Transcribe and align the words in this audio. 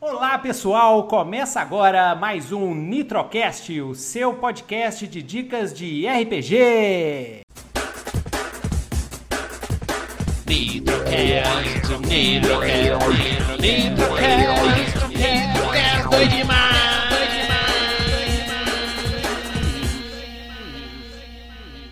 Olá 0.00 0.38
pessoal, 0.38 1.04
começa 1.06 1.60
agora 1.60 2.14
mais 2.14 2.52
um 2.52 2.74
Nitrocast, 2.74 3.80
o 3.80 3.94
seu 3.94 4.34
podcast 4.34 5.06
de 5.06 5.22
dicas 5.22 5.72
de 5.74 6.06
RPG. 6.06 7.42
Nitrocast, 10.46 11.98
Nitrocast, 12.08 13.60
Nitrocast, 13.60 15.08
Nitrocast, 15.08 16.08
doido 16.10 16.30
demais. 16.30 16.62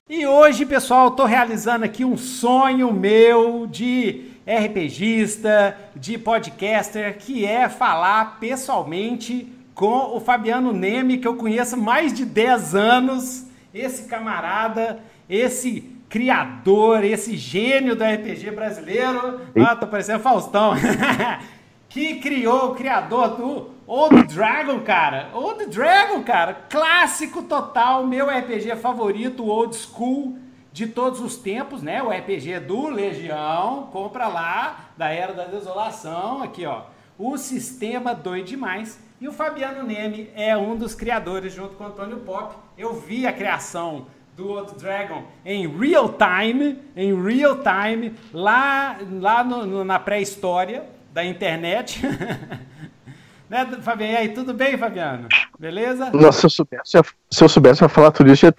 E 0.09 0.27
hoje, 0.27 0.67
pessoal, 0.67 1.13
tô 1.13 1.25
realizando 1.25 1.85
aqui 1.85 2.05
um 2.05 2.17
sonho 2.17 2.93
meu 2.93 3.67
de 3.67 4.30
RPGista, 4.47 5.77
de 5.95 6.19
podcaster, 6.19 7.17
que 7.19 7.45
é 7.45 7.69
falar 7.69 8.39
pessoalmente 8.41 9.53
com 9.75 10.17
o 10.17 10.21
Fabiano 10.21 10.73
Neme, 10.73 11.19
que 11.19 11.29
eu 11.29 11.37
conheço 11.37 11.75
há 11.75 11.79
mais 11.79 12.13
de 12.13 12.25
10 12.25 12.75
anos. 12.75 13.47
Esse 13.73 14.09
camarada, 14.09 14.99
esse 15.29 15.97
criador, 16.09 17.05
esse 17.05 17.37
gênio 17.37 17.95
do 17.95 18.03
RPG 18.03 18.51
brasileiro. 18.51 19.41
Ah, 19.57 19.77
tô 19.77 19.87
parecendo 19.87 20.21
Faustão. 20.21 20.73
que 21.89 22.17
criou 22.17 22.73
o 22.73 22.75
criador 22.75 23.37
do 23.37 23.71
Old 23.87 24.25
Dragon, 24.25 24.81
cara. 24.81 25.31
Old 25.33 25.67
Dragon, 25.67 26.23
cara. 26.23 26.55
Clássico 26.69 27.43
total, 27.43 28.07
meu 28.07 28.27
RPG 28.27 28.77
favorito, 28.77 29.47
old 29.47 29.77
school 29.77 30.37
de 30.73 30.87
todos 30.87 31.21
os 31.21 31.37
tempos, 31.37 31.83
né? 31.83 32.03
O 32.03 32.11
RPG 32.11 32.61
do 32.61 32.89
Legião, 32.89 33.89
compra 33.93 34.29
lá, 34.29 34.91
da 34.97 35.09
Era 35.09 35.33
da 35.33 35.45
Desolação, 35.45 36.43
aqui 36.43 36.65
ó. 36.65 36.83
O 37.19 37.37
Sistema 37.37 38.15
Doido 38.15 38.47
Demais. 38.47 38.99
E 39.21 39.29
o 39.29 39.33
Fabiano 39.33 39.83
Neme 39.83 40.31
é 40.35 40.57
um 40.57 40.77
dos 40.77 40.95
criadores, 40.95 41.53
junto 41.53 41.77
com 41.77 41.85
o 41.85 41.87
Antônio 41.89 42.21
Pop. 42.21 42.55
Eu 42.79 42.95
vi 42.95 43.27
a 43.27 43.33
criação 43.33 44.07
do 44.35 44.49
Old 44.49 44.75
Dragon 44.79 45.25
em 45.45 45.69
real 45.69 46.15
time, 46.15 46.79
em 46.97 47.23
real 47.23 47.59
time, 47.59 48.15
lá, 48.33 48.99
lá 49.13 49.45
no, 49.45 49.67
no, 49.67 49.85
na 49.85 49.99
pré-história 49.99 50.85
da 51.13 51.23
internet. 51.23 52.01
né, 53.51 53.67
Fabiano? 53.83 54.13
E 54.13 54.17
aí, 54.17 54.29
tudo 54.29 54.55
bem, 54.55 54.79
Fabiano? 54.79 55.29
Beleza? 55.59 56.11
Nossa, 56.13 56.39
se 56.39 56.47
eu 56.47 56.51
soubesse, 56.51 56.93
se 57.31 57.45
eu 57.45 57.49
soubesse 57.49 57.89
falar 57.89 58.13
tudo 58.13 58.33
isso, 58.33 58.47
eu 58.47 58.49
ia 58.49 58.53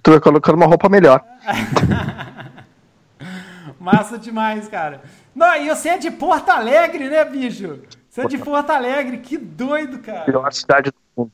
ter 0.00 0.20
colocado 0.20 0.54
uma 0.54 0.66
roupa 0.66 0.88
melhor. 0.88 1.22
Massa 3.80 4.16
demais, 4.16 4.68
cara. 4.68 5.02
Não, 5.34 5.56
e 5.56 5.68
você 5.68 5.90
é 5.90 5.98
de 5.98 6.10
Porto 6.10 6.50
Alegre, 6.50 7.08
né, 7.08 7.24
bicho? 7.24 7.80
Você 8.08 8.22
é 8.22 8.26
de 8.26 8.38
Porto 8.38 8.70
Alegre, 8.70 9.18
que 9.18 9.36
doido, 9.36 9.98
cara. 9.98 10.24
Melhor 10.26 10.52
cidade 10.52 10.90
do 10.90 10.96
mundo. 11.16 11.32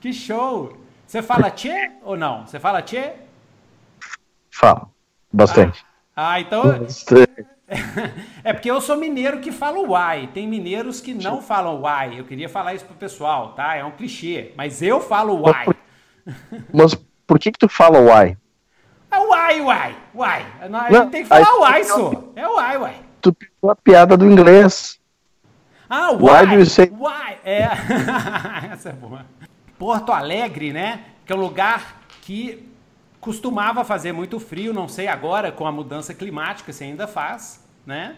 Que 0.00 0.12
show. 0.12 0.76
Você 1.06 1.22
fala 1.22 1.50
tchê 1.50 1.90
ou 2.02 2.16
não? 2.16 2.46
Você 2.46 2.60
fala 2.60 2.82
tchê? 2.82 3.14
Falo, 4.50 4.90
bastante. 5.32 5.84
Ah, 6.14 6.32
ah 6.32 6.40
então... 6.40 6.62
É 8.44 8.52
porque 8.52 8.70
eu 8.70 8.80
sou 8.80 8.96
mineiro 8.96 9.40
que 9.40 9.52
fala 9.52 9.78
uai. 9.78 10.28
Tem 10.32 10.46
mineiros 10.46 11.00
que 11.00 11.12
não 11.12 11.42
falam 11.42 11.80
uai. 11.80 12.18
Eu 12.18 12.24
queria 12.24 12.48
falar 12.48 12.74
isso 12.74 12.84
pro 12.84 12.94
pessoal, 12.94 13.52
tá? 13.52 13.76
É 13.76 13.84
um 13.84 13.90
clichê. 13.90 14.52
Mas 14.56 14.82
eu 14.82 15.00
falo 15.00 15.42
uai. 15.42 15.66
Mas 16.72 16.94
por 17.26 17.38
que 17.38 17.52
que 17.52 17.58
tu 17.58 17.68
fala 17.68 18.00
uai? 18.00 18.36
É 19.10 19.18
uai, 19.18 19.60
uai, 19.60 19.96
uai. 20.14 20.46
A 20.60 20.92
gente 20.92 21.10
tem 21.10 21.22
que 21.22 21.28
falar 21.28 21.46
aí, 21.46 21.58
uai, 21.58 21.84
só. 21.84 22.24
É 22.36 22.48
uai, 22.48 22.78
uai. 22.78 22.96
Tu 23.20 23.32
pegou 23.32 23.70
a 23.70 23.76
piada 23.76 24.16
do 24.16 24.26
inglês. 24.26 24.98
Ah, 25.88 26.12
uai. 26.12 26.46
Uai, 26.46 26.64
say... 26.66 26.92
uai. 26.98 27.38
É. 27.44 27.68
Essa 28.72 28.90
é 28.90 28.92
boa. 28.92 29.24
Porto 29.78 30.12
Alegre, 30.12 30.72
né? 30.72 31.04
Que 31.24 31.32
é 31.32 31.36
um 31.36 31.40
lugar 31.40 32.02
que 32.22 32.68
costumava 33.20 33.84
fazer 33.84 34.12
muito 34.12 34.38
frio, 34.38 34.72
não 34.72 34.88
sei 34.88 35.08
agora 35.08 35.50
com 35.50 35.66
a 35.66 35.72
mudança 35.72 36.14
climática 36.14 36.72
se 36.72 36.84
ainda 36.84 37.06
faz, 37.06 37.64
né? 37.88 38.16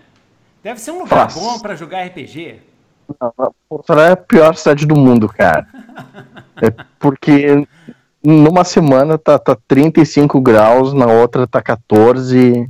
Deve 0.64 0.81
ser 0.81 0.91
um 0.91 0.98
lugar 0.98 1.26
Nossa. 1.26 1.38
bom 1.38 1.60
para 1.60 1.76
jogar 1.76 2.04
RPG. 2.04 2.60
Não, 3.20 3.54
Porto 3.69 3.91
Alegre 3.92 4.10
é 4.10 4.12
a 4.12 4.16
pior 4.16 4.56
cidade 4.56 4.84
do 4.84 4.97
mundo, 4.97 5.28
cara. 5.28 5.64
é 6.60 6.70
porque 6.98 7.66
numa 8.20 8.64
semana 8.64 9.16
tá, 9.16 9.38
tá 9.38 9.56
35 9.69 10.41
graus, 10.41 10.92
na 10.92 11.06
outra 11.06 11.47
tá 11.47 11.62
14. 11.62 12.69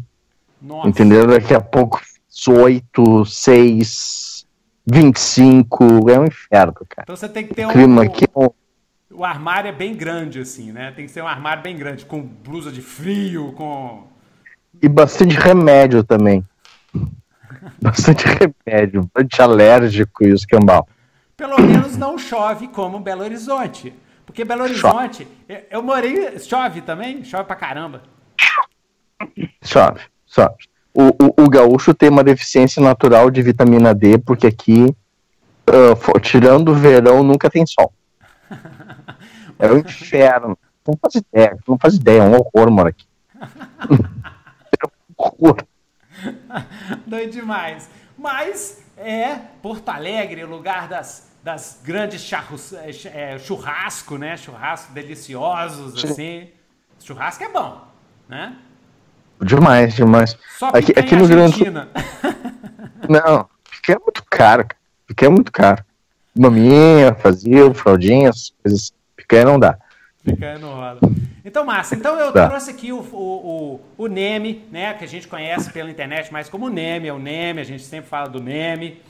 Nossa. 0.60 0.88
Entendeu? 0.90 1.26
Daqui 1.26 1.54
a 1.54 1.60
pouco 1.60 2.02
8, 2.46 3.24
6, 3.24 4.46
25. 4.86 6.10
É 6.10 6.20
um 6.20 6.26
inferno, 6.26 6.74
cara. 6.86 7.04
Então 7.04 7.16
você 7.16 7.30
tem 7.30 7.46
que 7.46 7.54
ter 7.54 7.64
o 7.64 7.70
um. 7.70 7.72
clima 7.72 8.02
aqui 8.02 8.26
é 8.26 8.38
um... 8.38 8.50
O 9.12 9.24
armário 9.24 9.68
é 9.68 9.72
bem 9.72 9.94
grande, 9.96 10.38
assim, 10.38 10.70
né? 10.70 10.92
Tem 10.94 11.06
que 11.06 11.10
ser 11.10 11.22
um 11.22 11.26
armário 11.26 11.62
bem 11.62 11.76
grande, 11.76 12.04
com 12.04 12.22
blusa 12.22 12.70
de 12.70 12.82
frio, 12.82 13.52
com. 13.52 14.04
E 14.80 14.88
bastante 14.88 15.34
remédio 15.34 16.04
também. 16.04 16.44
Bastante 17.80 18.24
remédio, 18.26 19.10
alérgico 19.38 20.24
e 20.24 20.32
os 20.32 20.44
cambal. 20.44 20.88
Pelo 21.36 21.60
menos 21.60 21.96
não 21.96 22.18
chove 22.18 22.68
como 22.68 23.00
Belo 23.00 23.22
Horizonte. 23.22 23.94
Porque 24.26 24.44
Belo 24.44 24.62
Horizonte, 24.62 25.26
chove. 25.48 25.66
eu 25.70 25.82
morei. 25.82 26.38
Chove 26.38 26.82
também? 26.82 27.24
Chove 27.24 27.44
pra 27.44 27.56
caramba. 27.56 28.02
Chove, 29.62 30.00
chove. 30.26 30.54
O, 30.92 31.08
o, 31.08 31.44
o, 31.44 31.48
gaúcho 31.48 31.94
tem 31.94 32.08
uma 32.08 32.24
deficiência 32.24 32.82
natural 32.82 33.30
de 33.30 33.42
vitamina 33.42 33.94
D, 33.94 34.18
porque 34.18 34.46
aqui, 34.46 34.84
uh, 35.68 36.20
tirando 36.20 36.70
o 36.70 36.74
verão, 36.74 37.22
nunca 37.22 37.48
tem 37.48 37.64
sol. 37.66 37.92
É 39.58 39.70
o 39.70 39.74
um 39.74 39.78
inferno. 39.78 40.58
Não 40.86 40.98
faz 41.00 41.14
ideia, 41.14 41.56
não 41.68 41.78
faz 41.78 41.94
ideia, 41.94 42.22
é 42.22 42.24
um 42.24 42.34
horror, 42.34 42.70
mano, 42.70 42.88
aqui. 42.88 43.06
é 43.40 44.86
um 44.86 44.90
horror. 45.16 45.56
Doido 47.06 47.32
demais. 47.32 47.88
Mas 48.16 48.82
é 48.96 49.36
Porto 49.62 49.88
Alegre, 49.88 50.44
lugar 50.44 50.88
das 50.88 51.30
das 51.42 51.80
grandes 51.82 52.22
charros, 52.22 52.72
é, 52.72 53.38
churrasco, 53.38 54.18
né? 54.18 54.36
Churrasco 54.36 54.92
deliciosos, 54.92 56.00
Sim. 56.00 56.08
assim. 56.08 56.48
Churrasco 57.02 57.42
é 57.42 57.48
bom, 57.48 57.82
né? 58.28 58.56
Demais, 59.42 59.94
demais. 59.94 60.36
Só 60.58 60.68
aqui, 60.68 60.92
aqui 60.94 61.16
no 61.16 61.26
Grande 61.26 61.64
Não, 63.08 63.48
porque 63.64 63.92
é 63.92 63.98
muito 63.98 64.22
caro, 64.28 64.66
porque 65.06 65.24
é 65.24 65.28
muito 65.30 65.50
caro. 65.50 65.82
Maminha, 66.38 67.14
fazia, 67.14 67.72
fraldinhas, 67.72 68.52
coisas. 68.62 68.92
Picanha 69.16 69.44
não 69.46 69.58
dá. 69.58 69.78
Picanha 70.22 70.58
não 70.58 70.74
rola. 70.74 71.00
Então, 71.50 71.64
massa. 71.64 71.96
Então 71.96 72.16
eu 72.16 72.32
tá. 72.32 72.48
trouxe 72.48 72.70
aqui 72.70 72.92
o, 72.92 73.00
o, 73.00 73.80
o, 73.98 74.04
o 74.04 74.06
Neme, 74.06 74.64
né? 74.70 74.94
Que 74.94 75.02
a 75.02 75.08
gente 75.08 75.26
conhece 75.26 75.72
pela 75.72 75.90
internet 75.90 76.32
mais 76.32 76.48
como 76.48 76.70
Neme, 76.70 77.08
é 77.08 77.12
o 77.12 77.18
Neme, 77.18 77.60
a 77.60 77.64
gente 77.64 77.82
sempre 77.82 78.08
fala 78.08 78.28
do 78.28 78.40
Neme. 78.40 79.02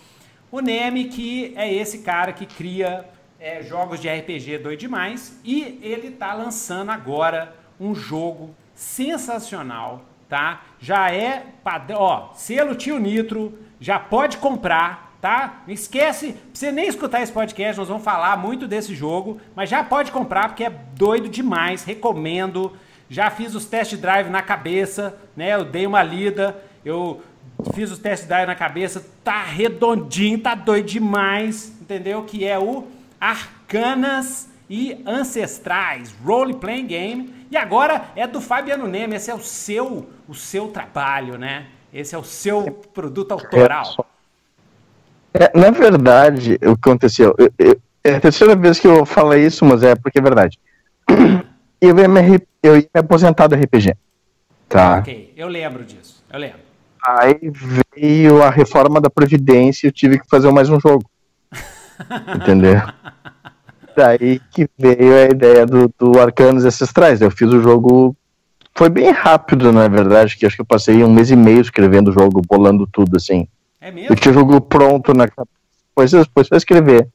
O 0.50 0.60
Neme, 0.60 1.04
que 1.04 1.52
é 1.54 1.70
esse 1.70 1.98
cara 1.98 2.32
que 2.32 2.46
cria 2.46 3.04
é, 3.38 3.62
jogos 3.62 4.00
de 4.00 4.08
RPG 4.08 4.56
doido 4.56 4.80
demais, 4.80 5.38
e 5.44 5.78
ele 5.82 6.08
está 6.08 6.32
lançando 6.32 6.90
agora 6.90 7.54
um 7.78 7.94
jogo 7.94 8.54
sensacional, 8.74 10.02
tá? 10.26 10.62
Já 10.80 11.12
é 11.12 11.44
padrão, 11.62 12.00
ó, 12.00 12.32
selo 12.32 12.74
Tio 12.74 12.98
Nitro, 12.98 13.58
já 13.78 13.98
pode 13.98 14.38
comprar, 14.38 15.09
tá? 15.20 15.62
Não 15.66 15.74
esquece, 15.74 16.36
você 16.52 16.72
nem 16.72 16.88
escutar 16.88 17.22
esse 17.22 17.32
podcast, 17.32 17.78
nós 17.78 17.88
vamos 17.88 18.04
falar 18.04 18.36
muito 18.36 18.66
desse 18.66 18.94
jogo, 18.94 19.40
mas 19.54 19.68
já 19.68 19.84
pode 19.84 20.10
comprar 20.12 20.48
porque 20.48 20.64
é 20.64 20.70
doido 20.94 21.28
demais, 21.28 21.84
recomendo. 21.84 22.72
Já 23.08 23.28
fiz 23.28 23.54
os 23.54 23.66
test 23.66 23.96
drive 23.96 24.28
na 24.28 24.40
cabeça, 24.40 25.18
né? 25.36 25.54
Eu 25.54 25.64
dei 25.64 25.84
uma 25.84 26.02
lida, 26.02 26.56
eu 26.84 27.20
Fiz 27.74 27.90
os 27.90 27.98
test 27.98 28.26
drive 28.26 28.46
na 28.46 28.54
cabeça, 28.54 29.04
tá 29.22 29.42
redondinho, 29.42 30.38
tá 30.38 30.54
doido 30.54 30.86
demais, 30.86 31.72
entendeu? 31.80 32.24
Que 32.24 32.44
é 32.44 32.58
o 32.58 32.86
Arcanas 33.20 34.48
e 34.68 35.02
Ancestrais 35.06 36.14
Role 36.24 36.54
Playing 36.54 36.86
Game. 36.86 37.34
E 37.50 37.56
agora 37.56 38.06
é 38.16 38.26
do 38.26 38.40
Fabiano 38.40 38.86
Neme, 38.86 39.16
esse 39.16 39.30
é 39.30 39.34
o 39.34 39.40
seu, 39.40 40.08
o 40.28 40.34
seu 40.34 40.68
trabalho, 40.68 41.36
né? 41.36 41.66
Esse 41.92 42.14
é 42.14 42.18
o 42.18 42.24
seu 42.24 42.70
produto 42.94 43.32
autoral. 43.32 44.06
É, 45.32 45.58
na 45.58 45.70
verdade, 45.70 46.54
o 46.54 46.76
que 46.76 46.88
aconteceu, 46.88 47.34
eu, 47.38 47.52
eu, 47.58 47.80
é 48.02 48.16
a 48.16 48.20
terceira 48.20 48.56
vez 48.56 48.80
que 48.80 48.86
eu 48.86 49.06
falo 49.06 49.34
isso, 49.34 49.64
mas 49.64 49.82
é 49.82 49.94
porque 49.94 50.18
é 50.18 50.22
verdade. 50.22 50.58
Eu 51.80 51.98
ia 51.98 52.08
me, 52.08 52.40
eu 52.62 52.76
ia 52.76 52.88
me 52.94 53.00
aposentar 53.00 53.46
do 53.46 53.54
RPG. 53.54 53.96
Tá. 54.68 54.98
Ok, 54.98 55.32
eu 55.36 55.48
lembro 55.48 55.84
disso, 55.84 56.22
eu 56.30 56.38
lembro. 56.38 56.60
Aí 57.02 57.38
veio 57.96 58.42
a 58.42 58.50
reforma 58.50 59.00
da 59.00 59.08
Previdência 59.08 59.86
e 59.86 59.88
eu 59.88 59.92
tive 59.92 60.18
que 60.18 60.28
fazer 60.28 60.52
mais 60.52 60.68
um 60.68 60.78
jogo. 60.78 61.08
Entendeu? 62.36 62.82
Daí 63.96 64.40
que 64.50 64.68
veio 64.78 65.16
a 65.16 65.24
ideia 65.30 65.64
do, 65.64 65.92
do 65.98 66.20
Arcanos 66.20 66.64
Ancestrais. 66.64 67.20
Eu 67.20 67.30
fiz 67.30 67.48
o 67.50 67.62
jogo 67.62 68.14
foi 68.74 68.88
bem 68.88 69.10
rápido, 69.10 69.72
na 69.72 69.88
verdade, 69.88 70.36
que 70.36 70.46
acho 70.46 70.56
que 70.56 70.62
eu 70.62 70.66
passei 70.66 71.04
um 71.04 71.12
mês 71.12 71.30
e 71.30 71.36
meio 71.36 71.60
escrevendo 71.60 72.08
o 72.08 72.12
jogo, 72.12 72.40
bolando 72.48 72.86
tudo, 72.86 73.16
assim. 73.16 73.46
É 73.80 73.90
mesmo? 73.90 74.12
Eu 74.12 74.16
tinha 74.16 74.30
o 74.32 74.34
jogo 74.34 74.60
pronto 74.60 75.14
na 75.14 75.26
cabeça, 75.28 75.48
depois, 75.88 76.10
depois 76.10 76.48
foi 76.48 76.58
escrever. 76.58 77.08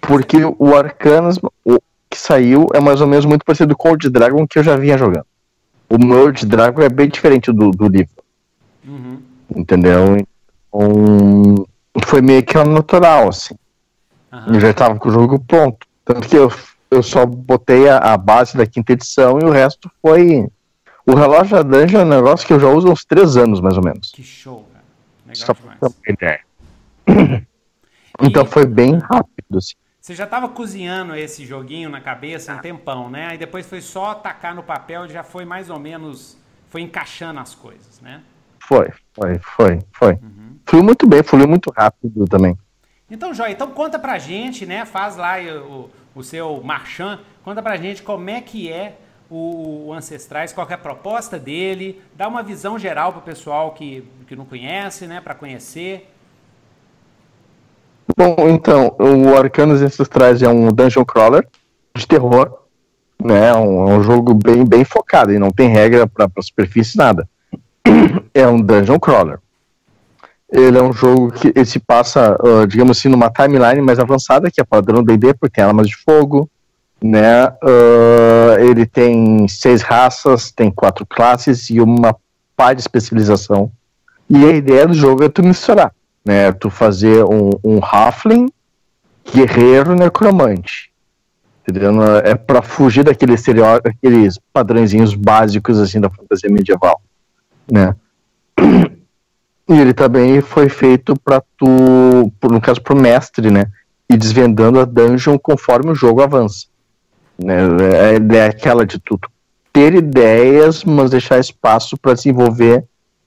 Porque 0.00 0.38
o 0.58 0.74
Arcanas, 0.76 1.38
o 1.64 1.78
que 2.08 2.16
saiu, 2.18 2.66
é 2.72 2.80
mais 2.80 3.00
ou 3.00 3.06
menos 3.06 3.24
muito 3.26 3.44
parecido 3.44 3.76
com 3.76 3.92
o 3.92 3.96
de 3.96 4.08
Dragon 4.08 4.46
que 4.46 4.58
eu 4.58 4.62
já 4.62 4.76
vinha 4.76 4.96
jogando. 4.96 5.26
O 5.90 5.98
meu 6.02 6.30
de 6.32 6.46
Dragon 6.46 6.82
é 6.82 6.88
bem 6.88 7.08
diferente 7.08 7.52
do, 7.52 7.70
do 7.70 7.88
livro, 7.88 8.10
Uhum. 8.86 9.20
entendeu? 9.54 10.16
Então, 10.72 11.66
foi 12.04 12.20
meio 12.22 12.42
que 12.42 12.56
natural, 12.64 13.28
assim. 13.28 13.54
Aham. 14.32 14.54
Eu 14.54 14.60
já 14.60 14.72
tava 14.72 14.98
com 14.98 15.08
o 15.08 15.12
jogo 15.12 15.38
pronto. 15.40 15.86
Tanto 16.04 16.28
que 16.28 16.36
eu, 16.36 16.50
eu 16.90 17.02
só 17.02 17.26
botei 17.26 17.88
a, 17.88 17.98
a 17.98 18.16
base 18.16 18.56
da 18.56 18.66
quinta 18.66 18.92
edição 18.92 19.38
e 19.40 19.44
o 19.44 19.50
resto 19.50 19.90
foi. 20.00 20.46
O 21.06 21.14
relógio 21.14 21.56
da 21.56 21.62
Dungeon 21.62 22.00
é 22.00 22.04
um 22.04 22.08
negócio 22.08 22.46
que 22.46 22.52
eu 22.52 22.60
já 22.60 22.68
uso 22.68 22.88
há 22.88 22.92
uns 22.92 23.04
três 23.04 23.36
anos, 23.36 23.60
mais 23.60 23.76
ou 23.78 23.82
menos. 23.82 24.12
Que 24.14 24.22
show, 24.22 24.67
Só 25.46 25.54
pra 25.54 25.74
ter 25.76 25.86
uma 25.86 25.94
ideia. 26.08 26.40
Então 28.20 28.44
foi 28.44 28.66
bem 28.66 28.98
rápido, 28.98 29.58
assim. 29.58 29.74
Você 30.00 30.14
já 30.14 30.24
estava 30.24 30.48
cozinhando 30.48 31.14
esse 31.14 31.46
joguinho 31.46 31.88
na 31.88 32.00
cabeça 32.00 32.54
um 32.54 32.58
tempão, 32.58 33.08
né? 33.08 33.28
Aí 33.28 33.38
depois 33.38 33.64
foi 33.64 33.80
só 33.80 34.14
tacar 34.14 34.54
no 34.54 34.62
papel 34.62 35.06
e 35.06 35.10
já 35.10 35.22
foi 35.22 35.44
mais 35.44 35.70
ou 35.70 35.78
menos. 35.78 36.36
Foi 36.68 36.80
encaixando 36.80 37.38
as 37.38 37.54
coisas, 37.54 38.00
né? 38.00 38.22
Foi, 38.58 38.90
foi, 39.12 39.38
foi, 39.38 39.78
foi. 39.92 40.18
Fluiu 40.66 40.84
muito 40.84 41.06
bem, 41.06 41.22
fluiu 41.22 41.46
muito 41.46 41.72
rápido 41.76 42.24
também. 42.26 42.58
Então, 43.10 43.32
Joia, 43.32 43.52
então 43.52 43.70
conta 43.70 43.98
pra 43.98 44.18
gente, 44.18 44.66
né? 44.66 44.84
Faz 44.84 45.16
lá 45.16 45.36
o, 45.38 45.90
o 46.14 46.22
seu 46.22 46.60
marchand, 46.62 47.20
conta 47.42 47.62
pra 47.62 47.76
gente 47.76 48.02
como 48.02 48.28
é 48.28 48.40
que 48.40 48.70
é 48.70 48.98
o, 49.30 49.88
o 49.88 49.92
Ancestrais, 49.92 50.52
qual 50.52 50.66
é 50.68 50.74
a 50.74 50.78
proposta 50.78 51.38
dele, 51.38 52.00
dá 52.16 52.26
uma 52.28 52.42
visão 52.42 52.78
geral 52.78 53.12
pro 53.12 53.22
pessoal 53.22 53.72
que, 53.72 54.04
que 54.26 54.34
não 54.34 54.44
conhece, 54.44 55.06
né? 55.06 55.20
Pra 55.20 55.34
conhecer. 55.34 56.08
Bom, 58.16 58.36
então, 58.48 58.96
o 58.98 59.36
Arcanos 59.36 59.82
Ancestrais 59.82 60.42
é 60.42 60.48
um 60.48 60.68
dungeon 60.68 61.04
crawler 61.04 61.46
de 61.94 62.06
terror, 62.06 62.62
né? 63.22 63.48
É 63.48 63.54
um, 63.54 63.90
é 63.90 63.98
um 63.98 64.02
jogo 64.02 64.32
bem, 64.32 64.64
bem 64.64 64.84
focado 64.84 65.32
e 65.32 65.38
não 65.38 65.50
tem 65.50 65.68
regra 65.68 66.06
para 66.06 66.30
superfície 66.40 66.96
nada. 66.96 67.28
É 68.32 68.46
um 68.46 68.60
dungeon 68.60 68.98
crawler. 68.98 69.40
Ele 70.50 70.78
é 70.78 70.82
um 70.82 70.92
jogo 70.92 71.30
que 71.30 71.64
se 71.64 71.78
passa, 71.78 72.38
ah, 72.42 72.66
digamos 72.66 72.98
assim, 72.98 73.08
numa 73.08 73.30
timeline 73.30 73.82
mais 73.82 73.98
avançada, 73.98 74.50
que 74.50 74.60
é 74.60 74.64
padrão 74.64 75.02
D&D, 75.02 75.34
porque 75.34 75.56
tem 75.56 75.64
armas 75.64 75.88
de 75.88 75.96
fogo, 75.96 76.48
né? 77.02 77.44
Ah, 77.62 78.56
ele 78.58 78.86
tem 78.86 79.46
seis 79.48 79.82
raças, 79.82 80.50
tem 80.50 80.70
quatro 80.70 81.06
classes 81.06 81.70
e 81.70 81.80
uma 81.80 82.16
pá 82.56 82.72
de 82.72 82.80
especialização. 82.80 83.70
E 84.28 84.44
a 84.44 84.50
ideia 84.50 84.86
do 84.86 84.94
jogo 84.94 85.24
é 85.24 85.28
tu 85.28 85.42
misturar, 85.42 85.92
né? 86.24 86.52
Tu 86.52 86.68
fazer 86.68 87.24
um, 87.24 87.50
um 87.64 87.80
halfling, 87.82 88.48
guerreiro, 89.32 89.94
necromante. 89.94 90.90
Entendeu? 91.66 91.92
É 92.24 92.34
para 92.34 92.62
fugir 92.62 93.04
daqueles 93.04 93.44
aqueles 93.84 94.38
padrõezinhos 94.52 95.14
básicos 95.14 95.78
assim 95.78 96.00
da 96.00 96.10
fantasia 96.10 96.50
medieval, 96.50 97.00
né? 97.70 97.94
E 99.70 99.78
ele 99.78 99.92
também 99.92 100.40
foi 100.40 100.70
feito 100.70 101.14
para 101.22 101.42
tu, 101.58 101.66
no 102.50 102.60
caso 102.60 102.80
pro 102.80 102.96
mestre, 102.96 103.50
né? 103.50 103.66
E 104.10 104.16
desvendando 104.16 104.80
a 104.80 104.86
dungeon 104.86 105.38
conforme 105.38 105.90
o 105.90 105.94
jogo 105.94 106.22
avança. 106.22 106.66
Né? 107.38 107.54
É, 108.12 108.36
é 108.36 108.46
aquela 108.46 108.84
de 108.84 108.98
tu 108.98 109.18
tu 109.18 109.30
ter 109.72 109.94
ideias, 109.94 110.84
mas 110.84 111.10
deixar 111.10 111.38
espaço 111.38 111.96
para 111.96 112.14
desenvolver 112.14 112.84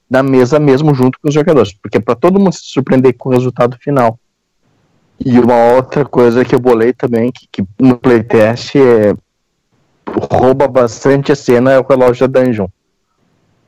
na 0.09 0.21
mesa 0.21 0.59
mesmo 0.59 0.93
junto 0.93 1.17
com 1.19 1.29
os 1.29 1.33
jogadores, 1.33 1.71
porque 1.73 1.97
é 1.97 2.01
para 2.01 2.15
todo 2.15 2.37
mundo 2.37 2.51
se 2.51 2.65
surpreender 2.65 3.15
com 3.17 3.29
o 3.29 3.31
resultado 3.31 3.77
final. 3.79 4.19
E 5.23 5.39
uma 5.39 5.73
outra 5.75 6.03
coisa 6.03 6.43
que 6.43 6.53
eu 6.53 6.59
bolei 6.59 6.91
também, 6.91 7.31
que, 7.31 7.47
que 7.49 7.63
no 7.79 7.97
playtest 7.97 8.75
é, 8.75 9.15
rouba 10.29 10.67
bastante 10.67 11.31
a 11.31 11.35
cena, 11.35 11.71
é 11.71 11.79
o 11.79 11.85
relógio 11.87 12.27
da 12.27 12.41
dungeon. 12.41 12.67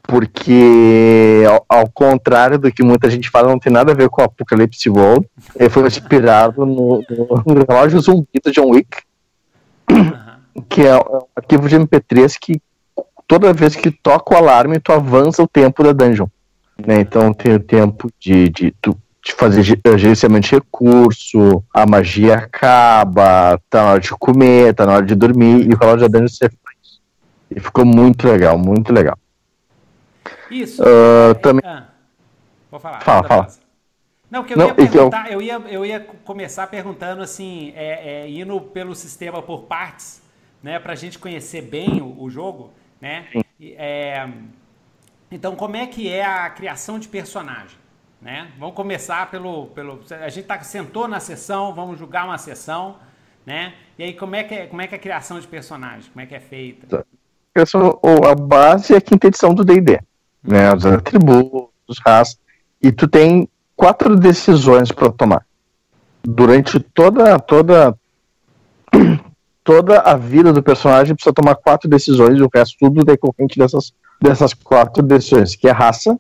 Porque, 0.02 1.44
ao, 1.48 1.66
ao 1.70 1.90
contrário 1.90 2.58
do 2.60 2.72
que 2.72 2.84
muita 2.84 3.10
gente 3.10 3.30
fala, 3.30 3.50
não 3.50 3.60
tem 3.60 3.72
nada 3.72 3.94
a 3.94 3.96
ver 3.96 4.10
com 4.10 4.22
o 4.22 4.26
Apocalypse 4.26 4.90
World. 4.90 5.26
Ele 5.56 5.70
foi 5.70 5.88
inspirado 5.88 6.66
no, 6.66 7.02
no, 7.46 7.66
relógio 7.70 8.02
zumbi 8.02 8.42
do 8.44 8.52
John 8.52 8.70
Wick. 8.72 8.98
Que 10.70 10.82
é 10.82 10.96
um 10.96 11.22
arquivo 11.36 11.68
de 11.68 11.76
MP3 11.78 12.38
que 12.40 12.62
toda 13.28 13.54
vez 13.54 13.76
que 13.76 13.90
toca 13.92 14.34
o 14.34 14.38
alarme, 14.38 14.80
tu 14.80 14.92
avança 14.92 15.42
o 15.42 15.48
tempo 15.48 15.84
da 15.84 15.92
dungeon. 15.94 16.28
né? 16.78 17.00
Então 17.02 17.34
tem 17.34 17.54
o 17.56 17.60
tempo 17.60 18.10
de, 18.20 18.50
de, 18.50 18.72
tu- 18.82 18.98
de 19.24 19.32
fazer 19.34 19.62
eh, 19.84 19.98
gerenciamento 19.98 20.48
de 20.50 20.56
recurso, 20.56 21.64
a 21.74 21.86
magia 21.86 22.36
acaba, 22.36 23.60
tá 23.70 23.84
na 23.84 23.92
hora 23.92 24.00
de 24.00 24.10
comer, 24.12 24.74
tá 24.74 24.86
na 24.86 24.94
hora 24.96 25.06
de 25.06 25.16
dormir, 25.16 25.66
e 25.70 25.74
o 25.74 25.78
relógio 25.78 26.08
da 26.10 26.20
dungeon 26.20 26.38
pra 26.40 26.74
isso. 26.84 27.02
E 27.50 27.60
ficou 27.60 27.86
muito 27.86 28.28
legal, 28.28 28.58
muito 28.58 28.92
legal. 28.92 29.18
Isso. 30.50 30.84
Ah, 30.84 31.34
também, 31.36 31.62
Ah, 31.66 31.86
vou 32.70 32.80
falar. 32.80 33.02
Fala, 33.02 33.28
fala. 33.28 33.48
Não, 34.30 34.44
que 34.44 34.54
eu 34.54 34.58
Não, 34.58 34.68
ia 34.70 34.74
que 34.76 34.82
eu- 34.82 34.88
perguntar, 34.92 35.32
eu... 35.32 35.42
ia, 35.42 35.62
eu 35.70 35.86
ia 35.86 36.00
começar 36.00 36.66
perguntando 36.68 37.22
assim, 37.22 37.72
é, 37.76 38.24
é, 38.24 38.30
indo 38.30 38.60
pelo 38.60 38.96
sistema 38.96 39.42
por 39.44 39.64
partes, 39.64 40.23
né, 40.64 40.80
pra 40.80 40.96
gente 40.96 41.20
conhecer 41.20 41.62
bem 41.62 42.02
o, 42.02 42.24
o 42.24 42.30
jogo, 42.30 42.72
né? 43.02 43.28
É, 43.62 44.28
então, 45.30 45.56
como 45.56 45.76
é 45.76 45.86
que 45.86 46.08
é 46.10 46.26
a 46.26 46.50
criação 46.50 46.98
de 46.98 47.08
personagem, 47.08 47.78
né? 48.22 48.52
Vamos 48.58 48.74
começar 48.76 49.30
pelo, 49.30 49.68
pelo 49.68 50.00
a 50.10 50.30
gente 50.30 50.46
tá 50.46 50.60
sentou 50.62 51.08
na 51.08 51.20
sessão, 51.20 51.74
vamos 51.74 52.00
julgar 52.00 52.26
uma 52.26 52.38
sessão, 52.38 52.96
né? 53.46 53.74
E 54.00 54.04
aí 54.04 54.14
como 54.14 54.36
é 54.36 54.44
que 54.44 54.56
é, 54.56 54.66
como 54.68 54.82
é 54.82 54.88
que 54.88 54.96
é 54.96 54.98
a 54.98 55.02
criação 55.02 55.40
de 55.40 55.48
personagem, 55.48 56.10
como 56.12 56.24
é 56.24 56.26
que 56.26 56.34
é 56.36 56.40
feita? 56.40 57.06
essa, 57.56 57.78
o- 57.78 58.26
a 58.26 58.34
base 58.34 58.94
é 58.94 58.98
a 58.98 59.02
quinta 59.02 59.28
edição 59.28 59.54
do 59.54 59.64
D&D, 59.64 60.00
né? 60.42 60.74
Os 60.74 60.86
atributos, 60.86 62.00
raças, 62.06 62.40
e 62.82 62.92
tu 62.92 63.08
tem 63.08 63.48
quatro 63.76 64.16
decisões 64.16 64.92
para 64.92 65.12
tomar 65.12 65.46
durante 66.24 66.80
toda 66.80 67.38
toda 67.40 67.96
toda 69.64 70.00
a 70.00 70.16
vida 70.16 70.52
do 70.52 70.62
personagem 70.62 71.16
precisa 71.16 71.34
tomar 71.34 71.56
quatro 71.56 71.90
decisões 71.90 72.38
e 72.38 72.44
o 72.44 72.50
resto 72.54 72.78
tudo 72.80 73.04
decorrente 73.04 73.58
dessas 73.58 73.94
dessas 74.22 74.54
quatro 74.54 75.04
decisões 75.04 75.56
que 75.56 75.68
é 75.68 75.72
raça, 75.72 76.18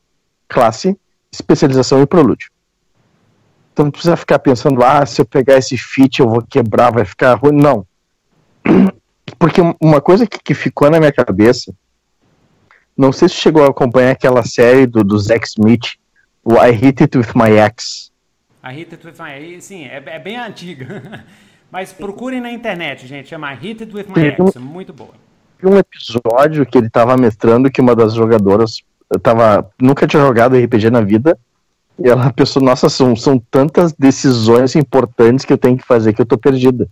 classe, 0.48 0.98
especialização 1.31 2.01
e 2.01 2.06
prelúdio. 2.06 2.50
Então 3.72 3.86
não 3.86 3.92
precisa 3.92 4.17
ficar 4.17 4.39
pensando, 4.39 4.84
ah, 4.84 5.06
se 5.06 5.22
eu 5.22 5.25
pegar 5.25 5.58
esse 5.58 5.77
feat 5.77 6.20
eu 6.20 6.29
vou 6.29 6.41
quebrar, 6.41 6.91
vai 6.91 7.06
ficar 7.06 7.34
ruim. 7.36 7.56
Não. 7.56 7.88
Porque 9.39 9.62
uma 9.82 10.01
coisa 10.01 10.27
que, 10.27 10.38
que 10.38 10.53
ficou 10.53 10.91
na 10.91 11.00
minha 11.00 11.12
cabeça, 11.12 11.74
não 12.96 13.12
sei 13.12 13.29
se 13.29 13.36
chegou 13.36 13.63
a 13.63 13.70
acompanhar 13.70 14.12
aquela 14.12 14.44
série 14.44 14.86
do, 14.86 15.03
do 15.03 15.17
Zack 15.17 15.48
Smith, 15.48 15.96
o 16.44 16.62
I 16.62 16.72
Hit 16.72 17.03
It 17.03 17.17
With 17.17 17.32
My 17.34 17.58
Ex. 17.58 18.12
A 18.62 18.70
Hit 18.70 18.94
It 18.94 19.08
With 19.08 19.15
My 19.17 19.32
Ex, 19.32 19.63
sim, 19.65 19.86
é, 19.86 20.03
é 20.06 20.20
bem 20.20 20.38
antiga. 20.38 21.25
Mas 21.74 21.92
procurem 21.92 22.39
na 22.39 22.51
internet, 22.51 23.08
gente, 23.08 23.30
chama 23.30 23.51
Hit 23.51 23.82
It 23.82 23.96
With 23.96 24.06
My 24.15 24.27
Ex, 24.27 24.56
é 24.56 24.60
muito 24.60 24.94
boa. 24.94 25.10
Um 25.63 25.75
episódio 25.75 26.68
que 26.68 26.77
ele 26.77 26.88
tava 26.88 27.18
mestrando 27.18 27.72
que 27.72 27.82
uma 27.82 27.96
das 27.96 28.13
jogadoras 28.13 28.84
tava, 29.24 29.68
nunca 29.82 30.06
tinha 30.06 30.22
jogado 30.22 30.56
RPG 30.56 30.92
na 30.92 31.01
vida, 31.01 31.36
e 31.98 32.08
ela 32.08 32.32
pensou, 32.32 32.62
nossa, 32.62 32.89
são, 32.89 33.15
são 33.15 33.39
tantas 33.50 33.92
decisões 33.92 34.75
importantes 34.75 35.46
que 35.46 35.51
eu 35.51 35.58
tenho 35.58 35.75
que 35.75 35.84
fazer 35.84 36.13
que 36.13 36.22
eu 36.22 36.27
tô 36.27 36.38
perdida. 36.38 36.88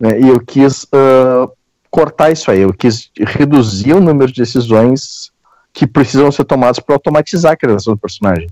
Né? 0.00 0.18
E 0.18 0.28
eu 0.28 0.40
quis 0.40 0.88
ah, 0.92 1.48
cortar 1.88 2.32
isso 2.32 2.50
aí, 2.50 2.62
eu 2.62 2.74
quis 2.74 3.12
reduzir 3.16 3.92
o 3.92 4.00
número 4.00 4.32
de 4.32 4.42
decisões 4.42 5.30
que 5.72 5.86
precisam 5.86 6.32
ser 6.32 6.44
tomadas 6.46 6.80
para 6.80 6.96
automatizar 6.96 7.52
a 7.52 7.56
criação 7.56 7.94
do 7.94 8.00
personagem. 8.00 8.48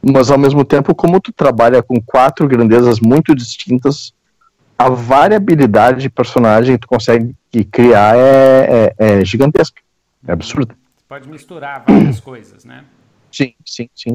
Mas 0.00 0.30
ao 0.30 0.38
mesmo 0.38 0.64
tempo, 0.64 0.94
como 0.94 1.20
tu 1.20 1.32
trabalha 1.32 1.82
com 1.82 2.00
quatro 2.00 2.46
grandezas 2.46 3.00
muito 3.00 3.34
distintas, 3.34 4.14
a 4.78 4.88
variabilidade 4.90 6.02
de 6.02 6.10
personagem 6.10 6.74
que 6.76 6.82
tu 6.82 6.88
consegue 6.88 7.34
criar 7.70 8.16
é, 8.16 8.94
é, 8.98 9.20
é 9.20 9.24
gigantesca. 9.24 9.80
É 10.26 10.32
absurda. 10.32 10.76
Pode 11.08 11.28
misturar 11.28 11.84
várias 11.86 12.20
coisas, 12.20 12.64
né? 12.64 12.84
Sim, 13.30 13.54
sim, 13.64 13.88
sim. 13.94 14.14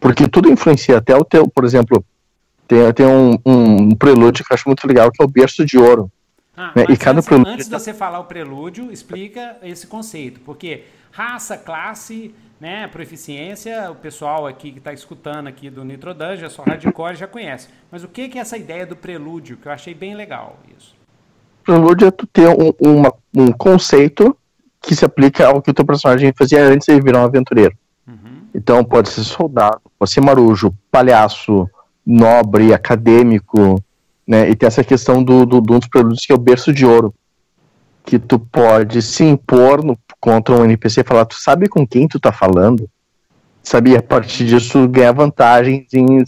Porque 0.00 0.26
tudo 0.28 0.50
influencia, 0.50 0.98
até 0.98 1.14
o 1.14 1.24
teu, 1.24 1.48
por 1.48 1.64
exemplo, 1.64 2.04
tem, 2.66 2.92
tem 2.92 3.06
um, 3.06 3.38
um 3.44 3.94
prelúdio 3.94 4.44
que 4.44 4.52
eu 4.52 4.54
acho 4.54 4.68
muito 4.68 4.86
legal, 4.86 5.10
que 5.10 5.22
é 5.22 5.24
o 5.24 5.28
berço 5.28 5.64
de 5.64 5.76
ouro. 5.78 6.10
Ah, 6.56 6.72
É, 6.74 6.82
e 6.82 6.88
mas 6.88 6.98
cada 6.98 7.18
antes, 7.18 7.28
prelúdio 7.28 7.52
antes 7.52 7.68
de 7.68 7.72
você 7.72 7.94
falar 7.94 8.20
o 8.20 8.24
prelúdio, 8.24 8.90
explica 8.90 9.56
esse 9.62 9.86
conceito, 9.86 10.40
porque 10.40 10.84
raça, 11.12 11.56
classe, 11.56 12.34
né, 12.60 12.88
proficiência, 12.88 13.90
o 13.90 13.94
pessoal 13.94 14.46
aqui 14.46 14.72
que 14.72 14.78
está 14.78 14.92
escutando 14.92 15.46
aqui 15.46 15.70
do 15.70 15.84
Nitro 15.84 16.12
Dungeon, 16.12 16.50
só 16.50 16.62
hardcore 16.62 17.14
já 17.14 17.26
conhece. 17.26 17.68
Mas 17.90 18.02
o 18.02 18.08
que 18.08 18.28
que 18.28 18.38
é 18.38 18.40
essa 18.40 18.56
ideia 18.56 18.84
do 18.84 18.96
prelúdio, 18.96 19.56
que 19.56 19.68
eu 19.68 19.72
achei 19.72 19.94
bem 19.94 20.14
legal 20.14 20.58
isso. 20.76 20.94
Prelúdio 21.64 22.08
é 22.08 22.10
tu 22.10 22.26
ter 22.26 22.48
um, 22.48 22.72
uma- 22.80 23.14
um 23.34 23.52
conceito 23.52 24.36
que 24.80 24.94
se 24.94 25.04
aplica 25.04 25.46
ao 25.46 25.60
que 25.62 25.70
o 25.70 25.74
teu 25.74 25.84
personagem 25.84 26.32
fazia 26.36 26.62
antes 26.64 26.86
de 26.86 27.00
virar 27.00 27.20
um 27.20 27.24
aventureiro. 27.24 27.76
Uhum. 28.06 28.42
Então 28.54 28.84
pode 28.84 29.08
ser 29.08 29.24
soldado, 29.24 29.80
pode 29.98 30.10
ser 30.10 30.20
marujo, 30.20 30.74
palhaço, 30.90 31.68
nobre, 32.06 32.72
acadêmico, 32.72 33.82
né? 34.26 34.48
E 34.48 34.56
tem 34.56 34.66
essa 34.66 34.82
questão 34.82 35.22
do, 35.22 35.44
do, 35.44 35.60
do 35.60 35.74
um 35.74 35.78
dos 35.78 35.88
produtos 35.88 36.24
que 36.24 36.32
é 36.32 36.34
o 36.34 36.38
berço 36.38 36.72
de 36.72 36.86
ouro, 36.86 37.14
que 38.04 38.18
tu 38.18 38.38
pode 38.38 39.02
se 39.02 39.24
impor 39.24 39.84
no, 39.84 39.98
contra 40.20 40.54
um 40.54 40.64
NPC 40.64 41.00
e 41.00 41.04
falar, 41.04 41.24
tu 41.24 41.36
sabe 41.36 41.68
com 41.68 41.86
quem 41.86 42.08
tu 42.08 42.18
tá 42.18 42.32
falando? 42.32 42.88
Sabe, 43.62 43.96
a 43.96 44.02
partir 44.02 44.46
disso 44.46 44.88
ganhar 44.88 45.12
vantagens 45.12 45.92
em, 45.92 46.24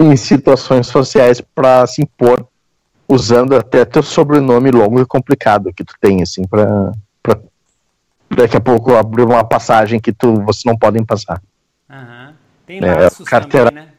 em 0.00 0.16
situações 0.16 0.86
sociais 0.86 1.40
para 1.40 1.86
se 1.86 2.02
impor, 2.02 2.46
usando 3.08 3.54
até 3.54 3.84
teu 3.84 4.02
sobrenome 4.02 4.70
longo 4.70 5.00
e 5.00 5.06
complicado 5.06 5.72
que 5.72 5.84
tu 5.84 5.94
tem, 6.00 6.22
assim, 6.22 6.42
pra, 6.44 6.92
pra 7.22 7.38
daqui 8.36 8.56
a 8.56 8.60
pouco 8.60 8.94
abrir 8.94 9.22
uma 9.22 9.44
passagem 9.44 10.00
que 10.00 10.12
tu, 10.12 10.42
você 10.42 10.68
não 10.68 10.76
podem 10.76 11.04
passar. 11.04 11.40
Uhum. 11.88 12.34
Tem 12.66 12.78
é, 12.82 12.94
laços 12.94 13.28
carteira... 13.28 13.70
também, 13.70 13.84
né? 13.84 13.92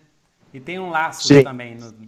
E 0.54 0.60
tem 0.60 0.80
um 0.80 0.90
laço 0.90 1.28
sim. 1.28 1.44
também. 1.44 1.76
No, 1.76 1.86
no... 1.86 2.08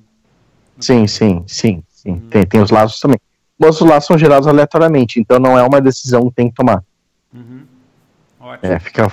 Sim, 0.80 1.08
sim, 1.08 1.44
sim, 1.48 1.84
sim. 1.88 2.12
Uhum. 2.12 2.30
Tem, 2.30 2.46
tem 2.46 2.62
os 2.62 2.72
laços 2.72 3.00
também. 3.00 3.20
Mas 3.58 3.80
os 3.80 3.88
laços 3.88 4.08
são 4.08 4.18
gerados 4.18 4.48
aleatoriamente, 4.48 5.20
então 5.20 5.38
não 5.38 5.58
é 5.58 5.64
uma 5.64 5.82
decisão 5.82 6.30
que 6.30 6.36
tem 6.36 6.50
que 6.50 6.56
tomar. 6.56 6.84
Uhum. 7.34 7.66
É, 8.62 8.80
fica 8.80 9.12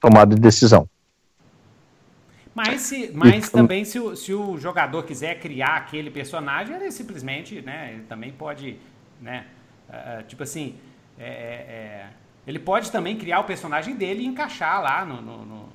tomada 0.00 0.34
de 0.34 0.40
decisão. 0.40 0.88
Mas, 2.54 2.82
se, 2.82 3.10
mas 3.14 3.48
também 3.48 3.84
se 3.84 3.98
o, 3.98 4.14
se 4.14 4.32
o 4.34 4.58
jogador 4.58 5.02
quiser 5.04 5.40
criar 5.40 5.76
aquele 5.76 6.10
personagem, 6.10 6.76
ele 6.76 6.90
simplesmente, 6.90 7.62
né, 7.62 7.92
ele 7.94 8.02
também 8.02 8.30
pode, 8.30 8.78
né, 9.20 9.46
uh, 9.88 10.22
tipo 10.24 10.42
assim, 10.42 10.76
é, 11.18 11.24
é, 11.24 11.28
é, 11.28 12.06
ele 12.46 12.58
pode 12.58 12.92
também 12.92 13.16
criar 13.16 13.40
o 13.40 13.44
personagem 13.44 13.96
dele 13.96 14.22
e 14.22 14.26
encaixar 14.26 14.82
lá 14.82 15.04
no, 15.04 15.22
no, 15.22 15.38
no, 15.38 15.68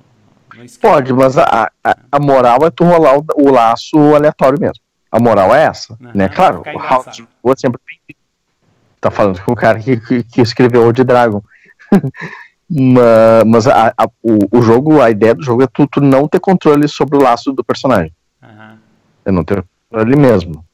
no 0.54 0.78
Pode, 0.80 1.12
mas 1.12 1.36
a, 1.36 1.68
a, 1.82 1.96
a, 2.12 2.20
moral 2.20 2.58
é 2.64 2.70
tu 2.70 2.84
rolar 2.84 3.18
o, 3.18 3.24
o, 3.34 3.50
laço 3.50 3.98
aleatório 4.14 4.60
mesmo. 4.60 4.82
A 5.10 5.18
moral 5.18 5.54
é 5.54 5.64
essa, 5.64 5.94
uhum, 5.94 6.12
né? 6.14 6.28
Claro, 6.28 6.62
o 6.62 6.78
House 6.78 7.24
sempre 7.56 7.80
tá 9.00 9.10
falando 9.10 9.42
com 9.42 9.52
o 9.52 9.56
cara 9.56 9.80
que, 9.80 9.98
que, 10.00 10.22
que 10.22 10.40
escreveu 10.40 10.86
o 10.86 10.92
de 10.92 11.02
Dragon. 11.02 11.42
Mas 13.46 13.66
a, 13.66 13.94
a, 13.96 14.06
o, 14.22 14.58
o, 14.58 14.62
jogo, 14.62 15.00
a 15.00 15.10
ideia 15.10 15.34
do 15.34 15.42
jogo 15.42 15.62
é 15.62 15.66
tu, 15.66 15.86
tu, 15.86 16.00
não 16.00 16.28
ter 16.28 16.38
controle 16.38 16.86
sobre 16.86 17.16
o 17.16 17.22
laço 17.22 17.52
do 17.52 17.64
personagem. 17.64 18.12
Uhum. 18.42 18.78
É 19.24 19.32
não 19.32 19.42
ter 19.42 19.64
controle 19.88 20.16
mesmo. 20.16 20.64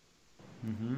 Uhum. 0.62 0.96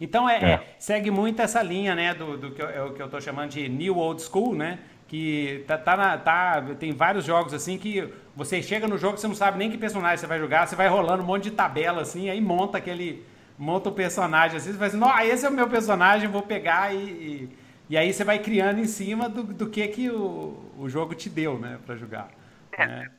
Então 0.00 0.28
é, 0.28 0.36
é. 0.36 0.50
É, 0.50 0.74
segue 0.78 1.10
muito 1.10 1.40
essa 1.40 1.62
linha, 1.62 1.94
né, 1.94 2.14
do, 2.14 2.36
do 2.36 2.50
que, 2.50 2.60
eu, 2.60 2.68
é 2.68 2.90
que 2.90 3.02
eu 3.02 3.08
tô 3.08 3.20
chamando 3.20 3.50
de 3.50 3.68
New 3.68 3.96
Old 3.96 4.20
School, 4.22 4.54
né? 4.54 4.80
Que 5.06 5.62
tá, 5.68 5.78
tá, 5.78 5.96
na, 5.96 6.18
tá, 6.18 6.64
tem 6.80 6.92
vários 6.92 7.24
jogos 7.24 7.54
assim 7.54 7.78
que 7.78 8.12
você 8.34 8.60
chega 8.60 8.88
no 8.88 8.98
jogo, 8.98 9.16
você 9.16 9.28
não 9.28 9.34
sabe 9.34 9.58
nem 9.58 9.70
que 9.70 9.78
personagem 9.78 10.16
você 10.16 10.26
vai 10.26 10.40
jogar, 10.40 10.66
você 10.66 10.74
vai 10.74 10.88
rolando 10.88 11.22
um 11.22 11.26
monte 11.26 11.44
de 11.44 11.50
tabela 11.52 12.02
assim, 12.02 12.28
aí 12.28 12.40
monta 12.40 12.78
aquele. 12.78 13.24
Monta 13.56 13.88
o 13.88 13.92
personagem 13.92 14.56
assim, 14.56 14.72
você 14.72 14.78
vai 14.78 14.88
assim, 14.88 15.30
esse 15.30 15.46
é 15.46 15.48
o 15.48 15.52
meu 15.52 15.68
personagem, 15.68 16.28
vou 16.28 16.42
pegar 16.42 16.92
e, 16.92 16.98
e 16.98 17.48
e 17.88 17.96
aí 17.96 18.12
você 18.12 18.24
vai 18.24 18.38
criando 18.38 18.80
em 18.80 18.86
cima 18.86 19.28
do, 19.28 19.42
do 19.42 19.68
que, 19.68 19.86
que 19.88 20.10
o, 20.10 20.58
o 20.78 20.88
jogo 20.88 21.14
te 21.14 21.28
deu, 21.28 21.58
né, 21.58 21.78
para 21.84 21.96
jogar. 21.96 22.30
É, 22.72 22.86
né? 22.86 23.10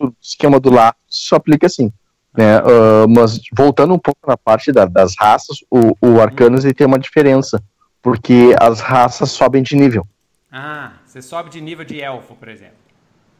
O 0.00 0.12
esquema 0.20 0.58
do 0.58 0.70
lá 0.70 0.94
só 1.06 1.36
aplica 1.36 1.66
assim. 1.66 1.92
Né? 2.36 2.58
Uh, 2.60 3.08
mas 3.08 3.40
voltando 3.52 3.94
um 3.94 3.98
pouco 3.98 4.20
na 4.26 4.36
parte 4.36 4.72
da, 4.72 4.86
das 4.86 5.14
raças, 5.16 5.58
o, 5.70 5.96
o 6.00 6.20
Arcanus 6.20 6.64
ele 6.64 6.74
tem 6.74 6.86
uma 6.86 6.98
diferença, 6.98 7.62
porque 8.02 8.54
as 8.60 8.80
raças 8.80 9.30
sobem 9.30 9.62
de 9.62 9.76
nível. 9.76 10.06
Ah, 10.50 10.92
você 11.04 11.22
sobe 11.22 11.50
de 11.50 11.60
nível 11.60 11.84
de 11.84 12.00
elfo, 12.00 12.34
por 12.34 12.48
exemplo. 12.48 12.76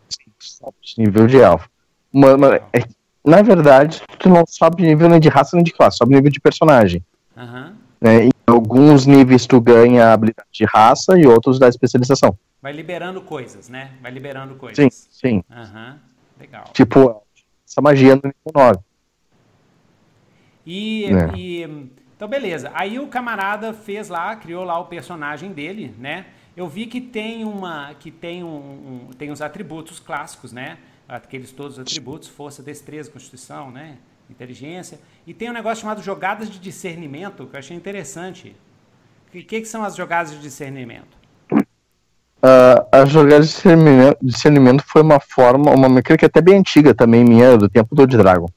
Sim, 0.09 0.33
sobe 0.39 0.77
de 0.83 0.95
nível 0.99 1.27
de 1.27 1.39
elfo. 1.39 1.69
Mas, 2.13 2.37
mas 2.37 2.63
é, 2.73 2.85
na 3.25 3.43
verdade, 3.43 4.03
tu 4.19 4.29
não 4.29 4.45
sobe 4.47 4.83
de 4.83 4.89
nível 4.89 5.09
nem 5.09 5.19
de 5.19 5.29
raça 5.29 5.57
nem 5.57 5.65
de 5.65 5.73
classe, 5.73 5.97
sobe 5.97 6.11
de 6.11 6.17
nível 6.17 6.31
de 6.31 6.41
personagem. 6.41 7.05
Uhum. 7.37 7.73
Né? 8.01 8.27
Em 8.27 8.31
alguns 8.65 9.07
níveis 9.07 9.47
tu 9.47 9.61
ganha 9.61 10.13
habilidade 10.13 10.49
de 10.51 10.65
raça 10.65 11.19
e 11.19 11.27
outros 11.27 11.59
da 11.59 11.69
especialização. 11.69 12.37
Vai 12.63 12.73
liberando 12.73 13.21
coisas, 13.21 13.69
né? 13.69 13.93
Vai 14.01 14.11
liberando 14.11 14.55
coisas. 14.55 14.95
Sim, 14.95 15.09
sim. 15.11 15.45
Uhum. 15.51 15.99
Legal. 16.41 16.65
Tipo, 16.73 17.23
essa 17.69 17.83
magia 17.83 18.17
no 18.17 18.23
nível 18.25 18.53
9. 18.55 18.79
E, 20.67 21.05
é. 21.05 21.37
e, 21.37 21.91
então 22.17 22.27
beleza. 22.27 22.73
Aí 22.75 22.99
o 22.99 23.07
camarada 23.07 23.75
fez 23.75 24.09
lá, 24.09 24.35
criou 24.35 24.65
lá 24.65 24.79
o 24.79 24.87
personagem 24.87 25.53
dele, 25.53 25.95
né? 25.99 26.27
Eu 26.57 26.67
vi 26.67 26.87
que 26.87 27.01
tem 27.01 27.45
uma, 27.45 27.93
que 27.95 28.11
tem 28.11 28.43
um, 28.43 29.09
um 29.09 29.11
tem 29.19 29.31
os 29.31 29.43
atributos 29.43 30.01
clássicos, 30.01 30.53
né? 30.53 30.79
Aqueles 31.07 31.53
todos 31.53 31.75
os 31.75 31.81
atributos, 31.81 32.29
força, 32.29 32.63
destreza, 32.63 33.11
constituição, 33.11 33.71
né? 33.71 33.99
Inteligência. 34.31 34.99
E 35.27 35.35
tem 35.35 35.51
um 35.51 35.53
negócio 35.53 35.83
chamado 35.83 36.03
jogadas 36.03 36.51
de 36.51 36.59
discernimento, 36.59 37.47
que 37.47 37.57
eu 37.57 37.59
achei 37.59 37.77
interessante. 37.77 38.57
O 39.29 39.31
que, 39.31 39.43
que, 39.43 39.65
são 39.65 39.83
as 39.83 39.97
jogadas 39.97 40.33
de 40.33 40.39
discernimento? 40.39 41.17
Uh, 41.53 42.87
as 42.93 43.09
jogadas 43.09 43.49
de 43.49 43.55
discernimento, 43.55 44.19
discernimento, 44.23 44.85
foi 44.87 45.03
uma 45.03 45.19
forma, 45.19 45.71
uma 45.73 45.89
mecânica 45.89 46.27
até 46.27 46.41
bem 46.41 46.59
antiga 46.59 46.95
também, 46.95 47.25
minha, 47.25 47.57
do 47.57 47.69
tempo 47.69 47.95
do 47.95 48.07
Dragon. 48.07 48.49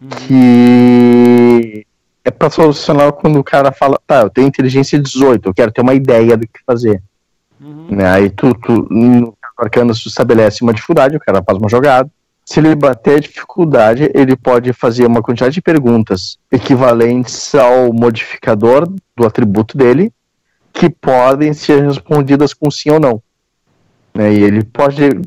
Uhum. 0.00 0.08
Que 0.08 1.86
é 2.24 2.30
para 2.30 2.50
solucionar 2.50 3.12
quando 3.12 3.38
o 3.38 3.44
cara 3.44 3.72
fala, 3.72 3.98
tá, 4.06 4.22
eu 4.22 4.30
tenho 4.30 4.48
inteligência 4.48 5.00
18, 5.00 5.48
eu 5.48 5.54
quero 5.54 5.72
ter 5.72 5.80
uma 5.80 5.94
ideia 5.94 6.36
do 6.36 6.46
que 6.46 6.60
fazer. 6.66 7.02
Uhum. 7.60 7.88
Né? 7.90 8.10
Aí 8.10 8.30
tu, 8.30 8.52
tu 8.54 8.86
no 8.90 9.34
arcano, 9.56 9.94
tu 9.94 10.08
estabelece 10.08 10.62
uma 10.62 10.74
dificuldade, 10.74 11.16
o 11.16 11.20
cara 11.20 11.42
faz 11.42 11.58
uma 11.58 11.68
jogada 11.68 12.10
se 12.48 12.60
ele 12.60 12.74
bater 12.74 13.16
a 13.16 13.20
dificuldade, 13.20 14.10
ele 14.14 14.34
pode 14.34 14.72
fazer 14.72 15.04
uma 15.04 15.20
quantidade 15.20 15.52
de 15.52 15.60
perguntas 15.60 16.38
equivalentes 16.50 17.54
ao 17.54 17.92
modificador 17.92 18.90
do 19.14 19.26
atributo 19.26 19.76
dele, 19.76 20.10
que 20.72 20.88
podem 20.88 21.52
ser 21.52 21.86
respondidas 21.86 22.54
com 22.54 22.70
sim 22.70 22.88
ou 22.88 22.98
não. 22.98 23.22
Né? 24.14 24.32
E 24.32 24.42
ele 24.42 24.64
pode 24.64 25.20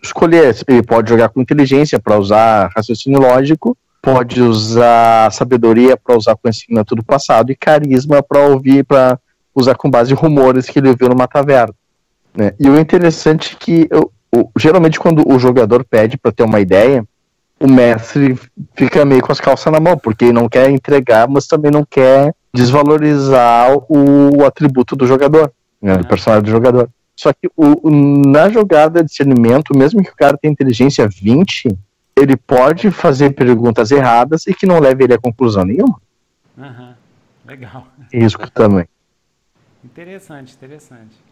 escolher, 0.00 0.56
ele 0.68 0.84
pode 0.84 1.10
jogar 1.10 1.30
com 1.30 1.40
inteligência 1.40 1.98
para 1.98 2.16
usar 2.16 2.70
raciocínio 2.76 3.20
lógico, 3.20 3.76
pode 4.00 4.40
usar 4.40 5.32
sabedoria 5.32 5.96
para 5.96 6.16
usar 6.16 6.36
conhecimento 6.36 6.94
do 6.94 7.02
passado 7.02 7.50
e 7.50 7.56
carisma 7.56 8.22
para 8.22 8.38
ouvir, 8.38 8.84
para 8.84 9.18
usar 9.52 9.74
com 9.74 9.90
base 9.90 10.12
em 10.12 10.16
rumores 10.16 10.66
que 10.66 10.78
ele 10.78 10.94
viu 10.94 11.08
numa 11.08 11.26
taverna. 11.26 11.74
Né? 12.32 12.54
E 12.60 12.70
o 12.70 12.78
interessante 12.78 13.56
é 13.56 13.56
que 13.58 13.88
eu, 13.90 14.12
o, 14.34 14.50
geralmente 14.58 14.98
quando 14.98 15.26
o 15.28 15.38
jogador 15.38 15.84
pede 15.84 16.16
para 16.16 16.32
ter 16.32 16.42
uma 16.42 16.60
ideia, 16.60 17.06
o 17.60 17.68
mestre 17.68 18.38
fica 18.74 19.04
meio 19.04 19.22
com 19.22 19.30
as 19.30 19.40
calças 19.40 19.72
na 19.72 19.78
mão, 19.78 19.96
porque 19.96 20.32
não 20.32 20.48
quer 20.48 20.68
entregar, 20.70 21.28
mas 21.28 21.46
também 21.46 21.70
não 21.70 21.84
quer 21.84 22.34
desvalorizar 22.52 23.70
o, 23.88 24.44
atributo 24.44 24.96
do 24.96 25.06
jogador, 25.06 25.52
né, 25.80 25.94
o 25.94 26.06
personagem 26.06 26.44
do 26.44 26.50
jogador. 26.50 26.90
Só 27.14 27.32
que 27.32 27.48
o, 27.56 27.90
na 27.90 28.48
jogada 28.48 29.00
de 29.00 29.10
discernimento, 29.10 29.76
mesmo 29.76 30.02
que 30.02 30.10
o 30.10 30.16
cara 30.16 30.36
tenha 30.36 30.50
inteligência 30.50 31.08
20, 31.08 31.68
ele 32.16 32.36
pode 32.36 32.90
fazer 32.90 33.30
perguntas 33.30 33.90
erradas 33.90 34.46
e 34.46 34.54
que 34.54 34.66
não 34.66 34.80
leve 34.80 35.04
ele 35.04 35.14
a 35.14 35.18
conclusão 35.18 35.64
nenhuma. 35.64 36.00
Uhum. 36.56 36.94
Legal. 37.46 37.86
Isso 38.12 38.38
também. 38.52 38.86
Interessante, 39.84 40.54
interessante. 40.54 41.31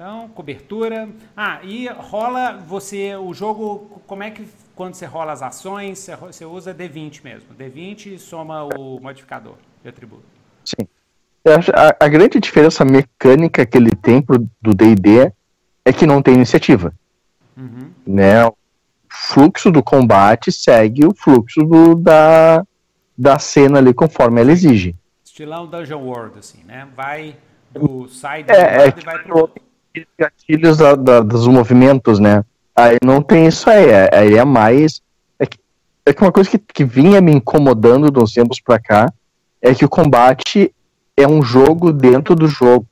Então, 0.00 0.30
cobertura. 0.30 1.10
Ah, 1.36 1.60
e 1.62 1.86
rola 1.86 2.56
você, 2.56 3.14
o 3.16 3.34
jogo, 3.34 4.00
como 4.06 4.22
é 4.22 4.30
que 4.30 4.48
quando 4.74 4.94
você 4.94 5.04
rola 5.04 5.30
as 5.30 5.42
ações, 5.42 6.08
você 6.22 6.42
usa 6.42 6.74
D20 6.74 7.22
mesmo. 7.22 7.54
D20 7.54 8.18
soma 8.18 8.64
o 8.64 8.98
modificador 8.98 9.56
de 9.82 9.90
atributo. 9.90 10.24
Sim. 10.64 10.88
A, 11.74 12.06
a 12.06 12.08
grande 12.08 12.40
diferença 12.40 12.82
mecânica 12.82 13.66
que 13.66 13.76
ele 13.76 13.94
tem 13.94 14.22
pro, 14.22 14.38
do 14.58 14.72
D&D 14.72 15.30
é 15.84 15.92
que 15.92 16.06
não 16.06 16.22
tem 16.22 16.32
iniciativa. 16.32 16.94
Uhum. 17.54 17.90
Né? 18.06 18.46
O 18.46 18.56
fluxo 19.06 19.70
do 19.70 19.82
combate 19.82 20.50
segue 20.50 21.04
o 21.04 21.14
fluxo 21.14 21.60
do, 21.60 21.94
da, 21.94 22.64
da 23.18 23.38
cena 23.38 23.76
ali 23.76 23.92
conforme 23.92 24.40
ela 24.40 24.50
exige. 24.50 24.96
Estilão 25.22 25.66
Dungeon 25.66 26.00
World, 26.00 26.38
assim, 26.38 26.64
né? 26.64 26.88
Vai 26.96 27.36
do 27.70 28.08
sai 28.08 28.42
do 28.44 28.50
é, 28.50 28.86
é, 28.86 28.88
e 28.88 29.04
vai 29.04 29.18
pro 29.22 29.36
outro 29.36 29.69
gatilhos 30.18 30.78
da, 30.78 30.94
da, 30.94 31.20
dos 31.20 31.46
movimentos, 31.46 32.18
né? 32.18 32.44
Aí 32.74 32.96
não 33.04 33.20
tem 33.20 33.46
isso 33.46 33.68
aí, 33.68 33.88
é, 33.88 34.10
aí 34.12 34.36
é 34.36 34.44
mais. 34.44 35.02
É 35.38 35.46
que, 35.46 35.58
é 36.06 36.12
que 36.12 36.22
uma 36.22 36.32
coisa 36.32 36.50
que, 36.50 36.58
que 36.58 36.84
vinha 36.84 37.20
me 37.20 37.32
incomodando 37.32 38.10
de 38.10 38.18
uns 38.18 38.32
tempos 38.32 38.60
pra 38.60 38.78
cá 38.78 39.12
é 39.60 39.74
que 39.74 39.84
o 39.84 39.88
combate 39.88 40.72
é 41.16 41.26
um 41.26 41.42
jogo 41.42 41.92
dentro 41.92 42.34
do 42.34 42.46
jogo. 42.46 42.86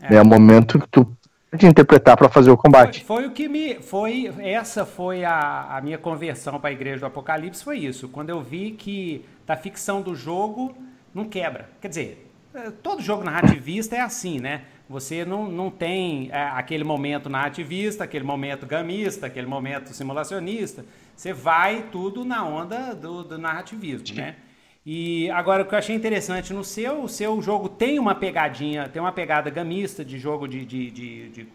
É, 0.00 0.16
é 0.16 0.22
o 0.22 0.26
momento 0.26 0.78
que 0.78 0.88
tu 0.88 1.06
pode 1.50 1.66
interpretar 1.66 2.16
para 2.16 2.28
fazer 2.28 2.50
o 2.50 2.56
combate. 2.56 3.04
Foi, 3.04 3.22
foi, 3.22 3.26
o 3.26 3.32
que 3.32 3.48
me. 3.48 3.76
foi 3.80 4.32
Essa 4.38 4.84
foi 4.84 5.24
a, 5.24 5.76
a 5.76 5.80
minha 5.80 5.98
conversão 5.98 6.60
para 6.60 6.70
a 6.70 6.72
Igreja 6.72 7.00
do 7.00 7.06
Apocalipse, 7.06 7.64
foi 7.64 7.78
isso. 7.78 8.08
Quando 8.08 8.30
eu 8.30 8.40
vi 8.40 8.72
que 8.72 9.24
da 9.46 9.56
ficção 9.56 10.02
do 10.02 10.14
jogo 10.14 10.74
não 11.14 11.24
quebra. 11.24 11.68
Quer 11.80 11.88
dizer, 11.88 12.30
é, 12.54 12.70
todo 12.70 13.02
jogo 13.02 13.24
narrativista 13.24 13.96
é 13.96 14.00
assim, 14.00 14.38
né? 14.38 14.62
Você 14.92 15.24
não, 15.24 15.48
não 15.48 15.70
tem 15.70 16.28
é, 16.30 16.42
aquele 16.48 16.84
momento 16.84 17.30
narrativista, 17.30 18.04
aquele 18.04 18.24
momento 18.24 18.66
gamista, 18.66 19.26
aquele 19.26 19.46
momento 19.46 19.94
simulacionista. 19.94 20.84
Você 21.16 21.32
vai 21.32 21.86
tudo 21.90 22.26
na 22.26 22.44
onda 22.44 22.94
do, 22.94 23.24
do 23.24 23.38
narrativismo, 23.38 24.14
né? 24.14 24.36
E 24.84 25.30
agora 25.30 25.62
o 25.62 25.66
que 25.66 25.74
eu 25.74 25.78
achei 25.78 25.96
interessante 25.96 26.52
no 26.52 26.62
seu, 26.62 27.04
o 27.04 27.08
seu 27.08 27.40
jogo 27.40 27.70
tem 27.70 27.98
uma 27.98 28.14
pegadinha, 28.14 28.86
tem 28.86 29.00
uma 29.00 29.12
pegada 29.12 29.48
gamista 29.48 30.04
de 30.04 30.18
jogo 30.18 30.46
de, 30.46 30.62
de, 30.66 30.90
de, 30.90 31.28
de 31.30 31.48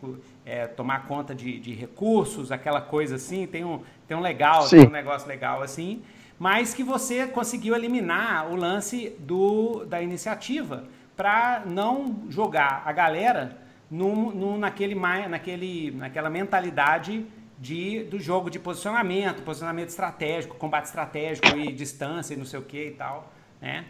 é, 0.44 0.66
tomar 0.66 1.06
conta 1.06 1.36
de, 1.36 1.60
de, 1.60 1.74
recursos, 1.76 2.52
aquela 2.52 2.82
coisa 2.82 3.18
assim, 3.18 3.46
tem 3.46 3.64
um, 3.64 3.82
tem 4.08 4.18
um 4.18 4.22
legal, 4.22 4.68
tem 4.68 4.88
um 4.88 4.90
negócio 4.90 5.28
legal 5.28 5.62
assim, 5.62 6.02
mas 6.40 6.74
que 6.74 6.84
você 6.84 7.28
conseguiu 7.28 7.76
eliminar 7.76 8.50
o 8.50 8.56
lance 8.56 9.14
do, 9.20 9.86
da 9.86 10.02
iniciativa 10.02 10.86
para 11.18 11.64
não 11.66 12.16
jogar 12.30 12.84
a 12.86 12.92
galera 12.94 13.58
no, 13.90 14.58
naquele, 14.58 14.94
naquele, 14.96 15.92
naquela 15.92 16.30
mentalidade 16.30 17.26
de, 17.60 18.04
do 18.04 18.20
jogo 18.20 18.52
de 18.52 18.60
posicionamento, 18.60 19.42
posicionamento 19.42 19.90
estratégico, 19.90 20.56
combate 20.56 20.86
estratégico 20.86 21.48
e 21.58 21.74
distância 21.74 22.36
e 22.36 22.38
não 22.38 22.46
sei 22.46 22.60
o 22.60 22.64
que 22.64 22.90
e 22.90 22.92
tal, 22.92 23.32
né? 23.60 23.86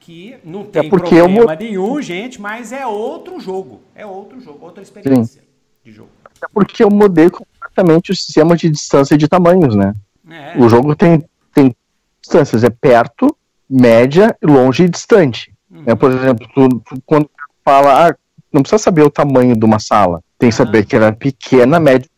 Que 0.00 0.36
não 0.42 0.64
tem 0.64 0.86
é 0.86 0.88
problema 0.88 1.52
eu... 1.52 1.56
nenhum, 1.56 2.02
gente, 2.02 2.40
mas 2.40 2.72
é 2.72 2.84
outro 2.84 3.38
jogo. 3.38 3.82
É 3.94 4.04
outro 4.04 4.40
jogo, 4.40 4.64
outra 4.64 4.82
experiência 4.82 5.40
Sim. 5.40 5.48
de 5.84 5.92
jogo. 5.92 6.10
É 6.42 6.46
porque 6.52 6.82
eu 6.82 6.90
mudei 6.90 7.30
completamente 7.30 8.10
o 8.10 8.16
sistema 8.16 8.56
de 8.56 8.68
distância 8.68 9.14
e 9.14 9.18
de 9.18 9.28
tamanhos, 9.28 9.76
né? 9.76 9.94
É. 10.28 10.58
O 10.58 10.68
jogo 10.68 10.96
tem, 10.96 11.24
tem 11.54 11.76
distâncias, 12.20 12.64
é 12.64 12.70
perto, 12.70 13.36
média, 13.70 14.36
longe 14.42 14.82
e 14.82 14.88
distante. 14.88 15.51
É, 15.86 15.94
por 15.94 16.10
exemplo, 16.10 16.46
tu, 16.54 16.68
tu, 16.80 17.02
quando 17.04 17.30
fala, 17.64 18.08
ah, 18.08 18.16
não 18.52 18.62
precisa 18.62 18.82
saber 18.82 19.02
o 19.02 19.10
tamanho 19.10 19.56
de 19.56 19.64
uma 19.64 19.78
sala, 19.78 20.22
tem 20.38 20.50
que 20.50 20.56
saber 20.56 20.84
que 20.84 20.96
ela 20.96 21.06
é 21.06 21.12
pequena, 21.12 21.80
média 21.80 22.08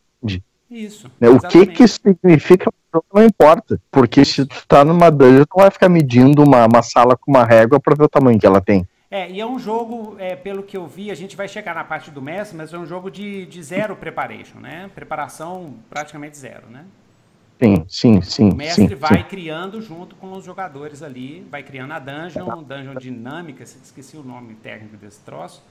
isso. 0.75 1.09
Né? 1.21 1.28
O 1.28 1.38
que 1.38 1.66
que 1.66 1.85
isso 1.85 2.00
significa 2.04 2.68
não 3.12 3.25
importa. 3.25 3.80
Porque 3.90 4.25
se 4.25 4.44
tu 4.44 4.66
tá 4.66 4.85
numa 4.85 5.11
dungeon, 5.11 5.44
tu 5.44 5.56
vai 5.56 5.71
ficar 5.71 5.88
medindo 5.88 6.42
uma, 6.42 6.66
uma 6.66 6.83
sala 6.83 7.16
com 7.16 7.30
uma 7.30 7.44
régua 7.44 7.80
para 7.80 7.94
ver 7.94 8.04
o 8.04 8.09
tamanho 8.09 8.38
que 8.38 8.47
ela 8.47 8.61
tem. 8.61 8.87
É, 9.11 9.30
e 9.30 9.40
é 9.40 9.47
um 9.47 9.59
jogo, 9.59 10.16
é, 10.18 10.35
pelo 10.35 10.64
que 10.64 10.76
eu 10.76 10.87
vi, 10.87 11.11
a 11.11 11.14
gente 11.14 11.37
vai 11.37 11.47
chegar 11.47 11.75
na 11.75 11.85
parte 11.85 12.11
do 12.11 12.21
mestre, 12.21 12.56
mas 12.56 12.73
é 12.73 12.78
um 12.78 12.87
jogo 12.87 13.11
de, 13.11 13.47
de 13.47 13.62
zero 13.62 13.94
preparation, 13.94 14.59
né? 14.59 14.90
Preparação 14.92 15.75
praticamente 15.88 16.37
zero, 16.37 16.64
né? 16.68 16.85
Sim, 17.61 17.84
sim, 17.88 18.23
sim. 18.23 18.50
O 18.50 18.54
mestre 18.54 18.88
sim, 18.88 18.94
vai 18.94 19.18
sim. 19.18 19.25
criando 19.28 19.80
junto 19.80 20.16
com 20.16 20.32
os 20.32 20.44
jogadores 20.44 21.02
ali, 21.02 21.46
vai 21.50 21.62
criando 21.62 21.92
a 21.92 21.99
dungeon, 21.99 22.62
dungeon 22.62 22.94
dinâmica, 22.96 23.62
esqueci 23.62 24.16
o 24.16 24.23
nome 24.23 24.54
técnico 24.54 24.96
desse 24.96 25.20
troço, 25.20 25.62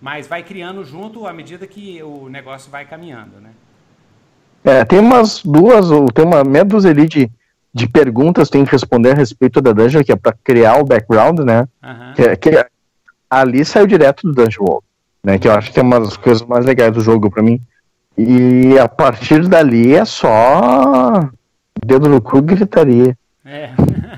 mas 0.00 0.26
vai 0.26 0.42
criando 0.42 0.84
junto 0.84 1.26
à 1.26 1.32
medida 1.32 1.66
que 1.66 2.02
o 2.02 2.28
negócio 2.28 2.70
vai 2.70 2.84
caminhando, 2.84 3.40
né? 3.40 3.50
É, 4.64 4.84
tem 4.84 4.98
umas 4.98 5.42
duas, 5.42 5.90
ou 5.90 6.10
tem 6.10 6.24
uma 6.24 6.42
meia 6.42 6.64
dúzia 6.64 6.90
ali 6.90 7.06
de, 7.06 7.30
de 7.72 7.88
perguntas 7.88 8.48
que 8.48 8.52
tem 8.52 8.64
que 8.64 8.72
responder 8.72 9.10
a 9.10 9.14
respeito 9.14 9.60
da 9.60 9.72
dungeon, 9.72 10.02
que 10.02 10.12
é 10.12 10.16
para 10.16 10.34
criar 10.42 10.78
o 10.78 10.84
background, 10.84 11.40
né? 11.40 11.68
Uhum. 11.82 12.14
Que, 12.14 12.36
que, 12.36 12.66
ali 13.28 13.64
saiu 13.64 13.86
direto 13.86 14.22
do 14.22 14.32
Dungeon 14.32 14.64
World, 14.64 14.86
né? 15.22 15.38
Que 15.38 15.48
eu 15.48 15.52
acho 15.52 15.72
que 15.72 15.80
é 15.80 15.82
uma 15.82 15.98
das 15.98 16.16
coisas 16.16 16.46
mais 16.46 16.64
legais 16.64 16.92
do 16.92 17.00
jogo 17.00 17.30
para 17.30 17.42
mim. 17.42 17.60
E 18.16 18.78
a 18.78 18.88
partir 18.88 19.48
dali 19.48 19.94
é 19.94 20.04
só 20.04 21.28
dedo 21.84 22.08
no 22.08 22.22
cu 22.22 22.40
gritaria. 22.40 23.18
É. 23.44 23.70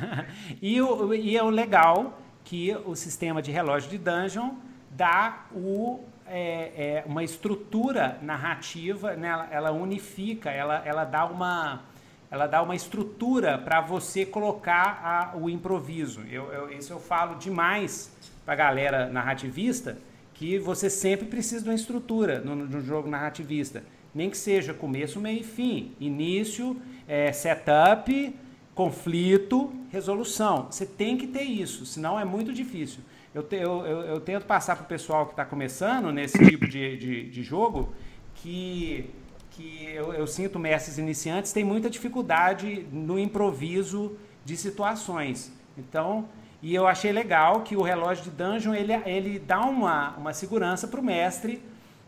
e, 0.60 0.80
o, 0.80 1.14
e 1.14 1.36
é 1.36 1.42
o 1.42 1.48
legal 1.48 2.18
que 2.44 2.76
o 2.84 2.94
sistema 2.94 3.40
de 3.40 3.50
relógio 3.50 3.90
de 3.90 3.98
dungeon 3.98 4.50
dá 4.90 5.46
o 5.54 6.00
é, 6.28 7.02
é 7.02 7.04
uma 7.06 7.22
estrutura 7.22 8.18
narrativa, 8.20 9.14
né? 9.14 9.28
ela, 9.28 9.48
ela 9.50 9.72
unifica, 9.72 10.50
ela, 10.50 10.82
ela 10.84 11.04
dá 11.04 11.24
uma 11.24 11.82
ela 12.28 12.46
dá 12.46 12.60
uma 12.60 12.74
estrutura 12.74 13.56
para 13.56 13.80
você 13.80 14.26
colocar 14.26 15.00
a, 15.32 15.36
o 15.36 15.48
improviso. 15.48 16.22
Eu, 16.28 16.52
eu, 16.52 16.72
isso 16.72 16.92
eu 16.92 16.98
falo 16.98 17.36
demais 17.36 18.12
para 18.44 18.54
a 18.54 18.56
galera 18.56 19.06
narrativista, 19.06 19.96
que 20.38 20.58
você 20.58 20.88
sempre 20.88 21.26
precisa 21.26 21.62
de 21.62 21.68
uma 21.68 21.74
estrutura 21.74 22.40
no, 22.40 22.54
no, 22.54 22.80
jogo 22.80 23.08
narrativista. 23.08 23.82
Nem 24.14 24.30
que 24.30 24.36
seja 24.36 24.72
começo, 24.72 25.20
meio 25.20 25.40
e 25.40 25.44
fim. 25.44 25.92
Início, 26.00 26.80
é, 27.06 27.32
setup, 27.32 28.34
conflito, 28.74 29.72
resolução. 29.90 30.68
Você 30.70 30.86
tem 30.86 31.16
que 31.16 31.26
ter 31.26 31.42
isso, 31.42 31.84
senão 31.84 32.18
é 32.18 32.24
muito 32.24 32.52
difícil 32.52 33.00
eu, 33.36 33.42
te, 33.42 33.56
eu, 33.56 33.84
eu, 33.84 34.00
eu 34.00 34.20
tento 34.20 34.46
passar 34.46 34.76
para 34.76 34.84
o 34.84 34.88
pessoal 34.88 35.26
que 35.26 35.32
está 35.34 35.44
começando 35.44 36.10
nesse 36.10 36.38
tipo 36.38 36.66
de, 36.66 36.96
de, 36.96 37.28
de 37.28 37.42
jogo 37.42 37.92
que, 38.36 39.10
que 39.50 39.90
eu, 39.92 40.14
eu, 40.14 40.26
sinto 40.26 40.58
mestres 40.58 40.96
iniciantes 40.96 41.52
têm 41.52 41.62
muita 41.62 41.90
dificuldade 41.90 42.86
no 42.90 43.18
improviso 43.18 44.16
de 44.42 44.56
situações. 44.56 45.52
Então, 45.76 46.26
e 46.66 46.74
eu 46.74 46.84
achei 46.84 47.12
legal 47.12 47.60
que 47.60 47.76
o 47.76 47.82
relógio 47.82 48.24
de 48.24 48.30
dungeon 48.30 48.74
ele, 48.74 48.92
ele 49.06 49.38
dá 49.38 49.60
uma, 49.60 50.16
uma 50.16 50.34
segurança 50.34 50.88
para 50.88 50.98
o 50.98 51.04
mestre 51.04 51.62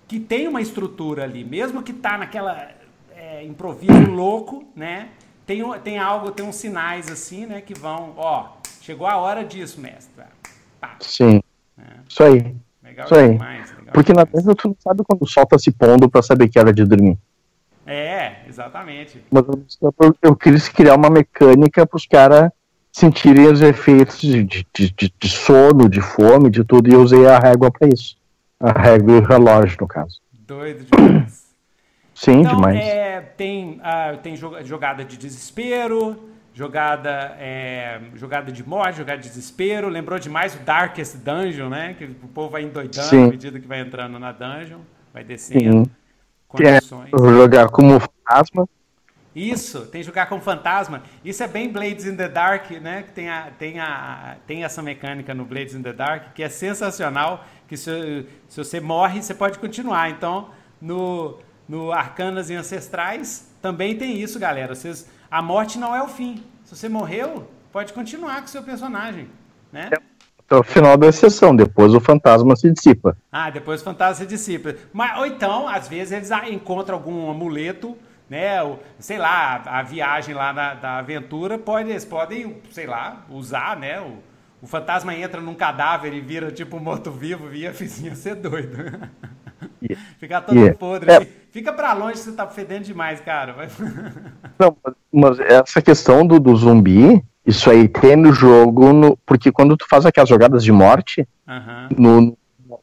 que 0.09 0.19
tem 0.19 0.49
uma 0.49 0.61
estrutura 0.61 1.23
ali, 1.23 1.45
mesmo 1.45 1.81
que 1.81 1.93
está 1.93 2.19
naquela 2.19 2.69
é, 3.15 3.45
improviso 3.45 4.11
louco, 4.11 4.67
né? 4.75 5.11
Tem, 5.47 5.63
tem 5.85 5.97
algo, 6.01 6.33
tem 6.33 6.45
uns 6.45 6.57
sinais 6.57 7.09
assim, 7.09 7.47
né? 7.47 7.61
Que 7.61 7.73
vão, 7.73 8.15
ó, 8.17 8.49
chegou 8.81 9.07
a 9.07 9.17
hora 9.17 9.45
disso, 9.45 9.81
mestre. 9.81 10.25
Pá. 10.81 10.97
Sim. 10.99 11.41
É. 11.79 11.83
Isso 12.09 12.25
aí. 12.25 12.57
Legal 12.83 13.07
Isso 13.07 13.15
aí. 13.15 13.31
Demais, 13.35 13.71
Porque 13.93 14.13
demais. 14.13 14.29
na 14.29 14.39
verdade 14.39 14.57
tu 14.57 14.69
não 14.71 14.77
sabe 14.81 15.05
quando 15.05 15.23
o 15.23 15.29
sol 15.29 15.47
tá 15.47 15.57
se 15.57 15.71
pondo 15.71 16.11
pra 16.11 16.21
saber 16.21 16.49
que 16.49 16.59
hora 16.59 16.73
de 16.73 16.85
dormir. 16.85 17.17
É, 17.87 18.39
exatamente. 18.49 19.23
Mas 19.31 19.45
eu, 19.81 20.17
eu 20.21 20.35
quis 20.35 20.69
criar 20.69 20.97
uma 20.97 21.09
mecânica 21.09 21.87
pros 21.87 22.09
caras 22.09 22.51
sentirem 22.93 23.47
os 23.47 23.61
efeitos 23.61 24.21
de, 24.21 24.45
de, 24.45 24.67
de, 24.75 25.15
de, 25.21 25.29
sono, 25.29 25.89
de 25.89 26.01
fome, 26.01 26.51
de 26.51 26.65
tudo, 26.65 26.89
e 26.89 26.95
eu 26.95 27.01
usei 27.01 27.27
a 27.27 27.39
régua 27.39 27.71
para 27.71 27.89
isso. 27.89 28.17
A 28.59 28.73
régua 28.73 29.17
e 29.17 29.21
o 29.21 29.25
relógio, 29.25 29.77
no 29.81 29.87
caso. 29.87 30.21
Doido 30.33 30.85
demais. 30.85 31.49
Sim, 32.15 32.41
então, 32.41 32.57
demais. 32.57 32.81
É, 32.81 33.21
tem, 33.21 33.81
uh, 33.81 34.17
tem 34.19 34.35
jogada 34.37 35.05
de 35.05 35.17
desespero, 35.17 36.17
jogada 36.53 37.37
é, 37.39 38.01
jogada 38.17 38.51
de 38.51 38.67
morte, 38.67 38.99
jogada 38.99 39.23
de 39.23 39.29
desespero. 39.29 39.89
Lembrou 39.89 40.19
demais 40.19 40.57
o 40.57 40.59
Darkest 40.59 41.17
Dungeon, 41.19 41.69
né? 41.69 41.95
Que 41.97 42.05
o 42.05 42.29
povo 42.29 42.51
vai 42.51 42.65
endoidando 42.65 43.07
Sim. 43.07 43.27
à 43.27 43.29
medida 43.29 43.61
que 43.61 43.69
vai 43.69 43.79
entrando 43.81 44.19
na 44.19 44.33
dungeon, 44.33 44.81
vai 45.15 45.23
descendo. 45.23 45.85
Sim. 45.85 45.91
Condições. 46.49 47.11
É, 47.13 47.17
jogar 47.17 47.69
como 47.69 48.01
fantasma. 48.01 48.69
Isso, 49.39 49.87
tem 49.87 50.03
jogar 50.03 50.27
como 50.27 50.43
fantasma. 50.43 51.03
Isso 51.25 51.43
é 51.45 51.47
bem 51.47 51.71
Blades 51.71 52.07
in 52.07 52.17
the 52.17 52.29
Dark, 52.29 52.71
né? 52.73 53.05
Que 53.05 53.13
tem, 53.13 53.31
a, 53.31 53.53
tem, 53.57 53.79
a, 53.79 54.37
tem 54.47 54.65
essa 54.65 54.83
mecânica 54.83 55.33
no 55.33 55.45
Blades 55.45 55.75
in 55.75 55.83
the 55.83 55.93
Dark 55.93 56.33
que 56.35 56.43
é 56.43 56.49
sensacional. 56.49 57.45
Que 57.69 57.77
se, 57.77 58.27
se 58.49 58.65
você 58.65 58.81
morre, 58.81 59.23
você 59.23 59.35
pode 59.35 59.59
continuar. 59.59 60.11
Então, 60.11 60.49
no, 60.81 61.39
no 61.69 61.93
Arcanas 61.93 62.51
e 62.51 62.55
Ancestrais 62.55 63.49
também 63.63 63.97
tem 63.97 64.21
isso, 64.21 64.41
galera. 64.41 64.75
Vocês 64.75 65.09
a 65.31 65.43
morte 65.43 65.79
não 65.79 65.95
é 65.95 66.03
o 66.03 66.09
fim. 66.09 66.43
Se 66.65 66.75
você 66.75 66.89
morreu, 66.89 67.49
pode 67.71 67.93
continuar 67.93 68.41
com 68.41 68.47
o 68.47 68.49
seu 68.49 68.63
personagem, 68.63 69.29
né? 69.71 69.91
Até 70.39 70.57
o 70.57 70.63
final 70.63 70.97
da 70.97 71.13
sessão, 71.13 71.55
depois 71.55 71.95
o 71.95 72.01
fantasma 72.01 72.57
se 72.57 72.71
dissipa. 72.73 73.17
Ah, 73.31 73.51
depois 73.51 73.83
o 73.83 73.85
fantasma 73.85 74.15
se 74.15 74.27
dissipa. 74.27 74.75
Mas, 74.93 75.19
ou 75.19 75.27
então, 75.27 75.69
às 75.69 75.87
vezes, 75.87 76.13
eles 76.13 76.31
encontram 76.51 76.97
algum 76.97 77.31
amuleto, 77.31 77.97
né? 78.29 78.63
Ou, 78.63 78.83
sei 78.99 79.19
lá, 79.19 79.63
a, 79.67 79.83
viagem 79.83 80.35
lá 80.35 80.53
na, 80.53 80.75
da 80.75 80.99
aventura, 80.99 81.59
pode, 81.59 81.91
eles 81.91 82.05
podem, 82.05 82.57
sei 82.71 82.87
lá, 82.87 83.25
usar, 83.31 83.77
né? 83.77 84.01
O, 84.01 84.19
o 84.61 84.67
fantasma 84.67 85.15
entra 85.15 85.41
num 85.41 85.55
cadáver 85.55 86.13
e 86.13 86.21
vira 86.21 86.51
tipo 86.51 86.77
um 86.77 86.81
morto-vivo, 86.81 87.49
via 87.49 87.71
vizinha 87.73 88.15
ser 88.15 88.35
doido. 88.35 88.77
Yeah. 89.83 90.05
Ficar 90.19 90.41
todo 90.43 90.57
yeah. 90.57 90.77
podre. 90.77 91.11
É. 91.11 91.27
Fica 91.51 91.73
pra 91.73 91.93
longe, 91.93 92.19
você 92.19 92.33
tá 92.33 92.47
fedendo 92.47 92.85
demais, 92.85 93.21
cara. 93.21 93.55
Não, 94.59 94.77
mas 95.13 95.41
essa 95.41 95.81
questão 95.81 96.27
do, 96.27 96.39
do 96.39 96.55
zumbi, 96.55 97.23
isso 97.47 97.71
aí 97.71 97.89
tem 97.89 98.17
no 98.17 98.33
jogo, 98.33 98.93
no, 98.93 99.17
porque 99.25 99.51
quando 99.51 99.77
tu 99.77 99.87
faz 99.89 100.05
aquelas 100.05 100.29
jogadas 100.29 100.63
de 100.63 100.71
morte, 100.71 101.27
no, 101.97 102.21
no 102.21 102.39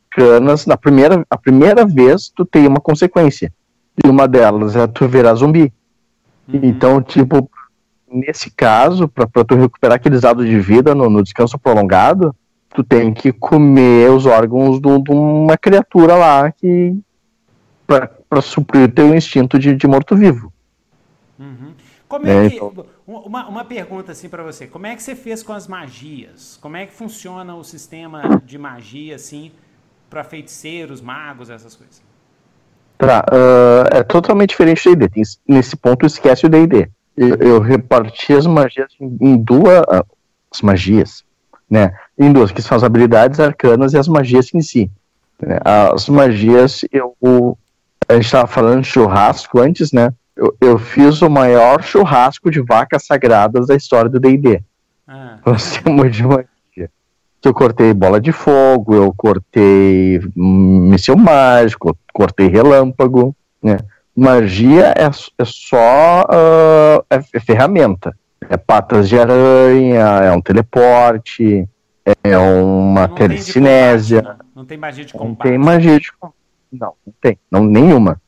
Canas, 0.10 0.66
na 0.66 0.76
primeira, 0.76 1.24
a 1.30 1.38
primeira 1.38 1.86
vez 1.86 2.30
tu 2.30 2.46
tem 2.46 2.66
uma 2.68 2.80
consequência. 2.80 3.54
E 4.04 4.08
uma 4.08 4.28
delas 4.28 4.76
é 4.76 4.86
tu 4.88 5.08
virar 5.08 5.36
zumbi. 5.36 5.72
Uhum. 6.48 6.60
Então, 6.64 7.02
tipo, 7.02 7.50
nesse 8.12 8.52
caso, 8.52 9.08
para 9.08 9.44
tu 9.44 9.56
recuperar 9.56 9.96
aqueles 9.96 10.22
dados 10.22 10.46
de 10.46 10.60
vida 10.60 10.94
no, 10.94 11.10
no, 11.10 11.24
descanso 11.24 11.58
prolongado, 11.58 12.36
tu 12.74 12.84
tem 12.84 13.14
que 13.14 13.32
comer 13.32 14.10
os 14.12 14.26
órgãos 14.26 14.80
de 14.80 14.88
uma 15.12 15.58
criatura 15.58 16.16
lá 16.16 16.52
que 16.52 16.98
para 17.88 18.42
suprir 18.42 18.84
o 18.84 18.92
teu 18.92 19.14
instinto 19.16 19.60
de, 19.60 19.76
de 19.76 19.88
morto-vivo. 19.88 20.52
Uhum. 21.40 21.74
Como 22.08 22.28
é, 22.28 22.46
é 22.46 22.50
que. 22.50 22.56
Então... 22.56 22.86
Uma, 23.08 23.48
uma 23.48 23.64
pergunta 23.64 24.14
assim 24.14 24.28
para 24.28 24.42
você. 24.42 24.66
Como 24.66 24.88
é 24.88 24.96
que 24.96 25.04
você 25.04 25.16
fez 25.16 25.44
com 25.44 25.54
as 25.54 25.68
magias? 25.68 26.58
Como 26.60 26.76
é 26.76 26.88
que 26.88 26.94
funciona 26.94 27.56
o 27.56 27.64
sistema 27.64 28.42
de 28.44 28.58
magia 28.58 29.16
assim 29.16 29.52
para 30.10 30.24
feiticeiros, 30.24 31.02
magos, 31.02 31.52
essas 31.52 31.76
coisas? 31.76 32.02
Tá, 32.98 33.26
uh, 33.32 33.98
é 33.98 34.04
totalmente 34.04 34.52
diferente 34.52 34.90
do 34.90 34.96
D&D. 34.96 35.22
Nesse 35.48 35.76
ponto, 35.76 36.06
esquece 36.06 36.46
o 36.46 36.50
D&D. 36.50 36.90
Eu, 37.18 37.36
eu, 37.36 37.60
reparti 37.60 38.34
as 38.34 38.46
magias 38.46 38.92
em, 39.00 39.18
em 39.22 39.38
duas... 39.38 39.82
Uh, 39.82 40.06
as 40.54 40.62
magias, 40.62 41.24
né? 41.70 41.94
Em 42.18 42.32
duas, 42.32 42.52
que 42.52 42.62
são 42.62 42.78
as 42.78 42.84
habilidades 42.84 43.40
arcanas 43.40 43.94
e 43.94 43.98
as 43.98 44.08
magias 44.08 44.54
em 44.54 44.62
si. 44.62 44.90
Né? 45.42 45.60
As 45.64 46.08
magias, 46.08 46.86
eu... 46.92 47.58
A 48.08 48.14
gente 48.14 48.26
estava 48.26 48.48
falando 48.48 48.82
de 48.82 48.88
churrasco 48.88 49.60
antes, 49.60 49.92
né? 49.92 50.14
Eu, 50.36 50.56
eu, 50.62 50.78
fiz 50.78 51.22
o 51.22 51.30
maior 51.30 51.82
churrasco 51.82 52.52
de 52.52 52.62
vacas 52.62 53.06
sagradas 53.06 53.68
da 53.68 53.76
história 53.76 54.10
do 54.10 54.20
D&D. 54.20 54.62
Ah. 55.08 55.38
Você 55.46 55.80
de 55.82 56.24
magia. 56.24 56.48
Eu 57.48 57.54
cortei 57.54 57.94
bola 57.94 58.20
de 58.20 58.32
fogo, 58.32 58.96
eu 58.96 59.14
cortei 59.16 60.20
míssil 60.36 61.16
mágico, 61.16 61.96
cortei 62.12 62.48
relâmpago, 62.48 63.36
né? 63.62 63.78
Magia 64.16 64.94
é, 64.98 65.06
é 65.06 65.46
só 65.46 66.22
uh, 66.24 67.06
é, 67.10 67.20
é, 67.34 67.40
ferramenta. 67.40 68.18
É 68.50 68.56
patas 68.56 69.10
de 69.10 69.20
aranha, 69.20 70.02
é 70.24 70.32
um 70.32 70.42
teleporte, 70.42 71.68
é 72.24 72.38
uma 72.38 73.08
não 73.08 73.16
telecinésia. 73.16 74.22
Combate, 74.22 74.46
não 74.56 74.66
tem 74.66 74.78
magia 74.78 75.06
de 75.06 75.14
combate. 75.14 75.30
Não 75.30 75.36
tem 75.36 75.58
magia 75.58 76.00
de 76.00 76.12
combate. 76.14 76.38
Não, 76.72 76.94
não 77.06 77.14
tem, 77.22 77.40
não, 77.52 77.64
nenhuma. 77.64 78.22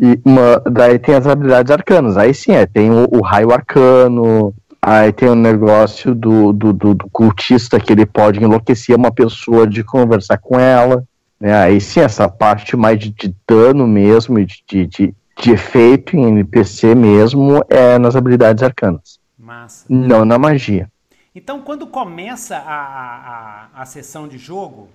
E 0.00 0.20
uma, 0.24 0.62
daí 0.70 0.98
tem 0.98 1.14
as 1.14 1.26
habilidades 1.26 1.70
arcanas. 1.70 2.16
Aí 2.16 2.32
sim, 2.32 2.52
é, 2.52 2.66
tem 2.66 2.90
o, 2.90 3.06
o 3.10 3.20
raio 3.20 3.52
arcano, 3.52 4.54
aí 4.86 5.12
tem 5.12 5.28
o 5.28 5.34
negócio 5.34 6.14
do, 6.14 6.52
do, 6.52 6.72
do, 6.72 6.94
do, 6.94 7.10
cultista 7.10 7.80
que 7.80 7.92
ele 7.92 8.06
pode 8.06 8.40
enlouquecer 8.40 8.94
uma 8.94 9.10
pessoa 9.10 9.66
de 9.66 9.82
conversar 9.82 10.38
com 10.38 10.60
ela. 10.60 11.02
Né? 11.40 11.52
Aí 11.52 11.80
sim, 11.80 11.98
essa 11.98 12.28
parte 12.28 12.76
mais 12.76 12.96
de, 13.00 13.10
de 13.10 13.34
dano 13.46 13.84
mesmo, 13.84 14.38
de, 14.44 14.62
de, 14.64 14.86
de, 14.86 15.14
de, 15.42 15.50
efeito 15.50 16.16
em 16.16 16.28
NPC 16.28 16.94
mesmo, 16.94 17.64
é 17.68 17.98
nas 17.98 18.14
habilidades 18.14 18.62
arcanas. 18.62 19.18
Massa. 19.36 19.84
Não 19.88 20.24
na 20.24 20.38
magia. 20.38 20.88
Então, 21.34 21.60
quando 21.60 21.88
começa 21.88 22.56
a, 22.56 23.68
a, 23.74 23.82
a 23.82 23.84
sessão 23.86 24.28
de 24.28 24.38
jogo, 24.38 24.88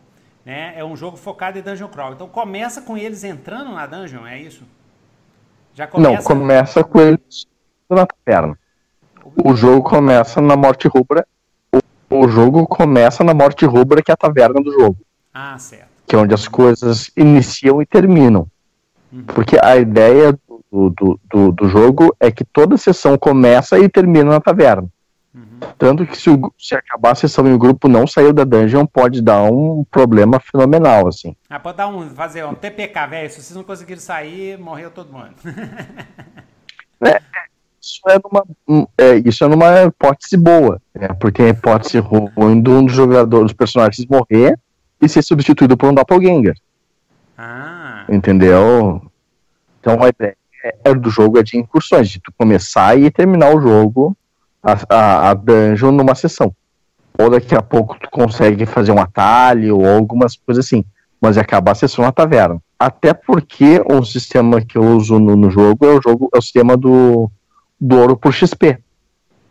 né, 0.46 0.74
é 0.76 0.86
um 0.86 0.96
jogo 0.96 1.18
focado 1.18 1.60
em 1.60 1.62
Dungeon 1.62 1.90
Crawl. 1.90 2.14
Então 2.14 2.30
começa 2.30 2.82
com 2.82 2.98
eles 2.98 3.26
entrando 3.26 3.74
na 3.74 3.86
dungeon, 3.86 4.26
é 4.26 4.40
isso? 4.40 4.64
Já 5.76 5.86
começa... 5.86 6.12
Não, 6.16 6.24
começa 6.24 6.82
com 6.82 7.00
eles 7.02 7.46
na 7.90 8.08
perna. 8.24 8.58
O 9.44 9.56
jogo 9.56 9.84
começa 9.84 10.42
na 10.42 10.56
morte 10.56 10.88
rubra. 10.88 11.26
O, 12.10 12.28
jogo 12.28 12.68
começa 12.68 13.24
na 13.24 13.34
morte 13.34 13.66
rubra, 13.66 14.02
que 14.02 14.12
é 14.12 14.14
a 14.14 14.18
taverna 14.18 14.62
do 14.62 14.72
jogo. 14.72 14.98
Ah, 15.34 15.58
certo. 15.58 15.88
Que 16.06 16.16
é 16.16 16.20
onde 16.20 16.34
as 16.34 16.48
coisas 16.48 17.10
iniciam 17.16 17.82
e 17.82 17.86
terminam. 17.86 18.48
Uhum. 19.12 19.24
Porque 19.24 19.58
a 19.62 19.78
ideia 19.78 20.34
do, 20.72 20.90
do, 20.90 21.20
do, 21.30 21.52
do, 21.52 21.70
jogo 21.70 22.16
é 22.20 22.30
que 22.30 22.44
toda 22.44 22.78
sessão 22.78 23.18
começa 23.18 23.80
e 23.80 23.88
termina 23.88 24.32
na 24.32 24.42
taverna. 24.42 24.88
Uhum. 25.34 25.60
Tanto 25.78 26.06
que 26.06 26.18
se, 26.18 26.30
o, 26.30 26.54
se 26.60 26.76
acabar 26.76 27.12
a 27.12 27.16
sessão 27.16 27.48
e 27.48 27.54
o 27.54 27.58
grupo 27.58 27.88
não 27.88 28.06
saiu 28.06 28.34
da 28.34 28.44
dungeon, 28.44 28.86
pode 28.86 29.22
dar 29.22 29.44
um 29.44 29.86
problema 29.90 30.40
fenomenal, 30.40 31.08
assim. 31.08 31.36
Ah, 31.50 31.60
pode 31.60 31.78
dar 31.78 31.88
um, 31.88 32.10
fazer 32.10 32.46
um 32.46 32.54
TPK, 32.54 33.08
velho. 33.08 33.30
Se 33.30 33.42
vocês 33.42 33.56
não 33.56 33.64
conseguiram 33.64 34.02
sair, 34.02 34.58
morreu 34.58 34.92
todo 34.92 35.14
mundo. 35.14 35.36
é, 37.06 37.22
isso 37.82 38.02
é 38.08 38.20
numa, 38.24 38.86
é, 38.98 39.16
isso 39.26 39.44
é 39.44 39.48
numa 39.48 39.84
hipótese 39.84 40.38
boa, 40.38 40.80
né? 40.94 41.08
porque 41.20 41.42
a 41.42 41.50
hipótese 41.50 41.98
ruim 41.98 42.62
de 42.62 42.70
um 42.70 42.86
dos 42.86 42.94
jogadores, 42.94 43.48
dos 43.48 43.54
personagens 43.54 44.08
morrer 44.08 44.58
e 45.02 45.10
ser 45.10 45.24
substituído 45.24 45.76
por 45.76 45.90
um 45.90 45.94
doppelganger. 45.94 46.56
Ah. 47.36 48.06
Entendeu? 48.08 49.02
Então 49.80 50.02
a 50.04 50.10
ideia 50.10 50.38
é, 50.84 50.94
do 50.94 51.10
jogo 51.10 51.40
é 51.40 51.44
de 51.44 51.58
incursões, 51.58 52.08
de 52.08 52.20
tu 52.20 52.32
começar 52.38 52.96
e 52.98 53.10
terminar 53.10 53.56
o 53.56 53.60
jogo 53.60 54.16
a, 54.62 54.78
a, 54.88 55.30
a 55.32 55.34
dungeon 55.34 55.92
numa 55.92 56.14
sessão. 56.14 56.54
Ou 57.18 57.32
daqui 57.32 57.56
a 57.56 57.62
pouco 57.64 57.98
tu 58.00 58.10
consegue 58.12 58.66
fazer 58.68 58.92
um 58.92 59.00
atalho 59.00 59.80
ou 59.80 59.88
algumas 59.88 60.36
coisas 60.36 60.66
assim. 60.66 60.86
Mas 61.20 61.38
é 61.38 61.42
acabar 61.42 61.72
a 61.72 61.76
sessão 61.76 62.06
na 62.06 62.12
taverna. 62.12 62.60
Até 62.80 63.14
porque 63.14 63.82
o 63.86 64.04
sistema 64.04 64.62
que 64.62 64.78
eu 64.78 64.84
uso 64.84 65.20
no, 65.20 65.36
no 65.36 65.50
jogo 65.50 65.86
é 65.86 65.90
o 65.90 66.02
jogo 66.02 66.30
é 66.34 66.38
o 66.38 66.42
sistema 66.42 66.78
do, 66.78 67.30
do 67.82 67.98
ouro 67.98 68.16
por 68.16 68.32
XP. 68.32 68.78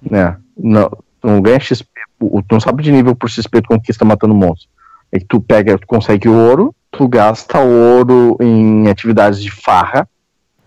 Né? 0.00 0.38
Não, 0.56 0.88
tu 0.88 1.26
não 1.26 1.42
ganha 1.42 1.58
XP. 1.58 1.88
Tu 2.18 2.52
não 2.52 2.60
sabe 2.60 2.82
de 2.82 2.92
nível 2.92 3.16
por 3.16 3.28
XP 3.28 3.60
tu 3.60 3.68
conquista 3.68 4.04
matando 4.04 4.34
monstros. 4.34 4.68
É 5.10 5.18
que 5.18 5.24
tu 5.24 5.40
pega, 5.40 5.76
tu 5.76 5.86
consegue 5.86 6.28
ouro, 6.28 6.72
tu 6.92 7.08
gasta 7.08 7.58
ouro 7.58 8.36
em 8.40 8.88
atividades 8.88 9.42
de 9.42 9.50
farra, 9.50 10.08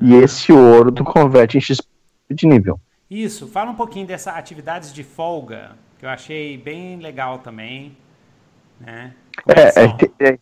e 0.02 0.13
esse 0.15 0.52
ouro 0.52 0.91
tu 0.91 1.04
converte 1.04 1.58
em 1.58 1.62
XP 1.62 1.88
de 2.30 2.45
nível. 2.45 2.80
Isso, 3.10 3.47
fala 3.47 3.71
um 3.71 3.76
pouquinho 3.76 4.06
dessas 4.06 4.36
atividades 4.36 4.93
de 4.93 5.04
folga, 5.04 5.71
que 5.97 6.06
eu 6.06 6.10
achei 6.10 6.58
bem 6.58 6.97
legal 6.97 7.39
também. 7.39 7.95
Né? 8.80 9.13
É, 9.47 9.84
é, 9.84 10.32
é, 10.32 10.38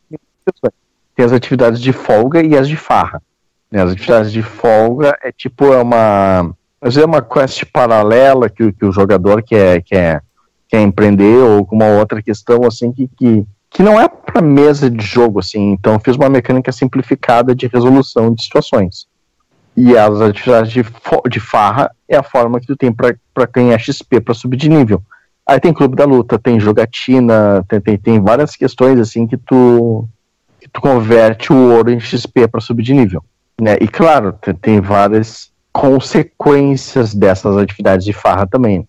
tem 1.15 1.25
as 1.25 1.31
atividades 1.31 1.79
de 1.79 1.93
folga 1.93 2.41
e 2.41 2.57
as 2.57 2.67
de 2.67 2.75
farra. 2.75 3.21
Né? 3.69 3.83
As 3.83 3.91
atividades 3.91 4.31
de 4.31 4.41
folga 4.41 5.15
é 5.21 5.31
tipo 5.31 5.65
é 5.65 5.81
uma, 5.81 6.55
é 6.81 7.05
uma 7.05 7.21
quest 7.21 7.63
paralela 7.71 8.49
que, 8.49 8.71
que 8.71 8.85
o 8.85 8.91
jogador 8.91 9.43
quer, 9.43 9.83
quer, 9.83 10.23
quer 10.67 10.81
empreender 10.81 11.37
ou 11.37 11.59
alguma 11.59 11.85
outra 11.85 12.21
questão 12.21 12.65
assim 12.65 12.91
que, 12.91 13.07
que, 13.17 13.45
que 13.69 13.83
não 13.83 13.99
é 13.99 14.07
para 14.07 14.41
mesa 14.41 14.89
de 14.89 15.05
jogo 15.05 15.39
assim. 15.39 15.71
Então 15.71 15.99
fiz 15.99 16.15
uma 16.15 16.29
mecânica 16.29 16.71
simplificada 16.71 17.53
de 17.53 17.67
resolução 17.67 18.33
de 18.33 18.43
situações. 18.43 19.05
E 19.77 19.95
as 19.95 20.19
atividades 20.19 20.71
de, 20.71 20.83
de 21.29 21.39
farra 21.39 21.91
é 22.09 22.17
a 22.17 22.23
forma 22.23 22.59
que 22.59 22.67
tu 22.67 22.75
tem 22.75 22.91
para 22.91 23.15
ganhar 23.53 23.77
XP 23.79 24.19
para 24.19 24.33
subir 24.33 24.57
de 24.57 24.67
nível. 24.67 25.01
Aí 25.47 25.59
tem 25.59 25.73
clube 25.73 25.95
da 25.95 26.05
luta, 26.05 26.39
tem 26.39 26.59
jogatina, 26.59 27.63
tem, 27.67 27.79
tem, 27.79 27.97
tem 27.97 28.21
várias 28.21 28.55
questões 28.55 28.99
assim 28.99 29.27
que 29.27 29.37
tu, 29.37 30.07
que 30.59 30.67
tu 30.67 30.81
converte 30.81 31.53
o 31.53 31.71
ouro 31.73 31.91
em 31.91 31.99
XP 31.99 32.47
para 32.47 32.61
subir 32.61 32.83
de 32.83 32.93
nível. 32.93 33.23
Né? 33.59 33.77
E 33.79 33.87
claro, 33.87 34.33
tem, 34.33 34.53
tem 34.53 34.81
várias 34.81 35.50
consequências 35.71 37.13
dessas 37.13 37.57
atividades 37.57 38.05
de 38.05 38.13
farra 38.13 38.45
também. 38.45 38.87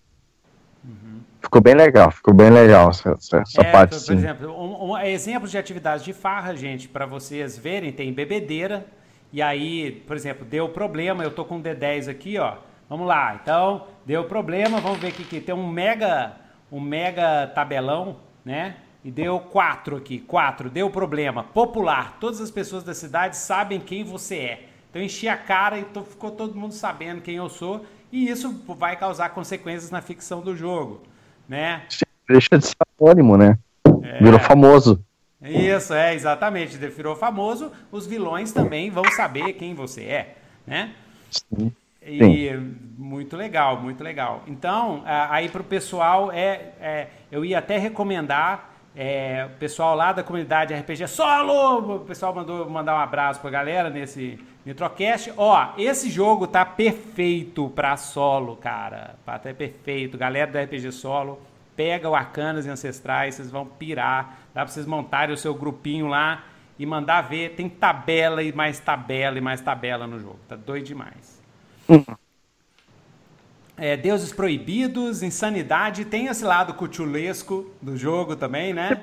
Uhum. 0.83 1.21
Ficou 1.41 1.61
bem 1.61 1.73
legal, 1.73 2.11
ficou 2.11 2.33
bem 2.33 2.49
legal 2.49 2.89
essa, 2.89 3.11
essa 3.11 3.61
é, 3.61 3.71
parte. 3.71 3.97
Por, 3.97 4.05
por 4.05 4.13
exemplo, 4.13 4.51
um, 4.51 4.91
um, 4.91 4.97
exemplos 4.97 5.51
de 5.51 5.57
atividades 5.57 6.03
de 6.03 6.13
farra, 6.13 6.55
gente, 6.55 6.87
para 6.87 7.05
vocês 7.05 7.57
verem, 7.57 7.91
tem 7.91 8.11
bebedeira, 8.13 8.85
e 9.31 9.41
aí, 9.41 10.03
por 10.05 10.15
exemplo, 10.15 10.45
deu 10.45 10.69
problema, 10.69 11.23
eu 11.23 11.31
tô 11.31 11.45
com 11.45 11.57
um 11.57 11.61
D10 11.61 12.09
aqui, 12.09 12.37
ó. 12.37 12.55
Vamos 12.89 13.07
lá, 13.07 13.39
então, 13.41 13.87
deu 14.05 14.25
problema, 14.25 14.79
vamos 14.79 14.99
ver 14.99 15.07
aqui 15.07 15.23
que 15.23 15.39
tem 15.39 15.55
um 15.55 15.67
mega, 15.67 16.33
um 16.71 16.79
mega 16.79 17.47
tabelão, 17.47 18.17
né? 18.43 18.75
E 19.03 19.09
deu 19.09 19.39
4 19.39 19.97
aqui, 19.97 20.19
4, 20.19 20.69
deu 20.69 20.89
problema. 20.89 21.43
Popular, 21.43 22.17
todas 22.19 22.39
as 22.39 22.51
pessoas 22.51 22.83
da 22.83 22.93
cidade 22.93 23.35
sabem 23.35 23.79
quem 23.79 24.03
você 24.03 24.37
é. 24.37 24.72
Então 24.93 25.01
enchi 25.01 25.27
a 25.27 25.35
cara 25.35 25.79
e 25.79 25.85
ficou 26.05 26.29
todo 26.29 26.53
mundo 26.53 26.71
sabendo 26.71 27.19
quem 27.19 27.37
eu 27.37 27.49
sou. 27.49 27.83
E 28.11 28.29
isso 28.29 28.63
vai 28.77 28.95
causar 28.95 29.29
consequências 29.29 29.89
na 29.89 30.03
ficção 30.03 30.39
do 30.39 30.55
jogo, 30.55 31.01
né? 31.49 31.81
Deixa 32.29 32.59
de 32.59 32.67
ser 32.67 32.75
anônimo, 33.01 33.35
né? 33.35 33.57
É. 34.03 34.23
Virou 34.23 34.39
famoso. 34.39 35.03
Isso, 35.41 35.95
é, 35.95 36.13
exatamente. 36.13 36.77
Virou 36.77 37.15
famoso, 37.15 37.71
os 37.91 38.05
vilões 38.05 38.51
também 38.51 38.91
vão 38.91 39.03
saber 39.05 39.53
quem 39.53 39.73
você 39.73 40.03
é, 40.03 40.35
né? 40.67 40.93
Sim. 41.31 41.73
E 42.05 42.19
Sim. 42.19 42.75
muito 42.95 43.35
legal, 43.35 43.81
muito 43.81 44.03
legal. 44.03 44.43
Então, 44.45 45.01
aí 45.05 45.49
para 45.49 45.61
o 45.61 45.65
pessoal, 45.65 46.31
é, 46.31 46.73
é, 46.79 47.07
eu 47.31 47.43
ia 47.43 47.57
até 47.57 47.79
recomendar 47.79 48.75
é, 48.95 49.47
o 49.51 49.57
pessoal 49.57 49.95
lá 49.95 50.13
da 50.13 50.21
comunidade 50.21 50.71
RPG 50.71 51.07
Solo, 51.07 51.95
o 51.95 51.99
pessoal 52.01 52.31
mandou 52.35 52.69
mandar 52.69 52.93
um 52.93 52.99
abraço 52.99 53.39
para 53.39 53.49
a 53.49 53.53
galera 53.53 53.89
nesse 53.89 54.37
Nitrocast. 54.65 55.33
Ó, 55.35 55.73
esse 55.77 56.09
jogo 56.09 56.47
tá 56.47 56.65
perfeito 56.65 57.69
para 57.69 57.97
solo, 57.97 58.55
cara. 58.55 59.15
Tá 59.25 59.39
perfeito. 59.39 60.17
Galera 60.17 60.51
do 60.51 60.57
RPG 60.57 60.91
Solo, 60.91 61.39
pega 61.75 62.09
o 62.09 62.15
Arcanas 62.15 62.65
e 62.65 62.69
Ancestrais, 62.69 63.35
vocês 63.35 63.51
vão 63.51 63.65
pirar. 63.65 64.39
Dá 64.53 64.63
para 64.63 64.71
vocês 64.71 64.85
montarem 64.85 65.33
o 65.33 65.37
seu 65.37 65.53
grupinho 65.53 66.07
lá 66.07 66.43
e 66.79 66.85
mandar 66.85 67.21
ver. 67.21 67.55
Tem 67.55 67.67
tabela 67.67 68.41
e 68.41 68.53
mais 68.53 68.79
tabela 68.79 69.37
e 69.37 69.41
mais 69.41 69.61
tabela 69.61 70.07
no 70.07 70.19
jogo. 70.19 70.39
Tá 70.47 70.55
doido 70.55 70.85
demais. 70.85 71.41
É, 73.75 73.97
Deuses 73.97 74.31
Proibidos, 74.31 75.23
Insanidade, 75.23 76.05
tem 76.05 76.27
esse 76.27 76.45
lado 76.45 76.73
cuchulesco 76.73 77.71
do 77.81 77.97
jogo 77.97 78.35
também, 78.35 78.73
né? 78.73 79.01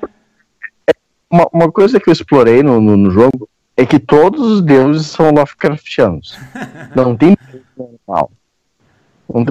Uma, 1.29 1.47
uma 1.51 1.71
coisa 1.71 1.99
que 1.99 2.09
eu 2.09 2.13
explorei 2.13 2.63
no, 2.63 2.79
no, 2.81 2.97
no, 2.97 3.11
jogo 3.11 3.49
é 3.75 3.85
que 3.85 3.99
todos 3.99 4.41
os 4.41 4.61
deuses 4.61 5.07
são 5.07 5.31
Lovecraftianos. 5.31 6.37
não 6.95 7.15
tem 7.15 7.37
normal. 7.77 8.31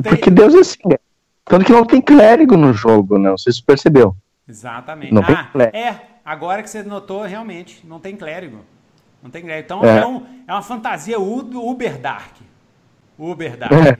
Porque 0.03 0.31
Deus 0.31 0.55
é 0.55 0.59
assim. 0.59 0.79
Tanto 1.45 1.65
que 1.65 1.73
não 1.73 1.85
tem 1.85 2.01
clérigo 2.01 2.57
no 2.57 2.73
jogo, 2.73 3.19
né? 3.19 3.31
Não 3.31 3.39
sei 3.39 3.53
se 3.53 3.59
você 3.59 3.65
percebeu. 3.65 4.15
Exatamente. 4.49 5.13
Não 5.13 5.23
ah, 5.23 5.27
tem 5.27 5.37
clérigo. 5.53 5.77
É, 5.77 6.03
agora 6.25 6.63
que 6.63 6.71
você 6.71 6.83
notou, 6.83 7.23
realmente, 7.23 7.85
não 7.87 7.99
tem 7.99 8.15
clérigo. 8.15 8.61
Não 9.23 9.31
tem 9.31 9.43
clérigo. 9.43 9.65
Então 9.65 9.85
é, 9.85 9.99
é, 9.99 10.07
um, 10.07 10.27
é 10.47 10.53
uma 10.53 10.63
fantasia 10.63 11.19
Uber 11.19 11.99
Dark. 11.99 12.37
Uber 13.19 13.57
Dark. 13.57 13.73
É. 13.73 13.99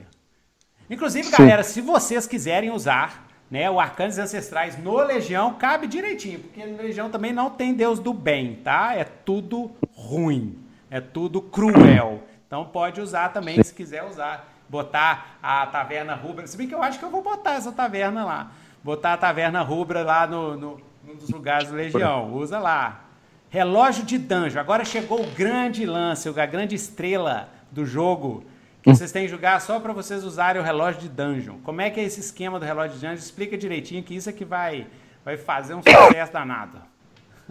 Inclusive, 0.89 1.25
Sim. 1.25 1.37
galera, 1.37 1.63
se 1.63 1.81
vocês 1.81 2.27
quiserem 2.27 2.71
usar 2.71 3.27
né, 3.51 3.69
o 3.69 3.81
Arcanos 3.81 4.17
Ancestrais 4.17 4.81
no 4.81 4.95
Legião, 5.01 5.55
cabe 5.55 5.85
direitinho, 5.85 6.39
porque 6.39 6.65
no 6.65 6.81
Legião 6.81 7.09
também 7.09 7.33
não 7.33 7.49
tem 7.49 7.73
Deus 7.73 7.99
do 7.99 8.13
bem, 8.13 8.55
tá? 8.63 8.95
É 8.95 9.03
tudo 9.03 9.69
ruim. 9.93 10.57
É 10.89 11.01
tudo 11.01 11.41
cruel. 11.41 12.23
Então 12.47 12.63
pode 12.65 13.01
usar 13.01 13.29
também, 13.29 13.61
se 13.61 13.73
quiser 13.73 14.03
usar. 14.05 14.49
Botar 14.69 15.37
a 15.43 15.67
Taverna 15.67 16.15
Rubra. 16.15 16.47
Se 16.47 16.55
bem 16.55 16.65
que 16.65 16.73
eu 16.73 16.81
acho 16.81 16.97
que 16.97 17.03
eu 17.03 17.09
vou 17.09 17.21
botar 17.21 17.55
essa 17.55 17.73
taverna 17.73 18.23
lá. 18.23 18.51
Botar 18.81 19.13
a 19.13 19.17
Taverna 19.17 19.61
Rubra 19.61 20.01
lá 20.01 20.25
no, 20.25 20.55
no, 20.55 20.81
num 21.05 21.15
dos 21.15 21.29
lugares 21.29 21.67
do 21.67 21.75
Legião. 21.75 22.33
Usa 22.33 22.57
lá. 22.57 23.01
Relógio 23.49 24.05
de 24.05 24.17
Danjo. 24.17 24.57
Agora 24.57 24.85
chegou 24.85 25.21
o 25.21 25.27
grande 25.31 25.85
lance, 25.85 26.29
a 26.29 26.45
grande 26.45 26.73
estrela 26.73 27.49
do 27.69 27.85
jogo. 27.85 28.45
Hum. 28.85 28.95
vocês 28.95 29.11
têm 29.11 29.25
que 29.25 29.31
jogar 29.31 29.59
só 29.61 29.79
para 29.79 29.93
vocês 29.93 30.23
usarem 30.23 30.61
o 30.61 30.65
relógio 30.65 31.01
de 31.01 31.09
Dungeon. 31.09 31.57
Como 31.63 31.81
é 31.81 31.89
que 31.89 31.99
é 31.99 32.03
esse 32.03 32.19
esquema 32.19 32.59
do 32.59 32.65
relógio 32.65 32.93
de 32.93 33.01
Dungeon? 33.01 33.13
Explica 33.13 33.57
direitinho 33.57 34.03
que 34.03 34.15
isso 34.15 34.29
é 34.29 34.33
que 34.33 34.43
vai, 34.43 34.87
vai 35.23 35.37
fazer 35.37 35.75
um 35.75 35.81
sucesso 35.81 36.33
danado. 36.33 36.79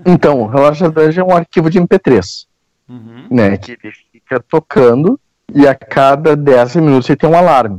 Então, 0.05 0.40
o 0.40 0.47
relógio 0.47 0.88
de 0.88 0.95
Dungeon 0.95 1.23
é 1.23 1.33
um 1.33 1.37
arquivo 1.37 1.71
de 1.71 1.81
MP3. 1.81 2.47
Uhum. 2.88 3.27
Né, 3.31 3.57
que 3.57 3.79
ele 3.81 3.93
fica 4.12 4.40
tocando 4.40 5.19
e 5.55 5.66
a 5.66 5.75
cada 5.75 6.35
10 6.35 6.77
minutos 6.77 7.09
ele 7.09 7.16
tem 7.16 7.31
um 7.31 7.37
alarme. 7.37 7.77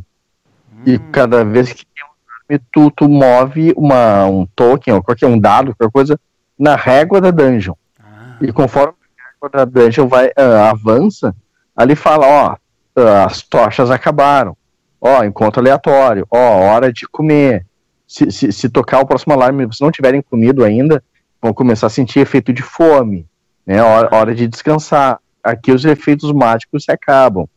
Hum. 0.73 0.83
E 0.85 0.99
cada 1.11 1.43
vez 1.43 1.73
que 1.73 1.85
tem 1.85 2.03
um 2.03 2.07
alarme, 2.07 2.65
tu, 2.71 2.91
tu 2.91 3.09
move 3.09 3.73
uma, 3.75 4.25
um 4.25 4.45
token, 4.55 4.93
ou 4.93 5.03
qualquer 5.03 5.27
um 5.27 5.37
dado, 5.37 5.75
qualquer 5.75 5.91
coisa, 5.91 6.19
na 6.57 6.75
régua 6.75 7.19
da 7.19 7.31
dungeon. 7.31 7.73
E 8.41 8.51
conforme 8.51 8.93
a 9.53 9.65
dungeon 9.65 10.07
vai, 10.07 10.27
uh, 10.27 10.69
avança, 10.69 11.35
ali 11.75 11.95
fala, 11.95 12.27
ó, 12.27 12.55
as 12.95 13.41
tochas 13.41 13.89
acabaram, 13.89 14.55
ó, 14.99 15.23
encontro 15.23 15.61
aleatório, 15.61 16.27
ó, 16.29 16.37
hora 16.37 16.91
de 16.91 17.07
comer. 17.07 17.65
Se, 18.07 18.29
se, 18.29 18.51
se 18.51 18.69
tocar 18.69 18.99
o 18.99 19.05
próximo 19.05 19.33
alarme 19.33 19.63
e 19.63 19.65
vocês 19.65 19.79
não 19.79 19.91
tiverem 19.91 20.21
comido 20.21 20.63
ainda, 20.63 21.01
vão 21.41 21.53
começar 21.53 21.87
a 21.87 21.89
sentir 21.89 22.19
efeito 22.19 22.51
de 22.51 22.61
fome, 22.61 23.25
né, 23.65 23.81
hora, 23.81 24.15
hora 24.15 24.35
de 24.35 24.47
descansar. 24.47 25.19
Aqui 25.43 25.71
os 25.71 25.85
efeitos 25.85 26.31
mágicos 26.31 26.83
se 26.83 26.91
acabam. 26.91 27.47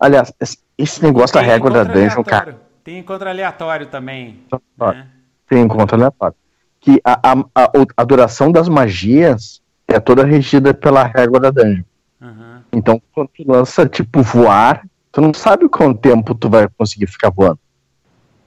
Aliás, 0.00 0.32
esse 0.78 1.02
negócio 1.02 1.34
da 1.34 1.42
régua 1.42 1.70
da 1.70 1.84
dungeon, 1.84 2.22
cara. 2.22 2.56
Tem 2.84 2.98
encontro 2.98 3.28
aleatório 3.28 3.86
também. 3.86 4.44
Né? 4.78 5.06
Tem 5.46 5.60
encontro 5.60 5.96
aleatório. 5.96 6.36
Que 6.80 7.00
a, 7.04 7.32
a, 7.32 7.32
a, 7.54 7.70
a 7.96 8.04
duração 8.04 8.50
das 8.50 8.68
magias 8.68 9.60
é 9.86 9.98
toda 9.98 10.24
regida 10.24 10.72
pela 10.72 11.02
régua 11.02 11.40
da 11.40 11.50
dungeon. 11.50 11.82
Então, 12.72 13.00
quando 13.12 13.28
tu 13.28 13.44
lança, 13.46 13.86
tipo, 13.86 14.22
voar, 14.22 14.86
tu 15.10 15.20
não 15.20 15.32
sabe 15.32 15.68
quanto 15.68 16.00
tempo 16.00 16.34
tu 16.34 16.48
vai 16.48 16.68
conseguir 16.76 17.06
ficar 17.06 17.30
voando, 17.30 17.58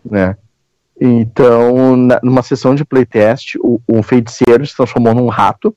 né? 0.06 0.38
Então, 1.00 1.96
na, 1.96 2.20
numa 2.22 2.44
sessão 2.44 2.76
de 2.76 2.86
playtest, 2.86 3.56
o, 3.60 3.82
o 3.88 4.04
feiticeiro 4.04 4.66
se 4.66 4.76
transformou 4.76 5.16
num 5.16 5.28
rato 5.28 5.76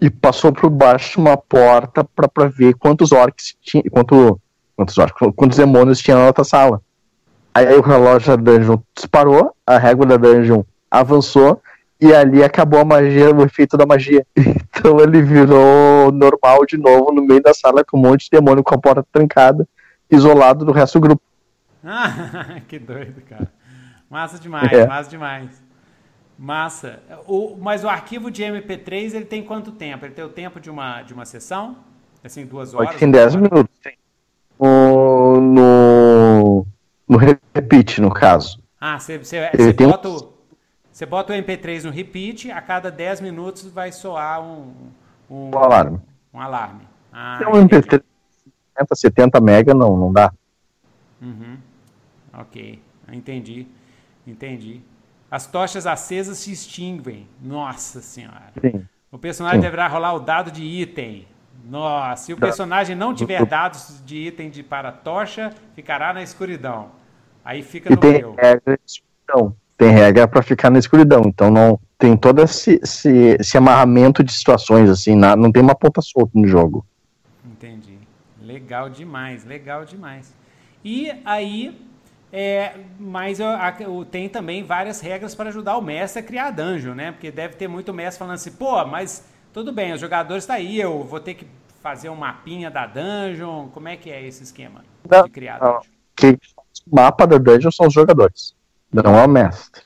e 0.00 0.10
passou 0.10 0.52
por 0.52 0.68
baixo 0.68 1.12
de 1.12 1.18
uma 1.18 1.36
porta 1.36 2.02
para 2.02 2.48
ver 2.48 2.74
quantos 2.74 3.12
orcs 3.12 3.54
tinha, 3.62 3.84
quanto, 3.90 4.40
quantos 4.74 4.98
orcs, 4.98 5.32
quantos 5.36 5.58
demônios 5.58 6.00
tinha 6.00 6.16
na 6.16 6.26
outra 6.26 6.42
sala. 6.42 6.82
Aí 7.54 7.76
o 7.76 7.80
relógio 7.80 8.36
da 8.36 8.52
dungeon 8.52 8.78
disparou, 8.96 9.54
a 9.66 9.78
régua 9.78 10.06
da 10.06 10.16
dungeon 10.16 10.64
avançou 10.90 11.60
e 12.00 12.14
ali 12.14 12.42
acabou 12.42 12.80
a 12.80 12.84
magia, 12.84 13.34
o 13.34 13.42
efeito 13.42 13.76
da 13.76 13.86
magia. 13.86 14.26
Então 14.80 14.98
ele 14.98 15.20
virou 15.20 16.10
normal 16.10 16.64
de 16.64 16.78
novo 16.78 17.12
no 17.12 17.20
meio 17.20 17.42
da 17.42 17.52
sala 17.52 17.84
com 17.84 17.98
um 17.98 18.00
monte 18.00 18.24
de 18.24 18.30
demônio 18.30 18.64
com 18.64 18.74
a 18.74 18.78
porta 18.78 19.04
trancada, 19.12 19.68
isolado 20.10 20.64
do 20.64 20.72
resto 20.72 20.98
do 20.98 21.02
grupo. 21.02 21.22
Ah, 21.84 22.62
que 22.66 22.78
doido, 22.78 23.20
cara. 23.28 23.52
Massa 24.08 24.38
demais, 24.38 24.72
é. 24.72 24.86
massa 24.86 25.10
demais. 25.10 25.62
Massa. 26.38 27.00
O, 27.26 27.58
mas 27.60 27.84
o 27.84 27.90
arquivo 27.90 28.30
de 28.30 28.42
MP3 28.42 29.14
ele 29.14 29.26
tem 29.26 29.44
quanto 29.44 29.70
tempo? 29.70 30.06
Ele 30.06 30.14
tem 30.14 30.24
o 30.24 30.30
tempo 30.30 30.58
de 30.58 30.70
uma, 30.70 31.02
de 31.02 31.12
uma 31.12 31.26
sessão? 31.26 31.76
Assim, 32.24 32.46
duas 32.46 32.72
horas? 32.72 32.96
Tem 32.96 33.10
10 33.10 33.34
minutos. 33.34 33.76
O, 34.58 35.38
no, 35.38 36.66
no 37.06 37.18
repeat, 37.18 38.00
no 38.00 38.10
caso. 38.10 38.58
Ah, 38.80 38.98
você 38.98 39.38
bota 39.74 40.08
um... 40.08 40.16
o 40.16 40.39
você 41.00 41.06
bota 41.06 41.32
o 41.32 41.36
MP3 41.36 41.84
no 41.84 41.90
repeat, 41.90 42.50
a 42.50 42.60
cada 42.60 42.90
10 42.90 43.22
minutos 43.22 43.66
vai 43.70 43.90
soar 43.90 44.42
um, 44.42 44.74
um, 45.30 45.48
um 45.48 45.58
alarme. 45.58 45.98
Um 46.30 46.38
alarme. 46.38 46.82
Ah, 47.10 47.40
é 47.42 47.48
um 47.48 47.52
MP3 47.52 48.02
70, 48.74 48.94
70 48.94 49.40
mega 49.40 49.72
não, 49.72 49.96
não 49.96 50.12
dá. 50.12 50.30
Uhum. 51.22 51.56
Ok, 52.34 52.82
entendi. 53.10 53.66
Entendi. 54.26 54.82
As 55.30 55.46
tochas 55.46 55.86
acesas 55.86 56.36
se 56.36 56.52
extinguem. 56.52 57.26
Nossa 57.40 58.02
senhora. 58.02 58.52
Sim. 58.60 58.86
O 59.10 59.16
personagem 59.16 59.58
Sim. 59.58 59.64
deverá 59.64 59.88
rolar 59.88 60.12
o 60.12 60.20
dado 60.20 60.50
de 60.50 60.62
item. 60.62 61.26
Nossa, 61.64 62.24
se 62.24 62.32
o 62.34 62.36
personagem 62.36 62.94
não 62.94 63.14
tiver 63.14 63.46
dados 63.46 64.02
de 64.04 64.18
item 64.28 64.50
de 64.50 64.62
para 64.62 64.92
tocha, 64.92 65.50
ficará 65.74 66.12
na 66.12 66.22
escuridão. 66.22 66.90
Aí 67.42 67.62
fica 67.62 67.90
e 67.90 67.94
no 67.94 68.00
tem 68.02 68.18
meu. 68.18 68.36
De 68.36 68.78
escuridão 68.84 69.56
tem 69.80 69.88
regra 69.88 70.28
para 70.28 70.42
ficar 70.42 70.68
na 70.68 70.78
escuridão. 70.78 71.22
Então 71.24 71.50
não 71.50 71.80
tem 71.96 72.14
todo 72.14 72.42
esse, 72.42 72.78
esse, 72.82 73.36
esse 73.40 73.56
amarramento 73.56 74.22
de 74.22 74.30
situações 74.30 74.90
assim, 74.90 75.16
na, 75.16 75.34
não 75.34 75.50
tem 75.50 75.62
uma 75.62 75.74
ponta 75.74 76.02
solta 76.02 76.32
no 76.34 76.46
jogo. 76.46 76.84
Entendi. 77.42 77.98
Legal 78.42 78.90
demais, 78.90 79.42
legal 79.42 79.86
demais. 79.86 80.34
E 80.84 81.10
aí, 81.24 81.80
é, 82.30 82.74
mas 82.98 83.40
eu, 83.40 83.46
eu, 83.80 84.04
tem 84.04 84.28
também 84.28 84.62
várias 84.62 85.00
regras 85.00 85.34
para 85.34 85.48
ajudar 85.48 85.78
o 85.78 85.82
mestre 85.82 86.20
a 86.20 86.22
criar 86.22 86.50
dungeon, 86.50 86.94
né? 86.94 87.12
Porque 87.12 87.30
deve 87.30 87.54
ter 87.54 87.66
muito 87.66 87.94
mestre 87.94 88.18
falando 88.18 88.34
assim, 88.34 88.52
pô, 88.52 88.84
mas 88.84 89.24
tudo 89.50 89.72
bem, 89.72 89.94
os 89.94 90.00
jogadores 90.00 90.44
estão 90.44 90.56
tá 90.56 90.60
aí, 90.60 90.78
eu 90.78 91.04
vou 91.04 91.20
ter 91.20 91.32
que 91.32 91.46
fazer 91.82 92.10
um 92.10 92.16
mapinha 92.16 92.70
da 92.70 92.86
dungeon. 92.86 93.68
Como 93.68 93.88
é 93.88 93.96
que 93.96 94.10
é 94.10 94.22
esse 94.26 94.42
esquema 94.42 94.84
não, 95.10 95.22
de 95.22 95.30
criar 95.30 95.58
dungeon? 95.58 95.80
Que 96.14 96.38
mapa 96.86 97.26
da 97.26 97.38
dungeon 97.38 97.70
são 97.70 97.86
os 97.86 97.94
jogadores 97.94 98.59
não 98.92 99.16
é 99.16 99.24
o 99.24 99.28
mestre. 99.28 99.82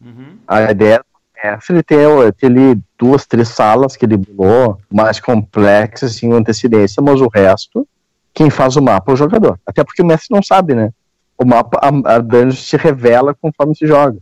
Uhum. 0.00 0.38
A 0.46 0.70
ideia 0.70 0.98
do 0.98 1.04
mestre 1.42 1.82
tem, 1.82 1.98
tem 2.38 2.50
ali 2.50 2.80
duas, 2.98 3.26
três 3.26 3.48
salas 3.48 3.96
que 3.96 4.04
ele 4.04 4.16
bolou, 4.16 4.78
mais 4.92 5.18
complexas, 5.18 6.12
assim, 6.12 6.30
com 6.30 6.36
antecedência, 6.36 7.02
mas 7.02 7.20
o 7.20 7.28
resto, 7.28 7.86
quem 8.32 8.50
faz 8.50 8.76
o 8.76 8.82
mapa 8.82 9.12
é 9.12 9.14
o 9.14 9.16
jogador. 9.16 9.58
Até 9.66 9.82
porque 9.82 10.02
o 10.02 10.06
mestre 10.06 10.34
não 10.34 10.42
sabe, 10.42 10.74
né? 10.74 10.90
O 11.36 11.44
mapa, 11.44 11.78
a, 11.82 12.16
a 12.16 12.18
dungeon 12.18 12.52
se 12.52 12.76
revela 12.76 13.34
conforme 13.34 13.74
se 13.74 13.86
joga. 13.86 14.18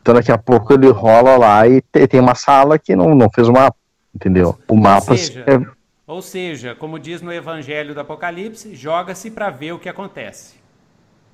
Então 0.00 0.14
daqui 0.14 0.32
a 0.32 0.38
pouco 0.38 0.72
ele 0.74 0.90
rola 0.90 1.36
lá 1.36 1.66
e 1.66 1.80
tem 1.80 2.20
uma 2.20 2.34
sala 2.34 2.78
que 2.78 2.94
não, 2.96 3.14
não 3.14 3.30
fez 3.30 3.48
o 3.48 3.52
mapa, 3.52 3.76
entendeu? 4.14 4.58
O 4.68 4.76
mapa... 4.76 5.12
Ou 5.12 5.16
seja, 5.16 5.44
se... 5.44 5.66
ou 6.06 6.22
seja 6.22 6.74
como 6.74 6.98
diz 6.98 7.22
no 7.22 7.32
Evangelho 7.32 7.94
do 7.94 8.00
Apocalipse, 8.00 8.74
joga-se 8.74 9.30
para 9.30 9.48
ver 9.50 9.72
o 9.72 9.78
que 9.78 9.88
acontece. 9.88 10.60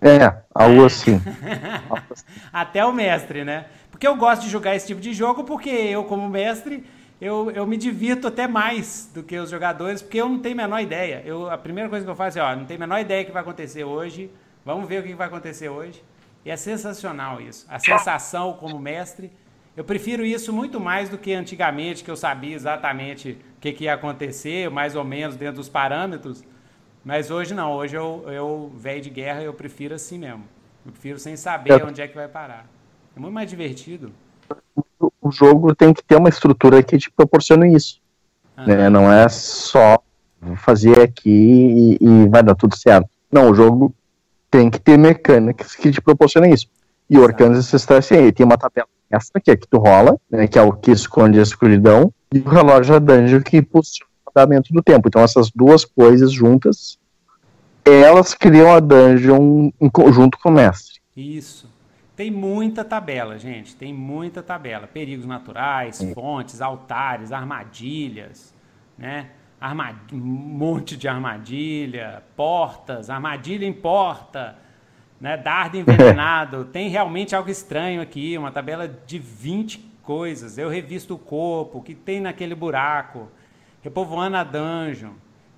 É, 0.01 0.33
algo 0.59 0.85
assim. 0.85 1.21
Até 2.53 2.85
o 2.85 2.93
mestre, 2.93 3.45
né? 3.45 3.67
Porque 3.91 4.07
eu 4.07 4.17
gosto 4.17 4.43
de 4.43 4.51
jogar 4.51 4.75
esse 4.75 4.87
tipo 4.87 5.01
de 5.01 5.13
jogo, 5.13 5.45
porque 5.45 5.71
eu, 5.71 6.05
como 6.05 6.29
mestre, 6.29 6.85
eu, 7.21 7.51
eu 7.53 7.67
me 7.67 7.77
divirto 7.77 8.27
até 8.29 8.47
mais 8.47 9.11
do 9.15 9.23
que 9.23 9.37
os 9.37 9.51
jogadores, 9.51 10.03
porque 10.03 10.21
eu 10.21 10.29
não 10.29 10.39
tenho 10.39 10.55
a 10.55 10.63
menor 10.63 10.81
ideia. 10.81 11.23
Eu, 11.25 11.51
a 11.51 11.59
primeira 11.59 11.89
coisa 11.89 12.05
que 12.05 12.11
eu 12.11 12.17
faço 12.17 12.39
é, 12.39 12.43
ó, 12.43 12.55
não 12.55 12.65
tenho 12.65 12.79
a 12.79 12.87
menor 12.87 13.01
ideia 13.01 13.23
do 13.23 13.27
que 13.27 13.33
vai 13.33 13.43
acontecer 13.43 13.85
hoje, 13.85 14.31
vamos 14.65 14.89
ver 14.89 15.01
o 15.01 15.03
que 15.03 15.15
vai 15.15 15.27
acontecer 15.27 15.69
hoje. 15.69 16.03
E 16.45 16.51
é 16.51 16.57
sensacional 16.57 17.41
isso. 17.41 17.67
A 17.69 17.79
sensação 17.79 18.53
como 18.55 18.79
mestre. 18.79 19.31
Eu 19.77 19.85
prefiro 19.85 20.25
isso 20.25 20.53
muito 20.53 20.81
mais 20.81 21.09
do 21.09 21.19
que 21.19 21.33
antigamente, 21.33 22.03
que 22.03 22.11
eu 22.11 22.17
sabia 22.17 22.55
exatamente 22.55 23.39
o 23.57 23.61
que, 23.61 23.73
que 23.73 23.85
ia 23.85 23.95
acontecer, 23.95 24.69
mais 24.71 24.97
ou 24.97 25.05
menos 25.05 25.37
dentro 25.37 25.57
dos 25.57 25.69
parâmetros. 25.69 26.43
Mas 27.09 27.31
hoje 27.31 27.55
não, 27.55 27.73
hoje 27.73 27.97
eu, 27.97 28.23
eu 28.27 28.71
velho 28.77 29.01
de 29.01 29.09
guerra, 29.09 29.41
eu 29.41 29.55
prefiro 29.55 29.95
assim 29.95 30.19
mesmo. 30.19 30.45
Eu 30.85 30.93
prefiro 30.93 31.19
sem 31.19 31.37
saber 31.37 31.81
é. 31.81 31.83
onde 31.83 32.03
é 32.03 32.07
que 32.07 32.15
vai 32.15 32.29
parar. 32.29 32.67
É 33.17 33.19
muito 33.19 33.33
mais 33.33 33.49
divertido. 33.49 34.13
O 35.19 35.31
jogo 35.31 35.75
tem 35.75 35.95
que 35.95 36.05
ter 36.05 36.17
uma 36.17 36.29
estrutura 36.29 36.83
que 36.83 36.99
te 36.99 37.11
proporcione 37.11 37.75
isso. 37.75 37.99
Né? 38.59 38.91
Não 38.91 39.11
é 39.11 39.27
só 39.31 40.03
fazer 40.57 41.01
aqui 41.01 41.31
e, 41.31 41.99
e, 41.99 42.29
vai 42.29 42.43
dar 42.43 42.55
tudo 42.55 42.77
certo. 42.77 43.09
Não, 43.33 43.51
o 43.51 43.55
jogo 43.55 43.95
tem 44.51 44.69
que 44.69 44.79
ter 44.79 44.99
mecânicas 44.99 45.75
que 45.75 45.91
te 45.91 46.03
proporcionem 46.03 46.53
isso. 46.53 46.67
E 47.09 47.17
o 47.17 47.25
Arkansas 47.25 47.73
está 47.73 47.97
assim, 47.97 48.31
tem 48.33 48.45
uma 48.45 48.59
tabela 48.59 48.87
essa 49.11 49.31
aqui, 49.35 49.51
é 49.51 49.57
que 49.57 49.67
tu 49.67 49.79
rola, 49.79 50.15
né, 50.31 50.47
que 50.47 50.59
é 50.59 50.63
o 50.63 50.75
que 50.75 50.91
esconde 50.91 51.39
a 51.39 51.43
escuridão, 51.43 52.13
e 52.31 52.41
o 52.41 52.49
relógio 52.51 53.01
da 53.01 53.17
dungeon 53.17 53.41
que 53.41 53.57
impulsiona 53.57 54.08
andamento 54.39 54.73
do 54.73 54.83
tempo. 54.83 55.09
Então 55.09 55.23
essas 55.23 55.51
duas 55.51 55.85
coisas 55.85 56.33
juntas, 56.33 56.99
elas 57.85 58.35
criam 58.35 58.73
a 58.73 58.81
dungeon 58.81 59.71
em 59.81 59.89
conjunto 59.89 60.39
com 60.39 60.51
o 60.51 60.53
mestre. 60.53 61.01
Isso. 61.17 61.69
Tem 62.15 62.31
muita 62.31 62.85
tabela, 62.85 63.39
gente. 63.39 63.77
Tem 63.77 63.93
muita 63.93 64.43
tabela. 64.43 64.87
Perigos 64.87 65.25
naturais, 65.25 66.05
fontes, 66.15 66.61
altares, 66.61 67.33
armadilhas, 67.33 68.53
né? 68.97 69.31
Armad... 69.61 69.97
Um 70.13 70.19
monte 70.19 70.97
de 70.97 71.09
armadilha, 71.09 72.23
portas, 72.37 73.09
armadilha 73.09 73.65
em 73.65 73.73
porta, 73.73 74.57
né? 75.21 75.37
Dardo 75.37 75.77
envenenado. 75.79 76.65
Tem 76.65 76.89
realmente 76.89 77.37
algo 77.37 77.51
estranho 77.51 78.01
aqui, 78.01 78.37
uma 78.37 78.51
tabela 78.51 78.89
de 78.89 79.19
20 79.19 79.79
coisas. 80.03 80.59
Eu 80.59 80.69
revisto 80.69 81.15
o 81.15 81.19
corpo, 81.19 81.79
o 81.79 81.83
que 81.83 81.95
tem 81.95 82.21
naquele 82.21 82.55
buraco. 82.55 83.29
Repovoando 83.89 84.37
a 84.37 84.45
dungeon. 84.45 85.13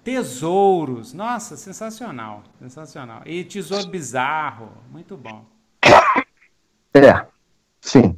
Tesouros. 0.04 1.12
Nossa, 1.12 1.56
sensacional. 1.56 2.44
Sensacional. 2.60 3.22
E 3.26 3.42
tesouro 3.42 3.88
bizarro. 3.88 4.68
Muito 4.92 5.16
bom. 5.16 5.44
É, 6.94 7.26
sim. 7.80 8.16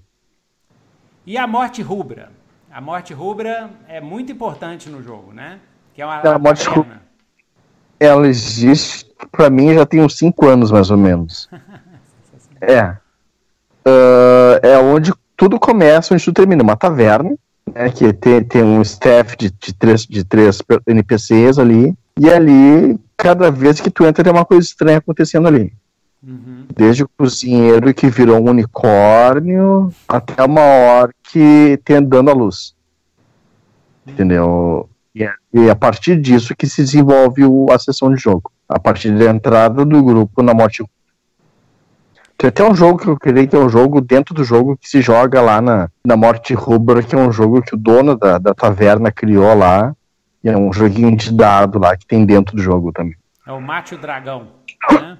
E 1.25 1.38
a 1.38 1.46
morte 1.46 1.81
rubra. 1.81 2.31
A 2.70 2.79
morte 2.79 3.14
rubra 3.14 3.70
é 3.88 4.03
muito 4.03 4.31
importante 4.31 4.90
no 4.90 5.03
jogo, 5.03 5.33
né? 5.33 5.61
Que 5.94 6.03
é 6.03 6.05
uma 6.05 6.20
A 6.20 6.38
morte 6.38 6.68
rubra. 6.68 7.01
Ela 7.98 8.27
existe, 8.27 9.11
pra 9.31 9.48
mim, 9.48 9.72
já 9.72 9.87
tem 9.87 10.03
uns 10.03 10.18
5 10.18 10.46
anos, 10.46 10.70
mais 10.70 10.90
ou 10.90 10.98
menos. 10.98 11.48
É. 12.64 12.96
Ah, 13.85 14.61
é 14.62 14.79
onde 14.79 15.12
tudo 15.37 15.59
começa, 15.59 16.14
onde 16.14 16.25
tudo 16.25 16.37
termina. 16.37 16.62
Uma 16.62 16.77
taverna, 16.77 17.37
né, 17.74 17.90
que 17.90 18.12
tem, 18.12 18.42
tem 18.42 18.62
um 18.62 18.82
staff 18.82 19.37
de, 19.37 19.50
de, 19.50 19.72
três, 19.72 20.06
de 20.06 20.24
três 20.24 20.58
NPCs 20.87 21.58
ali. 21.58 21.94
E 22.18 22.28
ali, 22.30 22.98
cada 23.16 23.50
vez 23.50 23.80
que 23.80 23.90
tu 23.90 24.04
entra, 24.06 24.22
tem 24.22 24.32
uma 24.32 24.44
coisa 24.44 24.66
estranha 24.66 24.98
acontecendo 24.98 25.48
ali. 25.48 25.72
Uhum. 26.22 26.66
Desde 26.76 27.02
o 27.02 27.08
cozinheiro 27.18 27.92
que 27.92 28.08
virou 28.08 28.38
um 28.40 28.50
unicórnio 28.50 29.92
até 30.06 30.44
uma 30.44 30.61
hora 30.61 31.11
que 31.32 31.80
tem 31.85 32.02
dando 32.02 32.30
a 32.30 32.35
luz. 32.35 32.74
Entendeu? 34.06 34.88
E 35.14 35.24
é, 35.24 35.32
e 35.52 35.61
é 35.66 35.70
a 35.70 35.76
partir 35.76 36.20
disso 36.20 36.54
que 36.56 36.66
se 36.66 36.82
desenvolve 36.82 37.44
o- 37.44 37.66
a 37.70 37.78
sessão 37.78 38.12
de 38.14 38.20
jogo. 38.20 38.50
A 38.68 38.78
partir 38.78 39.16
da 39.16 39.30
entrada 39.30 39.85
do 39.85 40.02
grupo 40.02 40.42
na 40.42 40.54
morte. 40.54 40.85
Tem 42.42 42.48
até 42.48 42.64
um 42.64 42.74
jogo 42.74 42.98
que 42.98 43.07
eu 43.07 43.16
queria 43.16 43.46
que 43.46 43.55
é 43.55 43.59
um 43.61 43.68
jogo 43.68 44.00
dentro 44.00 44.35
do 44.35 44.42
jogo 44.42 44.76
que 44.76 44.88
se 44.88 45.00
joga 45.00 45.40
lá 45.40 45.61
na, 45.61 45.88
na 46.05 46.16
Morte 46.16 46.55
Rubra, 46.55 47.00
que 47.00 47.14
é 47.14 47.18
um 47.18 47.31
jogo 47.31 47.62
que 47.62 47.72
o 47.72 47.78
dono 47.78 48.16
da, 48.16 48.37
da 48.37 48.52
taverna 48.52 49.12
criou 49.12 49.55
lá. 49.55 49.94
E 50.42 50.48
é 50.48 50.59
um 50.59 50.72
joguinho 50.72 51.16
de 51.16 51.33
dado 51.33 51.78
lá 51.78 51.96
que 51.96 52.05
tem 52.05 52.26
dentro 52.26 52.57
do 52.57 52.61
jogo 52.61 52.90
também. 52.90 53.14
É 53.46 53.52
o 53.52 53.61
Mate 53.61 53.94
o 53.94 53.98
Dragão. 53.98 54.48
Né? 54.90 55.18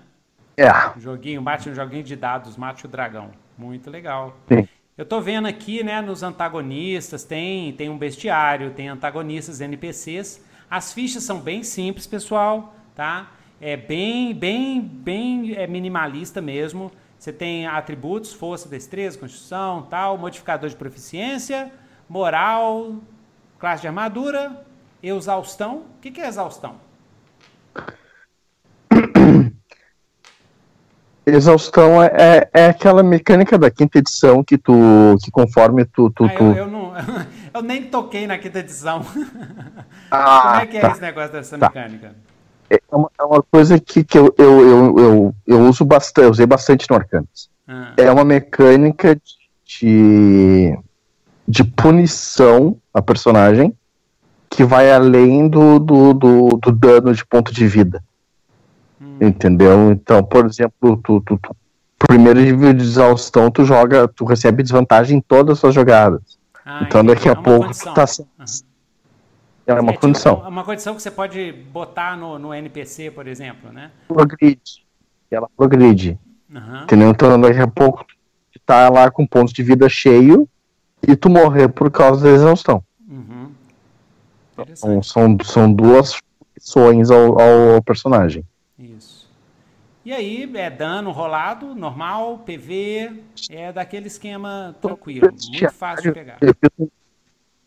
É, 0.57 0.71
Um 0.97 1.01
joguinho, 1.01 1.41
bate 1.41 1.71
um 1.71 1.75
joguinho 1.77 2.03
de 2.03 2.17
dados, 2.17 2.57
Mate 2.57 2.87
o 2.87 2.89
Dragão. 2.89 3.31
Muito 3.57 3.89
legal. 3.89 4.37
sim. 4.49 4.67
Eu 4.99 5.07
tô 5.07 5.21
vendo 5.21 5.47
aqui, 5.47 5.85
né, 5.85 6.01
nos 6.03 6.25
antagonistas, 6.25 7.23
tem, 7.23 7.73
tem 7.73 7.89
um 7.89 7.97
bestiário, 7.97 8.73
tem 8.73 8.89
antagonistas, 8.89 9.61
NPCs. 9.61 10.45
As 10.69 10.93
fichas 10.93 11.23
são 11.23 11.39
bem 11.39 11.63
simples, 11.63 12.05
pessoal, 12.05 12.75
tá? 12.97 13.31
É 13.61 13.77
bem, 13.77 14.35
bem, 14.35 14.81
bem 14.81 15.55
é 15.55 15.69
minimalista 15.69 16.41
mesmo. 16.41 16.91
Você 17.23 17.33
tem 17.33 17.69
atributos, 17.69 18.33
força, 18.33 18.69
destreza, 18.69 19.17
constituição, 19.17 19.83
tal, 19.83 20.19
modificador 20.19 20.69
de 20.69 20.75
proficiência, 20.75 21.71
moral, 22.09 22.97
classe 23.61 23.83
de 23.83 23.87
armadura, 23.87 24.61
exaustão. 25.01 25.85
O 25.99 26.01
que, 26.01 26.11
que 26.11 26.21
é 26.21 26.27
exaustão? 26.27 26.75
Exaustão 31.25 32.03
é, 32.03 32.11
é, 32.19 32.51
é 32.53 32.67
aquela 32.67 33.05
mecânica 33.05 33.57
da 33.57 33.71
quinta 33.71 34.01
edição 34.01 34.43
que 34.43 34.59
tu. 34.59 34.73
que 35.23 35.31
conforme 35.31 35.85
tu. 35.85 36.11
tu, 36.11 36.25
Ah, 36.25 36.29
tu... 36.31 36.43
eu, 36.43 36.57
eu 36.57 36.67
não, 36.67 36.93
eu 37.55 37.63
nem 37.63 37.85
toquei 37.85 38.27
na 38.27 38.37
quinta 38.37 38.59
edição. 38.59 39.07
Ah, 40.11 40.43
Como 40.43 40.55
é 40.57 40.67
que 40.67 40.77
é 40.77 40.81
tá. 40.81 40.91
esse 40.91 41.01
negócio 41.01 41.31
dessa 41.31 41.57
Tá. 41.57 41.69
mecânica? 41.69 42.17
É 42.73 42.97
uma, 42.97 43.11
é 43.19 43.23
uma 43.25 43.43
coisa 43.43 43.79
que, 43.79 44.03
que 44.03 44.19
eu, 44.19 44.35
eu, 44.39 44.61
eu, 44.69 44.99
eu, 44.99 45.35
eu 45.47 45.61
uso 45.69 45.85
bastante, 45.85 46.31
usei 46.31 46.47
bastante 46.47 46.87
no 46.89 46.97
Arcanas. 46.97 47.51
Ah, 47.69 47.93
É 47.99 48.11
uma 48.11 48.25
mecânica 48.25 49.21
de, 49.65 50.79
de 51.47 51.65
punição 51.65 52.79
a 52.95 53.03
personagem 53.03 53.75
que 54.49 54.65
vai 54.65 54.91
além 54.91 55.49
do, 55.49 55.79
do, 55.79 56.15
do, 56.15 56.49
do 56.63 56.73
dano 56.73 57.15
de 57.15 57.25
ponto 57.27 57.53
de 57.53 57.67
vida. 57.67 58.03
hum, 59.01 59.19
Entendeu? 59.21 59.91
Então, 59.93 60.23
por 60.23 60.47
exemplo, 60.47 60.97
tu, 61.03 61.21
tu, 61.21 61.39
tu 61.39 61.57
primeiro 61.99 62.41
nível 62.41 62.73
de 62.73 62.83
exaustão, 62.83 63.51
tu 63.51 63.65
joga, 63.65 64.09
tu 64.09 64.25
recebe 64.25 64.63
desvantagem 64.63 65.19
em 65.19 65.21
todas 65.21 65.55
as 65.55 65.59
suas 65.59 65.75
jogadas. 65.75 66.23
ah, 66.65 66.85
então 66.87 67.05
daqui 67.05 67.29
a 67.29 67.33
É 67.33 67.35
pouco 67.35 67.67
condição. 67.67 67.93
tu 67.93 67.95
tá 67.95 68.05
Aham. 68.05 68.72
É 69.67 69.75
uma 69.75 69.93
tipo 69.93 70.01
condição. 70.07 70.37
uma 70.49 70.65
condição 70.65 70.95
que 70.95 71.03
você 71.03 71.11
pode 71.11 71.53
botar 71.53 72.17
no, 72.17 72.39
no 72.39 72.53
NPC, 72.53 73.11
por 73.11 73.27
exemplo, 73.27 73.73
né? 73.73 73.91
Progride. 74.09 74.85
Ela 75.31 75.49
progride. 75.57 76.19
Aham. 76.55 76.83
Entendeu? 76.85 77.09
Então 77.11 77.41
daqui 77.41 77.61
a 77.61 77.67
pouco 77.69 78.05
tu 78.05 78.61
tá 78.67 78.89
lá 78.89 79.11
com 79.11 79.27
pontos 79.27 79.53
de 79.53 79.63
vida 79.63 79.89
cheio 79.89 80.49
e 81.07 81.17
tu 81.17 81.31
morrer 81.31 81.69
por 81.69 81.91
causa 81.91 82.25
da 82.25 82.31
exaustão. 82.31 82.83
Uhum. 83.09 83.51
Então, 84.53 85.03
são, 85.03 85.39
são 85.43 85.73
duas 85.73 86.15
funções 86.59 87.11
ao, 87.11 87.41
ao 87.41 87.83
personagem. 87.83 88.45
Isso. 88.79 89.31
E 90.05 90.13
aí, 90.13 90.51
é 90.57 90.69
dano 90.69 91.13
rolado, 91.13 91.75
normal, 91.77 92.39
PV, 92.45 93.23
é 93.49 93.73
daquele 93.73 94.09
esquema 94.09 94.75
tranquilo, 94.81 95.31
muito 95.31 95.73
fácil 95.73 96.11
de 96.11 96.13
pegar. 96.13 96.39
Eu 96.41 96.53
fiz 96.55 96.71
um- 96.79 96.89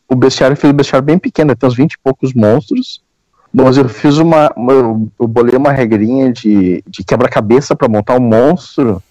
o 0.07 0.15
bestiário 0.15 0.53
eu 0.53 0.57
fiz 0.57 0.69
um 0.69 0.73
bestiário 0.73 1.05
bem 1.05 1.17
pequeno, 1.17 1.55
tem 1.55 1.67
uns 1.67 1.75
20 1.75 1.93
e 1.93 1.99
poucos 1.99 2.33
monstros. 2.33 3.03
Mas 3.53 3.77
eu 3.77 3.87
fiz 3.87 4.17
uma. 4.17 4.53
eu, 4.57 5.09
eu 5.17 5.27
bolei 5.27 5.55
uma 5.55 5.71
regrinha 5.71 6.31
de, 6.31 6.83
de 6.85 7.03
quebra-cabeça 7.03 7.75
pra 7.75 7.87
montar 7.87 8.17
um 8.17 8.19
monstro 8.19 9.01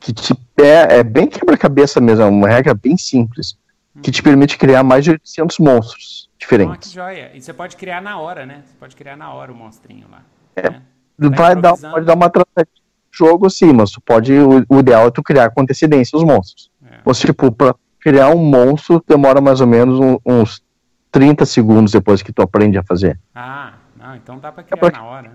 que 0.00 0.12
te, 0.12 0.34
é, 0.58 0.98
é 0.98 1.02
bem 1.04 1.26
quebra-cabeça 1.26 2.00
mesmo, 2.00 2.24
é 2.24 2.26
uma 2.26 2.48
regra 2.48 2.74
bem 2.74 2.96
simples. 2.96 3.56
Que 4.02 4.10
te 4.10 4.22
permite 4.22 4.58
criar 4.58 4.82
mais 4.82 5.04
de 5.04 5.12
800 5.12 5.58
monstros 5.58 6.28
Ah, 6.28 6.32
que 6.38 6.44
diferentes. 6.44 6.92
joia. 6.92 7.30
E 7.32 7.40
você 7.40 7.52
pode 7.52 7.76
criar 7.76 8.02
na 8.02 8.18
hora, 8.18 8.44
né? 8.44 8.62
Você 8.66 8.74
pode 8.78 8.94
criar 8.94 9.16
na 9.16 9.32
hora 9.32 9.50
o 9.50 9.54
monstrinho 9.54 10.06
lá. 10.10 10.22
É, 10.54 10.68
né? 10.68 10.82
Vai 11.18 11.56
dar, 11.56 11.76
pode 11.78 12.04
dar 12.04 12.14
uma 12.14 12.28
transação 12.28 12.64
de 12.64 13.18
jogo 13.18 13.48
sim, 13.48 13.72
mas 13.72 13.90
tu 13.90 14.00
pode. 14.02 14.32
O, 14.34 14.66
o 14.68 14.80
ideal 14.80 15.06
é 15.06 15.10
tu 15.10 15.22
criar 15.22 15.48
com 15.50 15.62
antecedência 15.62 16.16
os 16.16 16.24
monstros. 16.24 16.70
É. 16.84 16.98
Ou 17.04 17.14
tipo, 17.14 17.50
pra 17.50 17.74
criar 18.06 18.30
um 18.30 18.38
monstro 18.38 19.02
demora 19.04 19.40
mais 19.40 19.60
ou 19.60 19.66
menos 19.66 19.98
um- 19.98 20.16
uns 20.24 20.62
30 21.10 21.44
segundos 21.44 21.90
depois 21.90 22.22
que 22.22 22.32
tu 22.32 22.40
aprende 22.40 22.78
a 22.78 22.82
fazer. 22.84 23.18
Ah, 23.34 23.72
não, 23.96 24.14
então 24.14 24.38
dá 24.38 24.52
pra 24.52 24.62
criar 24.62 24.78
pra- 24.78 24.92
na 24.92 25.04
hora, 25.04 25.30
né? 25.30 25.34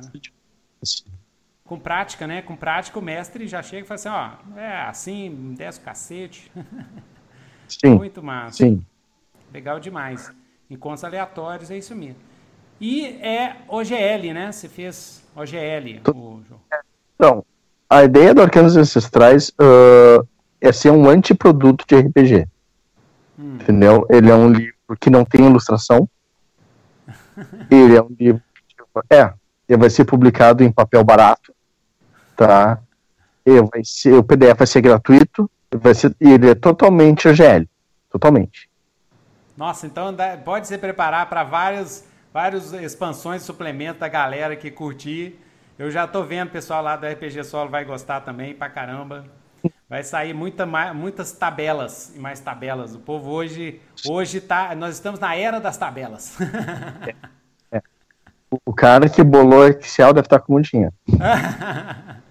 Com 1.66 1.78
prática, 1.78 2.26
né? 2.26 2.42
Com 2.42 2.56
prática 2.56 2.98
o 2.98 3.02
mestre 3.02 3.46
já 3.46 3.62
chega 3.62 3.84
e 3.84 3.86
fala 3.86 3.96
assim, 3.96 4.08
ó, 4.56 4.58
é 4.58 4.84
assim, 4.84 5.54
desce 5.58 5.80
o 5.80 5.82
cacete. 5.82 6.50
Sim, 7.68 7.96
Muito 7.96 8.24
massa. 8.24 8.58
sim. 8.58 8.86
Legal 9.54 9.78
demais. 9.80 10.32
Encontros 10.70 11.04
aleatórios, 11.04 11.72
é 11.72 11.78
isso 11.78 11.94
mesmo. 11.94 12.18
E 12.80 13.06
é 13.22 13.58
OGL, 13.68 14.34
né? 14.34 14.52
Você 14.52 14.70
fez 14.70 15.26
OGL, 15.36 16.02
o 16.14 16.42
jogo. 16.48 16.62
Então, 17.16 17.46
a 17.90 18.04
ideia 18.04 18.34
do 18.34 18.42
Arcanos 18.42 18.76
Ancestrais 18.78 19.52
ah, 19.60 20.24
é 20.62 20.72
ser 20.72 20.92
um 20.92 21.10
antiproduto 21.10 21.86
de 21.88 21.96
RPG. 21.96 22.46
Hum. 23.41 23.58
Entendeu? 23.62 24.06
Ele 24.10 24.30
é 24.30 24.36
um 24.36 24.49
livro 24.49 24.75
que 24.99 25.10
não 25.10 25.25
tem 25.25 25.45
ilustração. 25.45 26.08
Ele 27.71 27.95
é 27.97 28.01
um 28.01 28.15
livro. 28.19 28.41
que- 28.67 29.15
É, 29.15 29.34
ele 29.67 29.80
vai 29.80 29.89
ser 29.89 30.04
publicado 30.06 30.63
em 30.63 30.71
papel 30.71 31.04
barato. 31.04 31.54
Tá? 32.36 32.80
Ele 33.45 33.62
vai 33.63 33.82
ser, 33.84 34.13
o 34.13 34.23
PDF 34.23 34.58
vai 34.58 34.67
ser 34.67 34.82
gratuito. 34.82 35.49
Vai 35.73 35.93
ser, 35.95 36.13
e 36.19 36.30
ele 36.30 36.49
é 36.49 36.56
totalmente 36.56 37.27
OGL. 37.30 37.65
Totalmente. 38.10 38.69
Nossa, 39.56 39.88
então 39.88 40.13
pode 40.43 40.67
se 40.67 40.77
preparar 40.77 41.30
para 41.30 41.43
várias, 41.45 42.06
várias 42.34 42.73
expansões 42.73 43.43
suplementos 43.43 44.01
da 44.01 44.10
galera 44.10 44.56
que 44.58 44.69
curtir. 44.69 45.39
Eu 45.79 45.89
já 45.89 46.06
tô 46.06 46.23
vendo 46.23 46.50
o 46.50 46.52
pessoal 46.52 46.83
lá 46.83 46.98
do 46.98 47.06
RPG 47.08 47.44
Solo 47.46 47.69
vai 47.69 47.85
gostar 47.85 48.19
também 48.21 48.54
pra 48.54 48.69
caramba. 48.69 49.23
Vai 49.92 50.06
sair 50.06 50.33
muita, 50.33 50.65
muitas 50.94 51.33
tabelas 51.33 52.13
e 52.15 52.19
mais 52.19 52.39
tabelas. 52.39 52.96
O 52.96 53.00
povo 53.00 53.29
hoje, 53.29 53.81
hoje 54.08 54.39
tá, 54.39 54.73
nós 54.73 54.96
estamos 54.96 55.19
na 55.19 55.35
era 55.35 55.60
das 55.60 55.75
tabelas. 55.75 56.37
O- 56.39 57.81
O 58.65 58.73
cara 58.73 59.10
que 59.10 59.21
bolou 59.21 59.67
Excel 59.67 60.13
deve 60.13 60.27
estar 60.27 60.39
com 60.39 60.54
muito 60.54 60.69
dinheiro. 60.69 60.94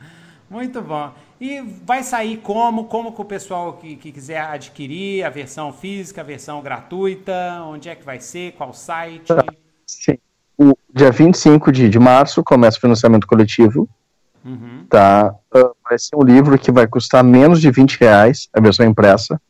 Muito 0.51 0.83
bom. 0.83 1.13
E 1.41 1.61
vai 1.61 2.03
sair 2.03 2.39
como? 2.39 2.87
Como 2.87 3.13
que 3.13 3.21
o 3.21 3.25
pessoal 3.25 3.75
que, 3.75 3.95
que 3.97 4.11
quiser 4.11 4.41
adquirir 4.41 5.25
a 5.25 5.31
versão 5.31 5.73
física, 5.73 6.23
a 6.23 6.25
versão 6.25 6.61
gratuita? 6.61 7.63
Onde 7.65 7.89
é 7.89 7.95
que 7.95 8.05
vai 8.05 8.21
ser? 8.21 8.53
Qual 8.53 8.75
site? 8.75 9.29
Sim. 9.87 10.19
O 10.59 10.77
dia 10.93 11.13
25 11.13 11.71
de, 11.71 11.89
de 11.89 11.99
março 11.99 12.43
começa 12.43 12.79
o 12.79 12.81
financiamento 12.81 13.27
coletivo. 13.27 13.89
Uhum. 14.45 14.87
Tá? 14.91 15.35
Ah, 15.55 15.71
vai 15.91 15.99
ser 15.99 16.15
um 16.15 16.23
livro 16.23 16.57
que 16.57 16.71
vai 16.71 16.87
custar 16.87 17.25
menos 17.25 17.61
de 17.61 17.69
20 17.71 17.99
reais, 17.99 18.49
a 18.55 18.61
versão 18.61 18.87
impressa. 18.87 19.41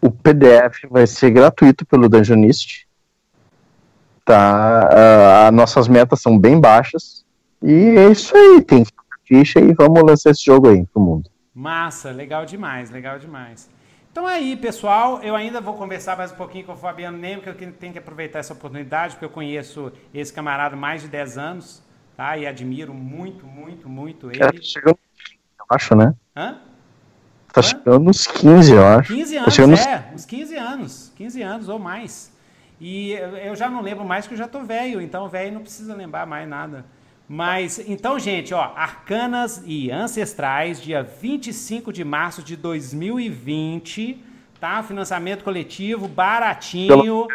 O 0.00 0.10
PDF 0.10 0.88
vai 0.90 1.06
ser 1.06 1.30
gratuito 1.30 1.86
pelo 1.86 2.08
Dungeonist. 2.08 2.88
Tá? 4.24 5.46
As 5.46 5.54
nossas 5.54 5.86
metas 5.86 6.20
são 6.20 6.36
bem 6.36 6.58
baixas. 6.58 7.24
E 7.62 7.96
é 7.96 8.10
isso 8.10 8.36
aí, 8.36 8.62
tem 8.62 8.84
ficha 9.24 9.60
e 9.60 9.72
vamos 9.72 10.02
lançar 10.02 10.30
esse 10.30 10.44
jogo 10.44 10.68
aí 10.68 10.84
pro 10.86 11.00
mundo. 11.00 11.30
Massa, 11.54 12.10
legal 12.10 12.44
demais, 12.44 12.90
legal 12.90 13.18
demais. 13.18 13.70
Então 14.10 14.28
é 14.28 14.34
aí, 14.34 14.56
pessoal, 14.56 15.22
eu 15.22 15.36
ainda 15.36 15.60
vou 15.60 15.74
conversar 15.74 16.16
mais 16.16 16.32
um 16.32 16.36
pouquinho 16.36 16.64
com 16.64 16.72
o 16.72 16.76
Fabiano 16.76 17.16
Neme, 17.16 17.42
que 17.42 17.48
eu 17.48 17.54
tenho 17.54 17.92
que 17.92 17.98
aproveitar 17.98 18.40
essa 18.40 18.52
oportunidade, 18.52 19.14
porque 19.14 19.24
eu 19.24 19.30
conheço 19.30 19.92
esse 20.12 20.32
camarada 20.32 20.74
há 20.74 20.78
mais 20.78 21.02
de 21.02 21.08
10 21.08 21.38
anos, 21.38 21.82
tá? 22.22 22.38
E 22.38 22.46
admiro 22.46 22.94
muito, 22.94 23.44
muito, 23.44 23.88
muito 23.88 24.30
ele. 24.30 24.38
tá 24.38 24.52
chegando, 24.62 24.96
eu 25.58 25.66
acho, 25.70 25.96
né? 25.96 26.14
Hã? 26.36 26.58
Tá 27.52 27.60
Hã? 27.60 27.68
chegando 27.68 28.04
nos 28.04 28.26
15, 28.28 28.74
eu 28.74 28.86
acho. 28.86 29.12
15 29.12 29.34
Tá 29.34 29.42
anos, 29.42 29.54
chegando 29.54 29.70
nos- 29.72 29.80
é, 29.80 30.10
uns 30.14 30.24
15 30.24 30.56
anos, 30.56 31.12
15 31.16 31.42
anos 31.42 31.68
ou 31.68 31.80
mais. 31.80 32.32
E 32.80 33.12
eu 33.12 33.56
já 33.56 33.68
não 33.68 33.82
lembro 33.82 34.04
mais 34.04 34.26
que 34.26 34.34
eu 34.34 34.38
já 34.38 34.46
tô 34.46 34.60
velho, 34.62 35.00
então 35.00 35.28
velho 35.28 35.52
não 35.52 35.62
precisa 35.62 35.94
lembrar 35.94 36.24
mais 36.26 36.48
nada. 36.48 36.84
Mas, 37.28 37.78
então, 37.88 38.18
gente, 38.18 38.52
ó, 38.54 38.72
Arcanas 38.76 39.62
e 39.66 39.90
Ancestrais, 39.90 40.80
dia 40.80 41.02
25 41.02 41.92
de 41.92 42.04
março 42.04 42.42
de 42.42 42.56
2020, 42.56 44.22
tá? 44.60 44.82
Financiamento 44.82 45.42
coletivo, 45.42 46.06
baratinho. 46.08 47.26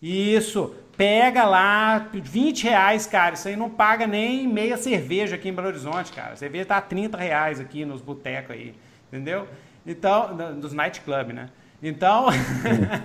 Isso. 0.00 0.74
Pega 0.96 1.44
lá, 1.44 2.06
20 2.12 2.64
reais, 2.64 3.06
cara. 3.06 3.34
Isso 3.34 3.48
aí 3.48 3.56
não 3.56 3.68
paga 3.68 4.06
nem 4.06 4.46
meia 4.46 4.76
cerveja 4.76 5.34
aqui 5.36 5.48
em 5.48 5.52
Belo 5.52 5.68
Horizonte, 5.68 6.12
cara. 6.12 6.32
A 6.34 6.36
cerveja 6.36 6.66
tá 6.66 6.80
30 6.80 7.18
reais 7.18 7.58
aqui 7.58 7.84
nos 7.84 8.00
botecos 8.00 8.52
aí. 8.52 8.74
Entendeu? 9.08 9.48
Então, 9.86 10.36
dos 10.60 10.72
nightclub, 10.72 11.32
né? 11.32 11.50
Então, 11.82 12.26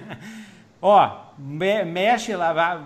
ó, 0.81 1.17
me- 1.37 1.83
mexe 1.83 2.35
lá, 2.35 2.53
vai, 2.53 2.79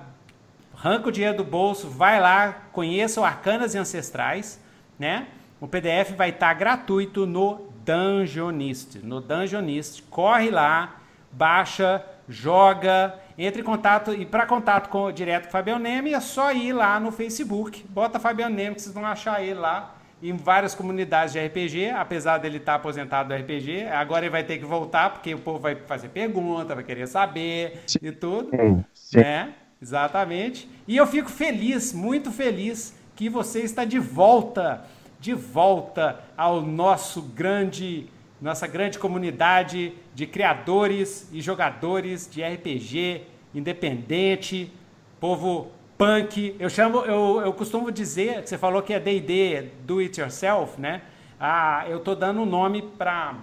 arranca 0.76 1.10
o 1.10 1.12
dinheiro 1.12 1.38
do 1.38 1.44
bolso, 1.44 1.90
vai 1.90 2.20
lá, 2.20 2.54
conheça 2.72 3.22
o 3.22 3.24
Arcanas 3.24 3.76
e 3.76 3.78
Ancestrais, 3.78 4.60
né? 4.98 5.28
O 5.60 5.68
PDF 5.68 6.12
vai 6.18 6.30
estar 6.30 6.54
gratuito 6.54 7.26
no 7.26 7.70
Dungeonist. 7.86 9.00
No 9.00 9.22
Dungeonist, 9.22 10.02
corre 10.04 10.50
lá, 10.50 10.96
baixa, 11.32 12.04
joga, 12.28 13.16
entre 13.38 13.62
em 13.62 13.64
contato 13.64 14.14
e 14.14 14.26
para 14.26 14.46
contato 14.46 14.90
com 14.90 15.12
direto 15.12 15.44
com 15.44 15.50
o 15.50 15.52
Fabiano 15.52 15.84
Neme 15.84 16.14
é 16.14 16.20
só 16.20 16.52
ir 16.52 16.74
lá 16.74 17.00
no 17.00 17.12
Facebook, 17.12 17.86
bota 17.90 18.20
Fabiano 18.20 18.56
Neme 18.56 18.76
que 18.76 18.82
vocês 18.82 18.94
vão 18.94 19.06
achar 19.06 19.44
ele 19.44 19.60
lá 19.60 19.96
em 20.24 20.38
várias 20.38 20.74
comunidades 20.74 21.34
de 21.34 21.46
RPG, 21.46 21.90
apesar 21.90 22.38
dele 22.38 22.58
estar 22.58 22.76
aposentado 22.76 23.28
do 23.28 23.36
RPG, 23.36 23.88
agora 23.88 24.24
ele 24.24 24.32
vai 24.32 24.44
ter 24.44 24.58
que 24.58 24.64
voltar 24.64 25.10
porque 25.10 25.36
o 25.36 25.40
povo 25.40 25.60
vai 25.60 25.76
fazer 25.76 26.08
pergunta, 26.08 26.74
vai 26.74 26.84
querer 26.84 27.08
saber 27.08 27.84
e 28.02 28.12
tudo. 28.12 28.50
Sim, 28.50 28.86
sim. 28.94 29.20
É, 29.20 29.50
exatamente. 29.82 30.70
E 30.88 30.96
eu 30.96 31.06
fico 31.06 31.30
feliz, 31.30 31.92
muito 31.92 32.32
feliz 32.32 32.96
que 33.18 33.28
você 33.28 33.60
está 33.60 33.84
de 33.84 34.00
volta, 34.00 34.86
de 35.20 35.34
volta 35.34 36.22
ao 36.38 36.62
nosso 36.62 37.22
grande, 37.22 38.08
nossa 38.44 38.68
grande 38.68 39.00
comunidade 39.00 39.94
de 40.14 40.28
criadores 40.28 41.30
e 41.32 41.40
jogadores 41.40 42.30
de 42.30 42.44
RPG 42.44 43.22
independente, 43.56 44.70
povo 45.18 45.72
punk. 45.98 46.54
Eu 46.60 46.70
chamo, 46.70 47.00
eu, 47.06 47.42
eu 47.46 47.54
costumo 47.54 47.90
dizer, 47.90 48.42
que 48.42 48.50
você 48.50 48.58
falou 48.58 48.82
que 48.82 48.94
é 48.94 49.00
D&D 49.00 49.70
do 49.86 50.00
it 50.00 50.20
yourself, 50.20 50.80
né? 50.80 51.04
Ah, 51.40 51.86
eu 51.88 52.02
tô 52.02 52.14
dando 52.16 52.42
um 52.42 52.46
nome 52.46 52.82
para 52.82 53.36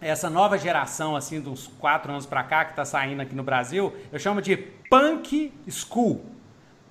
essa 0.00 0.30
nova 0.30 0.56
geração, 0.56 1.16
assim, 1.16 1.40
dos 1.40 1.66
quatro 1.66 2.12
anos 2.12 2.24
pra 2.24 2.44
cá, 2.44 2.64
que 2.64 2.76
tá 2.76 2.84
saindo 2.84 3.20
aqui 3.20 3.34
no 3.34 3.42
Brasil, 3.42 3.92
eu 4.12 4.18
chamo 4.20 4.40
de 4.40 4.56
Punk 4.56 5.52
School. 5.68 6.24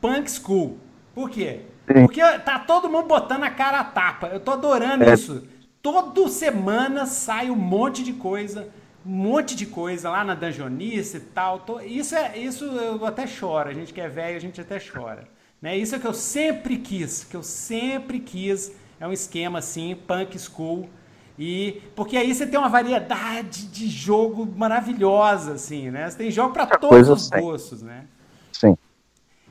Punk 0.02 0.30
School. 0.30 0.78
Por 1.16 1.30
quê? 1.30 1.62
Porque 1.86 2.22
tá 2.40 2.60
todo 2.60 2.90
mundo 2.90 3.08
botando 3.08 3.44
a 3.44 3.50
cara 3.50 3.80
a 3.80 3.84
tapa. 3.86 4.28
Eu 4.28 4.42
tô 4.42 4.52
adorando 4.52 5.06
É. 5.06 5.14
isso. 5.14 5.48
Toda 5.82 6.28
semana 6.28 7.06
sai 7.06 7.50
um 7.50 7.56
monte 7.56 8.04
de 8.04 8.14
coisa, 8.14 8.68
um 9.06 9.12
monte 9.12 9.56
de 9.56 9.66
coisa 9.66 10.10
lá 10.10 10.24
na 10.24 10.36
Dungeonista 10.36 11.18
e 11.18 11.22
tal. 11.22 11.66
Isso, 11.86 12.16
é, 12.16 12.38
isso 12.38 12.66
eu 12.66 13.06
até 13.06 13.26
choro. 13.26 13.70
A 13.70 13.74
gente 13.74 13.94
que 13.94 14.02
é 14.02 14.10
velho, 14.10 14.36
a 14.36 14.42
gente 14.42 14.60
até 14.60 14.78
chora. 14.80 15.28
Né? 15.62 15.78
Isso 15.78 15.96
é 15.96 16.00
que 16.00 16.08
eu 16.08 16.14
sempre 16.14 16.78
quis, 16.78 17.24
que 17.24 17.36
eu 17.36 17.44
sempre 17.44 18.20
quis. 18.20 18.74
É 19.00 19.08
um 19.08 19.14
esquema 19.14 19.60
assim, 19.60 19.96
Punk 19.96 20.38
School. 20.38 20.90
E 21.38 21.82
porque 21.96 22.18
aí 22.18 22.36
você 22.36 22.46
tem 22.46 22.60
uma 22.60 22.68
variedade 22.68 23.68
de 23.68 23.88
jogo 23.88 24.46
maravilhosa, 24.58 25.54
assim, 25.54 25.90
né? 25.90 26.10
Você 26.10 26.18
tem 26.18 26.30
jogo 26.30 26.52
para 26.54 26.66
todos 26.66 27.08
os 27.08 27.30
gostos, 27.30 27.82
né? 27.82 28.04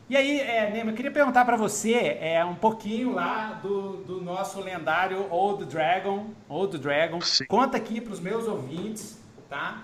E 0.08 0.16
aí, 0.16 0.40
é, 0.40 0.82
eu 0.86 0.94
queria 0.94 1.10
perguntar 1.10 1.44
para 1.44 1.54
você 1.54 2.16
é, 2.18 2.42
um 2.42 2.54
pouquinho 2.54 3.12
lá 3.12 3.60
do, 3.62 3.98
do 3.98 4.22
nosso 4.22 4.58
lendário 4.58 5.30
Old 5.30 5.66
Dragon. 5.66 6.28
Old 6.48 6.78
Dragon. 6.78 7.20
Sim. 7.20 7.44
Conta 7.44 7.76
aqui 7.76 8.00
para 8.00 8.14
os 8.14 8.20
meus 8.20 8.48
ouvintes, 8.48 9.22
tá? 9.50 9.82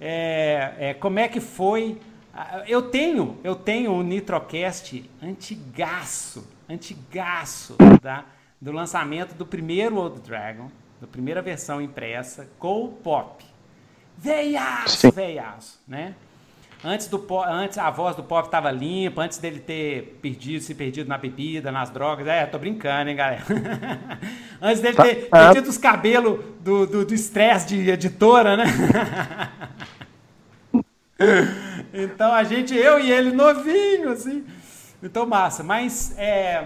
É, 0.00 0.74
é, 0.78 0.94
como 0.94 1.18
é 1.18 1.26
que 1.26 1.40
foi? 1.40 2.00
Ah, 2.32 2.62
Eu 2.68 2.82
tenho, 2.82 3.36
eu 3.42 3.56
tenho 3.56 3.90
um 3.90 4.02
Nitrocast 4.04 5.10
antigaço, 5.20 6.46
antigaço, 6.68 7.76
tá? 8.00 8.26
Do 8.60 8.70
lançamento 8.70 9.34
do 9.34 9.44
primeiro 9.44 9.96
Old 9.96 10.20
Dragon, 10.20 10.70
da 11.00 11.06
primeira 11.08 11.42
versão 11.42 11.82
impressa, 11.82 12.48
com 12.60 12.84
o 12.84 12.88
Pop. 12.92 13.44
Veiaço, 14.16 15.10
veiaço, 15.10 15.80
né? 15.86 16.14
Antes, 16.84 17.08
do, 17.08 17.26
antes 17.42 17.76
a 17.76 17.90
voz 17.90 18.14
do 18.14 18.22
Pop 18.22 18.46
estava 18.46 18.70
limpa, 18.70 19.22
antes 19.22 19.38
dele 19.38 19.58
ter 19.58 20.16
perdido, 20.22 20.62
se 20.62 20.74
perdido 20.76 21.08
na 21.08 21.18
bebida, 21.18 21.72
nas 21.72 21.90
drogas. 21.90 22.26
É, 22.28 22.46
tô 22.46 22.56
brincando, 22.56 23.10
hein, 23.10 23.16
galera? 23.16 23.42
antes 24.62 24.80
dele 24.80 24.96
ter 24.96 25.28
Tá. 25.28 25.46
perdido 25.46 25.68
os 25.68 25.76
cabelos 25.76 26.38
do 26.60 26.86
do 26.86 27.04
do 27.04 27.14
estresse 27.14 27.66
de 27.66 27.90
editora, 27.90 28.56
né? 28.56 28.64
então 31.92 32.32
a 32.32 32.44
gente, 32.44 32.74
eu 32.74 33.00
e 33.00 33.10
ele 33.10 33.32
novinho, 33.32 34.10
assim. 34.10 34.44
Então, 35.02 35.26
massa. 35.26 35.64
Mas 35.64 36.14
é, 36.16 36.64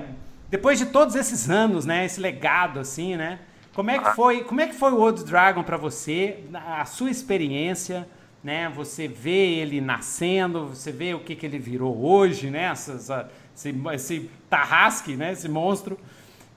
depois 0.51 0.79
de 0.79 0.87
todos 0.87 1.15
esses 1.15 1.49
anos, 1.49 1.87
né? 1.87 2.05
Esse 2.05 2.21
legado, 2.21 2.79
assim, 2.81 3.17
né? 3.17 3.39
Como 3.75 3.91
é 3.91 3.99
que 3.99 4.15
foi, 4.15 4.45
como 4.45 4.61
é 4.61 4.67
que 4.67 4.75
foi 4.75 4.93
o 4.93 5.01
Old 5.01 5.25
Dragon 5.25 5.63
para 5.63 5.79
você? 5.79 6.41
A 6.53 6.85
sua 6.85 7.11
experiência, 7.11 8.07
né? 8.43 8.71
Você 8.75 9.07
vê 9.07 9.59
ele 9.59 9.81
nascendo, 9.81 10.69
você 10.69 10.91
vê 10.91 11.15
o 11.15 11.21
que, 11.21 11.37
que 11.37 11.47
ele 11.47 11.59
virou 11.59 12.05
hoje, 12.05 12.51
né? 12.51 12.65
Essas, 12.65 13.11
ah, 13.11 13.29
esse, 13.55 13.75
esse 13.95 14.31
tarrasque, 14.51 15.15
né? 15.15 15.33
Esse 15.33 15.49
monstro. 15.49 15.99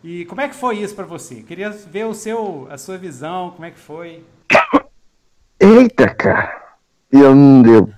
E 0.03 0.25
como 0.25 0.41
é 0.41 0.47
que 0.47 0.55
foi 0.55 0.77
isso 0.77 0.95
para 0.95 1.05
você? 1.05 1.35
Queria 1.35 1.69
ver 1.69 2.05
o 2.05 2.13
seu, 2.13 2.67
a 2.69 2.77
sua 2.77 2.97
visão, 2.97 3.51
como 3.51 3.65
é 3.65 3.71
que 3.71 3.79
foi? 3.79 4.23
Eita, 5.59 6.09
cara. 6.09 6.63
Eu, 7.11 7.33
eu, 7.65 7.89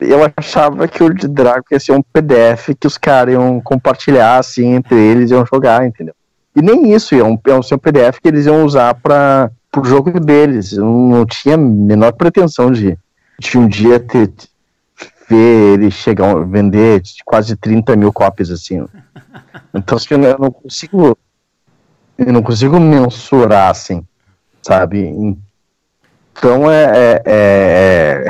eu 0.00 0.32
achava 0.36 0.88
que 0.88 1.02
o 1.02 1.12
de 1.12 1.28
Drago 1.28 1.64
ia 1.70 1.78
ser 1.78 1.92
um 1.92 2.02
PDF 2.02 2.70
que 2.78 2.86
os 2.86 2.96
caras 2.96 3.34
iam 3.34 3.60
compartilhar 3.60 4.38
assim 4.38 4.74
entre 4.74 4.96
eles 4.96 5.30
e 5.30 5.34
iam 5.34 5.44
jogar, 5.46 5.86
entendeu? 5.86 6.14
E 6.56 6.62
nem 6.62 6.92
isso, 6.92 7.14
ia 7.14 7.24
um, 7.24 7.38
ser 7.62 7.74
um 7.74 7.78
PDF 7.78 8.18
que 8.20 8.28
eles 8.28 8.46
iam 8.46 8.64
usar 8.64 8.94
para 8.94 9.50
o 9.76 9.84
jogo 9.84 10.18
deles. 10.18 10.72
Eu 10.72 10.84
não 10.84 11.24
tinha 11.24 11.54
a 11.54 11.58
menor 11.58 12.12
pretensão 12.12 12.70
de, 12.72 12.98
de 13.38 13.58
um 13.58 13.68
dia 13.68 14.00
ter 14.00 14.32
ver 15.28 15.74
ele 15.74 15.90
chegar 15.90 16.34
vender 16.44 17.02
quase 17.24 17.54
30 17.56 17.94
mil 17.94 18.12
cópias 18.12 18.50
assim. 18.50 18.84
Então 19.72 19.96
assim, 19.96 20.14
eu 20.14 20.38
não- 20.38 20.50
consigo 20.50 21.16
eu 22.18 22.32
não 22.32 22.42
consigo 22.42 22.78
mensurar 22.80 23.70
assim, 23.70 24.04
sabe? 24.62 24.98
Então 26.32 26.70
é, 26.70 26.84
é- 26.84 27.22
é- 27.26 28.24
é- 28.26 28.28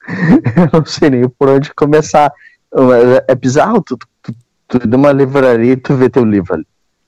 eu 0.72 0.80
não 0.80 0.86
sei 0.86 1.10
nem 1.10 1.28
por 1.28 1.50
onde 1.50 1.72
começar. 1.74 2.32
É, 2.72 3.32
é 3.32 3.34
bizarro, 3.34 3.82
tu, 3.82 3.98
tu, 4.22 4.34
tu 4.66 4.88
numa 4.88 5.12
livraria 5.12 5.72
e 5.72 5.76
tu 5.76 5.94
vê 5.94 6.08
teu 6.08 6.24
livro 6.24 6.54
ali. 6.54 6.66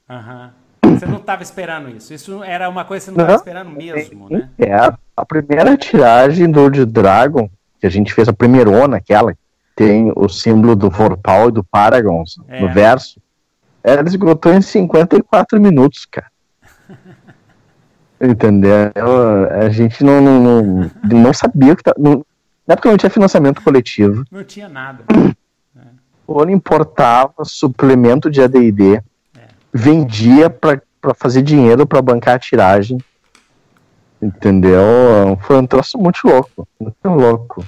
Aham. 0.08 0.50
Você 0.99 1.07
não 1.07 1.18
estava 1.18 1.43
esperando 1.43 1.88
isso. 1.88 2.12
Isso 2.12 2.43
era 2.43 2.68
uma 2.68 2.84
coisa 2.84 3.07
que 3.07 3.12
você 3.12 3.16
não 3.16 3.24
estava 3.24 3.38
esperando 3.38 3.70
mesmo, 3.70 4.28
né? 4.30 4.49
É, 4.59 4.74
a, 4.74 5.26
primeira 5.26 5.76
tiragem 5.76 6.51
do 6.51 6.61
Old 6.61 6.84
Dragon, 6.86 7.49
que 7.80 7.86
a 7.86 7.91
gente 7.91 8.12
fez 8.14 8.28
a 8.28 8.32
primeirona, 8.32 8.97
aquela, 8.99 9.32
que 9.32 9.38
tem 9.74 10.12
o 10.16 10.28
símbolo 10.28 10.74
do 10.76 10.91
Vorpal 10.91 11.49
e 11.49 11.53
do 11.53 11.64
Paragons 11.64 12.36
É. 12.49 12.61
no 12.61 12.72
verso, 12.72 13.20
ela 13.82 14.07
esgotou 14.07 14.53
em 14.53 14.61
54 14.61 15.61
minutos, 15.61 16.07
cara. 16.07 16.30
Entendeu? 18.20 18.93
A 19.51 19.70
gente 19.70 20.05
não, 20.05 20.20
não, 20.20 20.41
não, 20.41 20.91
não 21.05 21.32
sabia 21.32 21.72
o 21.72 21.76
que 21.76 21.82
tá. 21.82 21.95
Não, 21.99 22.24
não 22.66 22.74
é 22.74 22.76
porque 22.76 22.88
não 22.88 22.97
tinha 22.97 23.11
financiamento 23.11 23.62
coletivo. 23.62 24.24
Não 24.30 24.45
tinha 24.45 24.68
nada. 24.68 25.05
O 26.26 26.41
Ono 26.41 26.53
importava 26.53 27.45
suplemento 27.45 28.30
de 28.30 28.41
ADD, 28.41 28.99
É. 28.99 29.03
vendia 29.72 30.48
para 30.50 30.80
fazer 31.14 31.42
dinheiro 31.42 31.86
pra 31.86 32.02
bancar 32.02 32.34
a 32.36 32.38
tiragem. 32.38 32.98
Entendeu? 34.22 35.38
Foi 35.42 35.56
um 35.56 35.66
troço 35.66 35.96
muito 35.98 36.20
louco. 36.24 36.68
Muito 36.78 37.08
louco. 37.08 37.64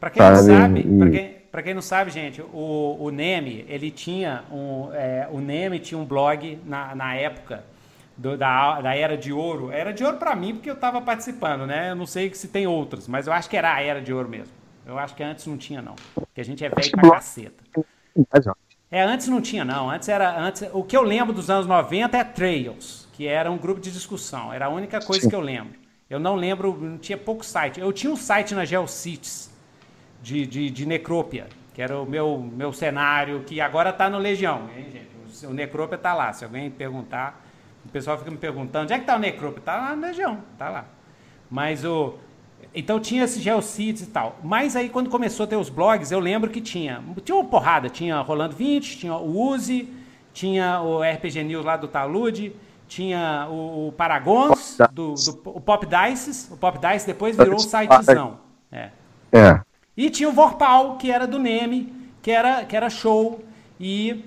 Pra 0.00 0.10
quem 0.10 0.22
não 0.22 0.36
Sabe, 0.36 0.46
sabe, 0.52 0.80
e- 0.80 0.98
pra 0.98 1.10
quem, 1.10 1.30
pra 1.52 1.62
quem 1.62 1.74
não 1.74 1.82
sabe, 1.82 2.10
gente, 2.10 2.42
o, 2.42 2.96
o 3.00 3.10
Neme, 3.10 3.64
ele 3.68 3.90
tinha 3.90 4.42
um. 4.50 4.90
é, 4.92 5.28
o 5.30 5.38
Neme 5.40 5.78
tinha 5.78 5.98
um 5.98 6.04
blog 6.04 6.58
na, 6.66 6.94
na 6.94 7.14
época 7.14 7.64
do- 8.16 8.36
da, 8.36 8.80
da 8.80 8.94
Era 8.96 9.16
de 9.16 9.32
Ouro. 9.32 9.70
Era 9.70 9.92
de 9.92 10.04
ouro 10.04 10.16
pra 10.16 10.34
mim, 10.34 10.54
porque 10.54 10.68
eu 10.70 10.76
tava 10.76 11.00
participando, 11.00 11.66
né? 11.66 11.90
Eu 11.90 11.94
não 11.96 12.06
sei 12.06 12.32
se 12.34 12.48
tem 12.48 12.66
outras, 12.66 13.06
mas 13.06 13.26
eu 13.26 13.32
acho 13.32 13.48
que 13.48 13.56
era 13.56 13.72
a 13.72 13.80
Era 13.80 14.00
de 14.00 14.12
Ouro 14.12 14.28
mesmo. 14.28 14.52
Eu 14.84 14.98
acho 14.98 15.14
que 15.14 15.22
antes 15.22 15.46
não 15.46 15.56
tinha, 15.56 15.80
não. 15.82 15.94
Porque 16.14 16.40
a 16.40 16.44
gente 16.44 16.64
é 16.64 16.68
velho 16.68 16.90
pra 16.90 17.00
blog- 17.00 17.14
caceta. 17.14 17.64
Mas, 18.32 18.46
ó, 18.46 18.54
É, 18.96 19.02
antes 19.02 19.28
não 19.28 19.42
tinha, 19.42 19.62
não. 19.62 19.90
Antes 19.90 20.08
era. 20.08 20.40
Antes, 20.40 20.66
o 20.72 20.82
que 20.82 20.96
eu 20.96 21.02
lembro 21.02 21.34
dos 21.34 21.50
anos 21.50 21.66
90 21.66 22.16
é 22.16 22.24
Trails, 22.24 23.06
que 23.12 23.26
era 23.26 23.50
um 23.50 23.58
grupo 23.58 23.78
de 23.78 23.92
discussão. 23.92 24.50
Era 24.50 24.64
a 24.64 24.68
única 24.70 25.02
coisa 25.02 25.24
Sim. 25.24 25.28
que 25.28 25.36
eu 25.36 25.40
lembro. 25.40 25.78
Eu 26.08 26.18
não 26.18 26.34
lembro, 26.34 26.74
não 26.80 26.96
tinha 26.96 27.18
pouco 27.18 27.44
site. 27.44 27.78
Eu 27.78 27.92
tinha 27.92 28.10
um 28.10 28.16
site 28.16 28.54
na 28.54 28.64
GeoCities 28.64 29.52
de, 30.22 30.46
de, 30.46 30.70
de 30.70 30.86
Necrópia, 30.86 31.46
que 31.74 31.82
era 31.82 32.00
o 32.00 32.06
meu, 32.06 32.38
meu 32.38 32.72
cenário, 32.72 33.44
que 33.44 33.60
agora 33.60 33.92
tá 33.92 34.08
no 34.08 34.16
Legião, 34.16 34.70
hein? 34.74 35.06
O 35.44 35.52
Necrópia 35.52 35.98
tá 35.98 36.14
lá. 36.14 36.32
Se 36.32 36.46
alguém 36.46 36.70
perguntar, 36.70 37.44
o 37.84 37.90
pessoal 37.90 38.16
fica 38.16 38.30
me 38.30 38.38
perguntando, 38.38 38.84
onde 38.84 38.94
é 38.94 38.98
que 38.98 39.04
tá 39.04 39.16
o 39.16 39.18
Necrópia? 39.18 39.60
Tá 39.62 39.76
lá 39.76 39.94
no 39.94 40.00
Legião, 40.00 40.42
tá 40.56 40.70
lá. 40.70 40.86
Mas 41.50 41.84
o. 41.84 42.14
Então 42.74 43.00
tinha 43.00 43.24
esse 43.24 43.40
Geocities 43.40 44.02
e 44.02 44.06
tal. 44.06 44.36
Mas 44.44 44.76
aí 44.76 44.88
quando 44.88 45.08
começou 45.08 45.44
a 45.44 45.46
ter 45.46 45.56
os 45.56 45.68
blogs, 45.70 46.10
eu 46.10 46.20
lembro 46.20 46.50
que 46.50 46.60
tinha. 46.60 47.02
Tinha 47.24 47.36
uma 47.36 47.44
porrada, 47.44 47.88
tinha 47.88 48.20
Rolando 48.20 48.54
20, 48.54 48.98
tinha 48.98 49.14
o 49.14 49.48
Uzi, 49.50 49.88
tinha 50.32 50.80
o 50.82 51.00
RPG 51.02 51.42
News 51.44 51.64
lá 51.64 51.76
do 51.76 51.88
Talude, 51.88 52.54
tinha 52.86 53.46
o, 53.50 53.88
o 53.88 53.92
Paragons, 53.92 54.76
Pop 54.76 54.94
do, 54.94 55.14
do- 55.14 55.40
o 55.46 55.60
Pop 55.60 55.86
Dice. 55.86 56.52
O 56.52 56.56
Pop 56.56 56.78
Dice 56.78 57.06
depois 57.06 57.36
virou 57.36 57.54
um 57.54 57.58
sitezão. 57.58 58.38
É. 58.70 58.90
é. 59.32 59.60
E 59.96 60.10
tinha 60.10 60.28
o 60.28 60.32
Vorpal, 60.32 60.96
que 60.98 61.10
era 61.10 61.26
do 61.26 61.38
Neme, 61.38 61.92
que 62.20 62.30
era, 62.30 62.64
que 62.64 62.76
era 62.76 62.90
show. 62.90 63.42
E 63.80 64.24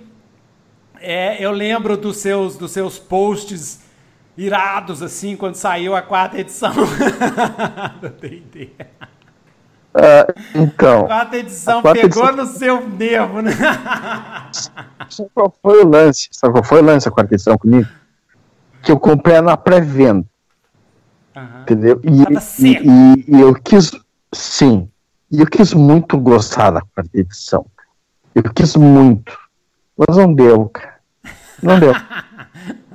é, 0.99 1.43
eu 1.43 1.51
lembro 1.51 1.95
dos 1.95 2.17
seus, 2.17 2.57
dos 2.57 2.71
seus 2.71 2.97
posts 2.97 3.81
irados, 4.43 5.01
assim, 5.01 5.35
quando 5.35 5.55
saiu 5.55 5.95
a 5.95 6.01
quarta 6.01 6.39
edição 6.39 6.71
do 8.01 8.09
D&D. 8.09 8.69
Ah, 9.93 10.27
então, 10.55 11.05
A 11.05 11.07
quarta 11.07 11.37
edição 11.37 11.79
A 11.79 11.81
quarta 11.81 12.01
pegou 12.01 12.23
edição- 12.29 12.45
no 12.45 12.45
seu 12.45 12.89
nervo, 12.89 13.41
né? 13.41 13.51
sabe 15.09 15.29
qual 15.33 15.53
foi 15.61 15.83
o 15.83 15.87
lance? 15.87 16.29
Sabe 16.31 16.53
qual 16.53 16.63
foi 16.63 16.81
o 16.81 16.85
lance 16.85 17.05
da 17.05 17.11
quarta 17.11 17.33
edição 17.33 17.57
comigo? 17.57 17.89
Que 18.83 18.91
eu 18.91 18.99
comprei 18.99 19.41
na 19.41 19.57
pré-venda, 19.57 20.25
Aham. 21.35 21.61
entendeu? 21.63 21.99
E, 22.03 22.39
seco. 22.39 22.83
e, 22.85 23.25
e 23.27 23.41
eu 23.41 23.53
quis, 23.55 23.91
sim, 24.31 24.89
e 25.31 25.41
eu 25.41 25.47
quis 25.47 25.73
muito 25.73 26.17
gostar 26.17 26.71
da 26.71 26.81
quarta 26.81 27.09
edição. 27.19 27.65
Eu 28.33 28.43
quis 28.43 28.75
muito, 28.77 29.37
mas 29.97 30.15
não 30.15 30.33
deu, 30.33 30.69
cara. 30.69 30.99
Não 31.61 31.77
deu. 31.79 31.93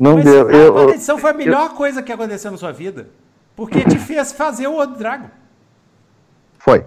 Não 0.00 0.14
Mas 0.16 0.24
deu. 0.24 0.48
a 0.48 0.52
Eu, 0.52 0.72
quarta 0.72 0.90
eu- 0.90 0.94
edição 0.94 1.18
foi 1.18 1.30
a 1.30 1.34
melhor 1.34 1.74
coisa 1.74 2.02
que 2.02 2.12
aconteceu 2.12 2.50
na 2.50 2.56
sua 2.56 2.72
vida. 2.72 3.08
Porque 3.56 3.84
te 3.84 3.98
fez 3.98 4.32
fazer 4.32 4.66
o 4.66 4.74
Old 4.74 4.98
Dragon. 4.98 5.28
Foi, 6.58 6.84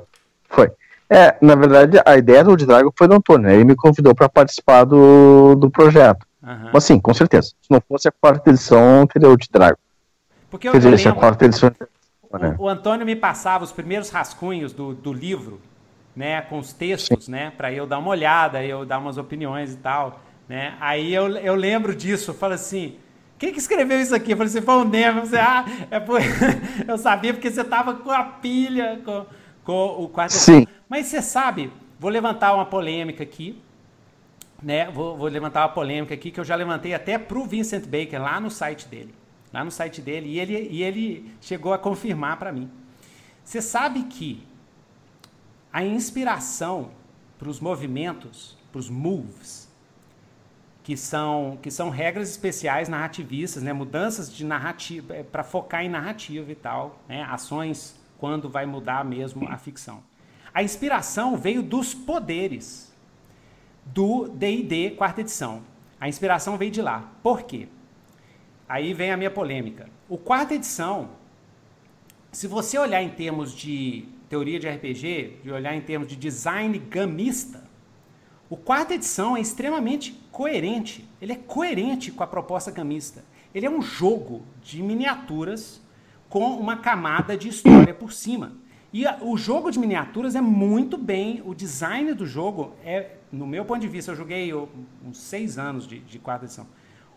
foi. 0.49 0.71
É, 1.09 1.37
na 1.41 1.55
verdade, 1.55 2.01
a 2.05 2.17
ideia 2.17 2.43
do 2.43 2.49
Old 2.51 2.65
Dragon 2.65 2.91
foi 2.95 3.07
do 3.07 3.15
Antônio. 3.15 3.47
né? 3.47 3.55
Ele 3.55 3.63
me 3.63 3.75
convidou 3.75 4.13
para 4.13 4.27
participar 4.27 4.83
do, 4.83 5.55
do 5.55 5.69
projeto. 5.69 6.25
Aham. 6.43 6.71
Mas 6.73 6.83
sim, 6.83 6.99
com 6.99 7.13
certeza. 7.13 7.49
Se 7.61 7.69
não 7.71 7.81
fosse 7.87 8.07
a 8.07 8.11
quarta 8.11 8.49
edição, 8.49 9.07
teria 9.07 9.29
Old 9.29 9.47
Dragon. 9.51 9.77
Porque 10.49 10.67
eu, 10.67 10.71
Quer 10.71 10.77
eu 10.77 10.81
dizer, 10.81 10.97
se 10.97 11.07
a 11.07 11.11
lembro- 11.11 11.19
quarta 11.21 11.45
edição. 11.45 11.71
O, 12.59 12.63
o 12.63 12.67
Antônio 12.69 13.05
me 13.05 13.15
passava 13.15 13.63
os 13.63 13.71
primeiros 13.71 14.09
rascunhos 14.09 14.73
do, 14.73 14.93
do 14.93 15.13
livro, 15.13 15.61
né, 16.15 16.41
com 16.41 16.59
os 16.59 16.73
textos, 16.73 17.27
né, 17.29 17.53
para 17.55 17.71
eu 17.71 17.87
dar 17.87 17.99
uma 17.99 18.09
olhada, 18.09 18.61
eu 18.63 18.85
dar 18.85 18.97
umas 18.99 19.17
opiniões 19.17 19.73
e 19.73 19.77
tal, 19.77 20.19
né. 20.47 20.75
Aí 20.79 21.13
eu, 21.13 21.29
eu 21.37 21.55
lembro 21.55 21.95
disso, 21.95 22.31
eu 22.31 22.35
falo 22.35 22.53
assim, 22.53 22.97
quem 23.37 23.51
que 23.51 23.59
escreveu 23.59 24.01
isso 24.01 24.15
aqui? 24.15 24.31
Eu 24.31 24.37
falei 24.37 24.49
assim, 24.49 24.61
foi 24.61 24.75
o 24.75 24.83
Nemo. 24.83 25.21
Você, 25.21 25.37
ah, 25.37 25.65
é 25.91 25.99
por... 25.99 26.19
eu 26.87 26.97
sabia 26.97 27.33
porque 27.33 27.51
você 27.51 27.63
tava 27.63 27.93
com 27.95 28.09
a 28.09 28.23
pilha, 28.23 28.99
com, 29.05 29.25
com 29.63 30.03
o 30.03 30.09
quarto. 30.09 30.31
Sim. 30.31 30.65
Mas 30.89 31.07
você 31.07 31.21
sabe, 31.21 31.71
vou 31.99 32.09
levantar 32.09 32.53
uma 32.55 32.65
polêmica 32.65 33.23
aqui, 33.23 33.61
né? 34.61 34.89
Vou, 34.89 35.15
vou 35.15 35.27
levantar 35.27 35.61
uma 35.61 35.69
polêmica 35.69 36.13
aqui 36.13 36.31
que 36.31 36.39
eu 36.39 36.45
já 36.45 36.55
levantei 36.55 36.93
até 36.93 37.17
pro 37.17 37.45
Vincent 37.45 37.85
Baker 37.85 38.21
lá 38.21 38.39
no 38.39 38.49
site 38.49 38.87
dele. 38.87 39.13
Lá 39.53 39.63
no 39.63 39.71
site 39.71 40.01
dele. 40.01 40.29
E 40.29 40.39
ele, 40.39 40.67
e 40.71 40.83
ele 40.83 41.31
chegou 41.39 41.73
a 41.73 41.77
confirmar 41.77 42.37
para 42.37 42.51
mim. 42.51 42.69
Você 43.43 43.61
sabe 43.61 44.03
que 44.03 44.43
a 45.71 45.83
inspiração 45.83 46.89
para 47.37 47.49
os 47.49 47.59
movimentos, 47.59 48.57
para 48.71 48.79
os 48.79 48.89
moves, 48.89 49.66
que 50.87 50.95
são, 50.95 51.59
que 51.61 51.69
são 51.69 51.89
regras 51.89 52.29
especiais 52.29 52.87
narrativistas, 52.87 53.61
né? 53.61 53.73
mudanças 53.73 54.33
de 54.33 54.45
narrativa, 54.45 55.15
para 55.29 55.43
focar 55.43 55.83
em 55.83 55.89
narrativa 55.89 56.49
e 56.49 56.55
tal, 56.55 57.03
né? 57.09 57.23
ações 57.23 57.99
quando 58.17 58.49
vai 58.49 58.65
mudar 58.65 59.03
mesmo 59.03 59.45
a 59.49 59.57
ficção. 59.57 60.01
A 60.53 60.63
inspiração 60.63 61.35
veio 61.35 61.61
dos 61.61 61.93
poderes 61.93 62.95
do 63.85 64.29
D&D 64.29 64.91
quarta 64.91 65.19
edição. 65.19 65.61
A 65.99 66.07
inspiração 66.07 66.57
veio 66.57 66.71
de 66.71 66.81
lá. 66.81 67.11
Por 67.21 67.41
quê? 67.41 67.67
Aí 68.69 68.93
vem 68.93 69.11
a 69.11 69.17
minha 69.17 69.29
polêmica. 69.29 69.89
O 70.07 70.17
quarta 70.17 70.55
edição, 70.55 71.09
se 72.31 72.47
você 72.47 72.77
olhar 72.77 73.03
em 73.03 73.09
termos 73.09 73.53
de 73.53 74.05
teoria 74.29 74.57
de 74.57 74.69
RPG, 74.69 75.39
de 75.43 75.51
olhar 75.51 75.75
em 75.75 75.81
termos 75.81 76.07
de 76.07 76.15
design 76.15 76.79
gamista, 76.79 77.66
o 78.49 78.55
quarta 78.57 78.93
edição 78.93 79.35
é 79.35 79.41
extremamente 79.41 80.13
coerente. 80.31 81.07
Ele 81.21 81.33
é 81.33 81.35
coerente 81.35 82.11
com 82.11 82.23
a 82.23 82.27
proposta 82.27 82.71
gamista. 82.71 83.23
Ele 83.53 83.65
é 83.65 83.69
um 83.69 83.81
jogo 83.81 84.43
de 84.61 84.81
miniaturas 84.81 85.81
com 86.29 86.45
uma 86.55 86.77
camada 86.77 87.35
de 87.37 87.49
história 87.49 87.93
por 87.93 88.11
cima. 88.13 88.53
E 88.93 89.05
a- 89.05 89.17
o 89.21 89.37
jogo 89.37 89.69
de 89.71 89.79
miniaturas 89.79 90.35
é 90.35 90.41
muito 90.41 90.97
bem, 90.97 91.41
o 91.45 91.53
design 91.53 92.13
do 92.13 92.25
jogo 92.25 92.73
é, 92.83 93.11
no 93.31 93.45
meu 93.45 93.65
ponto 93.65 93.81
de 93.81 93.87
vista, 93.87 94.11
eu 94.11 94.15
joguei 94.15 94.53
ó, 94.53 94.67
uns 95.05 95.17
seis 95.17 95.57
anos 95.57 95.85
de, 95.87 95.99
de 95.99 96.19
quarta 96.19 96.45
edição. 96.45 96.65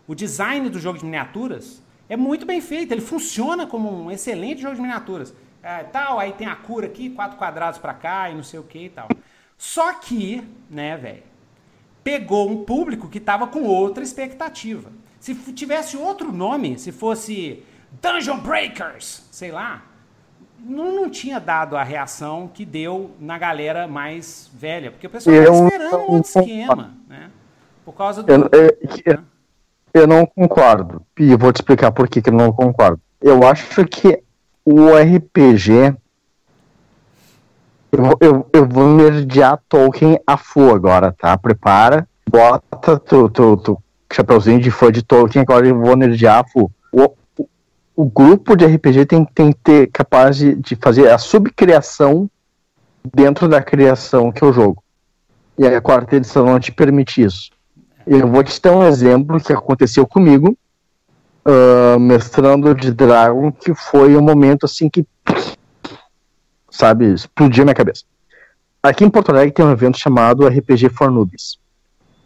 O 0.07 0.13
design 0.13 0.69
do 0.69 0.79
jogo 0.79 0.97
de 0.99 1.05
miniaturas 1.05 1.81
é 2.09 2.17
muito 2.17 2.45
bem 2.45 2.59
feito, 2.59 2.91
ele 2.91 3.01
funciona 3.01 3.65
como 3.65 3.89
um 3.89 4.11
excelente 4.11 4.61
jogo 4.61 4.75
de 4.75 4.81
miniaturas. 4.81 5.33
É, 5.63 5.83
tal, 5.83 6.19
aí 6.19 6.33
tem 6.33 6.47
a 6.47 6.55
cura 6.55 6.87
aqui, 6.87 7.09
quatro 7.09 7.37
quadrados 7.37 7.79
pra 7.79 7.93
cá 7.93 8.29
e 8.29 8.35
não 8.35 8.43
sei 8.43 8.59
o 8.59 8.63
que 8.63 8.85
e 8.85 8.89
tal. 8.89 9.07
Só 9.61 9.93
que, 9.93 10.43
né, 10.71 10.97
velho, 10.97 11.21
pegou 12.03 12.49
um 12.49 12.65
público 12.65 13.07
que 13.07 13.19
estava 13.19 13.45
com 13.45 13.61
outra 13.61 14.03
expectativa. 14.03 14.89
Se 15.19 15.35
tivesse 15.35 15.95
outro 15.95 16.31
nome, 16.31 16.79
se 16.79 16.91
fosse 16.91 17.63
Dungeon 18.01 18.39
Breakers, 18.39 19.23
sei 19.29 19.51
lá, 19.51 19.83
não, 20.59 20.95
não 20.95 21.11
tinha 21.11 21.39
dado 21.39 21.77
a 21.77 21.83
reação 21.83 22.49
que 22.51 22.65
deu 22.65 23.11
na 23.19 23.37
galera 23.37 23.87
mais 23.87 24.49
velha, 24.51 24.89
porque 24.89 25.05
o 25.05 25.09
pessoal 25.11 25.35
Eu 25.35 25.43
estava 25.43 25.67
esperando 25.67 25.95
um 25.95 26.11
outro 26.15 26.39
esquema, 26.39 26.93
né? 27.07 27.29
Por 27.85 27.93
causa 27.93 28.23
do... 28.23 28.31
Eu, 28.31 28.49
eu, 29.05 29.19
eu 29.93 30.07
não 30.07 30.25
concordo. 30.25 31.05
E 31.19 31.35
vou 31.35 31.53
te 31.53 31.57
explicar 31.57 31.91
por 31.91 32.09
que, 32.09 32.19
que 32.19 32.31
eu 32.31 32.33
não 32.33 32.51
concordo. 32.51 32.99
Eu 33.21 33.47
acho 33.47 33.85
que 33.85 34.23
o 34.65 34.87
RPG. 34.95 35.95
Eu, 37.91 38.03
vou- 38.03 38.17
eu, 38.21 38.49
eu 38.53 38.65
vou 38.67 38.87
nerdear 38.87 39.59
Tolkien 39.67 40.19
a 40.25 40.37
full 40.37 40.73
agora, 40.73 41.11
tá? 41.11 41.37
Prepara, 41.37 42.07
bota 42.29 42.97
tu, 42.99 43.29
tu, 43.29 43.57
tu 43.57 43.77
chapeuzinho 44.11 44.59
de 44.59 44.71
fã 44.71 44.91
de 44.91 45.01
Tolkien, 45.03 45.41
agora 45.43 45.67
eu 45.67 45.77
vou 45.79 45.95
nerdear 45.95 46.39
a 46.39 46.43
full. 46.43 46.71
O, 46.91 47.11
o, 47.37 47.49
o 47.95 48.05
grupo 48.05 48.55
de 48.55 48.65
RPG 48.65 49.05
tem, 49.05 49.25
que 49.25 49.53
ter 49.63 49.87
capaz 49.87 50.37
de, 50.37 50.55
de 50.55 50.75
fazer 50.75 51.09
a 51.09 51.17
subcriação 51.17 52.29
dentro 53.13 53.47
da 53.47 53.61
criação 53.61 54.31
que 54.31 54.43
é 54.43 54.47
o 54.47 54.53
jogo. 54.53 54.81
E 55.57 55.65
a 55.65 55.81
quarta 55.81 56.15
edição 56.15 56.45
não 56.45 56.59
te 56.59 56.71
permite 56.71 57.21
isso. 57.21 57.49
Eu 58.07 58.27
vou 58.27 58.43
te 58.43 58.59
dar 58.61 58.71
um 58.75 58.83
exemplo 58.83 59.39
que 59.39 59.53
aconteceu 59.53 60.07
comigo, 60.07 60.57
ah, 61.45 61.97
mestrando 61.99 62.73
de 62.73 62.91
Dragon, 62.91 63.51
que 63.51 63.73
foi 63.75 64.15
um 64.15 64.21
momento 64.21 64.65
assim 64.65 64.89
que, 64.89 65.05
sabe, 66.71 67.13
explodiu 67.13 67.63
minha 67.65 67.75
cabeça. 67.75 68.03
Aqui 68.81 69.03
em 69.03 69.09
Porto 69.11 69.29
Alegre 69.29 69.51
tem 69.51 69.63
um 69.63 69.71
evento 69.71 69.99
chamado 69.99 70.47
RPG 70.47 70.89
for 70.89 71.11
Noobs, 71.11 71.59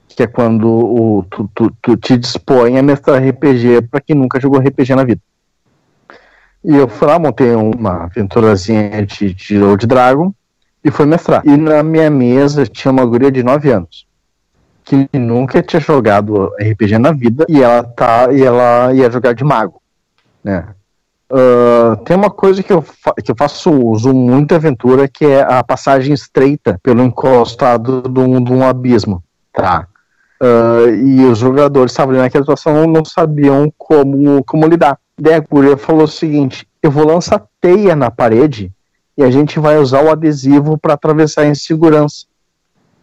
que 0.07 0.23
é 0.23 0.27
quando 0.27 0.69
o, 0.69 1.25
tu, 1.29 1.49
tu, 1.53 1.75
tu 1.81 1.97
te 1.97 2.15
dispõe 2.15 2.77
a 2.77 2.83
mestrar 2.83 3.21
RPG 3.21 3.81
para 3.91 3.99
quem 3.99 4.15
nunca 4.15 4.39
jogou 4.39 4.59
RPG 4.61 4.95
na 4.95 5.03
vida. 5.03 5.19
E 6.63 6.73
eu 6.75 6.87
fui 6.87 7.07
lá, 7.07 7.19
montei 7.19 7.53
uma 7.53 8.05
aventurazinha 8.05 9.05
de, 9.05 9.33
de 9.33 9.61
Old 9.61 9.85
Dragon 9.85 10.33
e 10.83 10.89
fui 10.89 11.05
mestrar. 11.05 11.41
E 11.45 11.57
na 11.57 11.83
minha 11.83 12.09
mesa 12.09 12.65
tinha 12.65 12.91
uma 12.91 13.05
guria 13.05 13.31
de 13.31 13.43
9 13.43 13.69
anos. 13.71 14.07
que 14.83 15.09
nunca 15.17 15.61
tinha 15.63 15.79
jogado 15.79 16.53
RPG 16.59 16.97
na 16.99 17.11
vida 17.11 17.45
e 17.49 17.61
ela 17.61 17.83
tá 17.83 18.31
e 18.31 18.43
ela 18.43 18.93
ia 18.93 19.09
jogar 19.11 19.33
de 19.33 19.43
mago, 19.43 19.81
né? 20.43 20.73
Uh, 21.31 21.97
tem 22.03 22.15
uma 22.15 22.29
coisa 22.29 22.61
que 22.61 22.71
eu, 22.71 22.83
que 23.23 23.31
eu 23.31 23.35
faço 23.35 23.71
uso 23.71 24.13
muito 24.13 24.53
aventura 24.53 25.07
que 25.07 25.25
é 25.25 25.41
a 25.41 25.63
passagem 25.63 26.13
estreita 26.13 26.79
pelo 26.83 27.01
encostado 27.01 28.03
de 28.03 28.19
um, 28.19 28.43
de 28.43 28.53
um 28.53 28.63
abismo, 28.63 29.23
tá? 29.51 29.87
Uh, 30.39 30.93
e 30.93 31.25
os 31.25 31.39
jogadores 31.39 31.91
estavam 31.91 32.13
ali 32.13 32.21
naquela 32.21 32.43
situação 32.43 32.85
não 32.85 33.03
sabiam 33.03 33.73
como, 33.75 34.43
como 34.43 34.67
lidar. 34.67 34.99
Daí 35.17 35.35
a 35.35 35.77
falou 35.77 36.03
o 36.03 36.07
seguinte: 36.07 36.67
eu 36.83 36.91
vou 36.91 37.07
lançar 37.07 37.43
teia 37.59 37.95
na 37.95 38.11
parede 38.11 38.71
e 39.17 39.23
a 39.23 39.31
gente 39.31 39.59
vai 39.59 39.77
usar 39.77 40.03
o 40.03 40.11
adesivo 40.11 40.77
para 40.77 40.93
atravessar 40.93 41.45
em 41.45 41.55
segurança. 41.55 42.25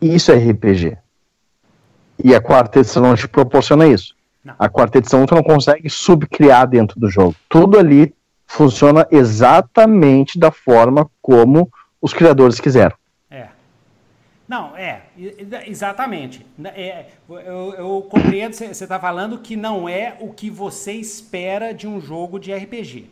Isso 0.01 0.31
é 0.31 0.37
RPG. 0.37 0.97
E 2.23 2.35
a 2.35 2.41
quarta 2.41 2.79
edição 2.79 3.03
não 3.03 3.17
te 3.17 3.27
proporciona 3.27 3.89
isso. 3.89 4.15
Não. 4.45 4.55
A 4.59 4.69
quarta 4.69 4.99
edição 4.99 5.25
tu 5.25 5.35
não 5.35 5.43
consegue 5.43 5.89
subcriar 5.89 6.67
dentro 6.67 6.99
do 6.99 7.09
jogo. 7.09 7.35
Tudo 7.49 7.79
ali 7.79 8.15
funciona 8.47 9.07
exatamente 9.11 10.39
da 10.39 10.51
forma 10.51 11.09
como 11.21 11.71
os 12.01 12.13
criadores 12.13 12.59
quiseram. 12.59 12.97
É. 13.31 13.49
Não, 14.49 14.77
é, 14.77 15.03
exatamente. 15.67 16.45
É, 16.65 17.07
eu, 17.29 17.75
eu 17.75 18.07
compreendo, 18.11 18.55
você 18.55 18.67
está 18.67 18.99
falando 18.99 19.39
que 19.39 19.55
não 19.55 19.89
é 19.89 20.17
o 20.21 20.33
que 20.33 20.51
você 20.51 20.93
espera 20.93 21.73
de 21.73 21.87
um 21.87 22.01
jogo 22.01 22.39
de 22.39 22.53
RPG. 22.53 23.09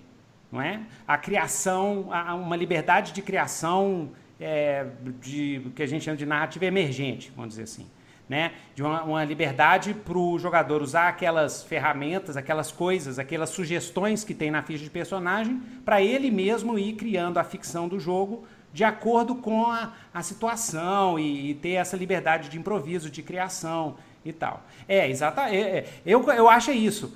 Não 0.51 0.61
é? 0.61 0.81
A 1.07 1.16
criação, 1.16 2.09
uma 2.35 2.57
liberdade 2.57 3.12
de 3.12 3.22
criação 3.22 4.11
é, 4.41 4.85
de 5.20 5.70
que 5.76 5.83
a 5.83 5.87
gente 5.87 6.05
chama 6.05 6.16
de 6.16 6.26
narrativa 6.26 6.64
emergente, 6.64 7.33
vamos 7.37 7.51
dizer 7.51 7.62
assim 7.62 7.87
né? 8.31 8.53
De 8.76 8.83
uma, 8.83 9.03
uma 9.03 9.24
liberdade 9.24 9.93
para 9.93 10.16
o 10.16 10.39
jogador 10.39 10.83
usar 10.83 11.09
aquelas 11.09 11.64
ferramentas, 11.64 12.37
aquelas 12.37 12.70
coisas, 12.70 13.18
aquelas 13.18 13.51
sugestões 13.51 14.22
que 14.22 14.33
tem 14.33 14.53
na 14.53 14.62
ficha 14.62 14.85
de 14.85 14.89
personagem, 14.89 15.61
para 15.85 16.01
ele 16.01 16.31
mesmo 16.31 16.78
ir 16.78 16.93
criando 16.93 17.39
a 17.39 17.45
ficção 17.45 17.89
do 17.89 17.99
jogo 17.99 18.45
de 18.72 18.85
acordo 18.85 19.35
com 19.35 19.66
a, 19.66 19.95
a 20.14 20.22
situação 20.22 21.18
e, 21.18 21.51
e, 21.51 21.55
ter 21.55 21.70
essa 21.70 21.97
liberdade 21.97 22.49
de 22.49 22.57
improviso, 22.57 23.11
de 23.11 23.20
criação 23.20 23.97
e 24.24 24.33
tal. 24.33 24.62
É, 24.87 25.11
exatamente. 25.11 25.57
É, 25.57 25.78
é, 25.78 25.87
eu, 26.07 26.22
eu 26.31 26.49
acho 26.49 26.70
isso. 26.70 27.12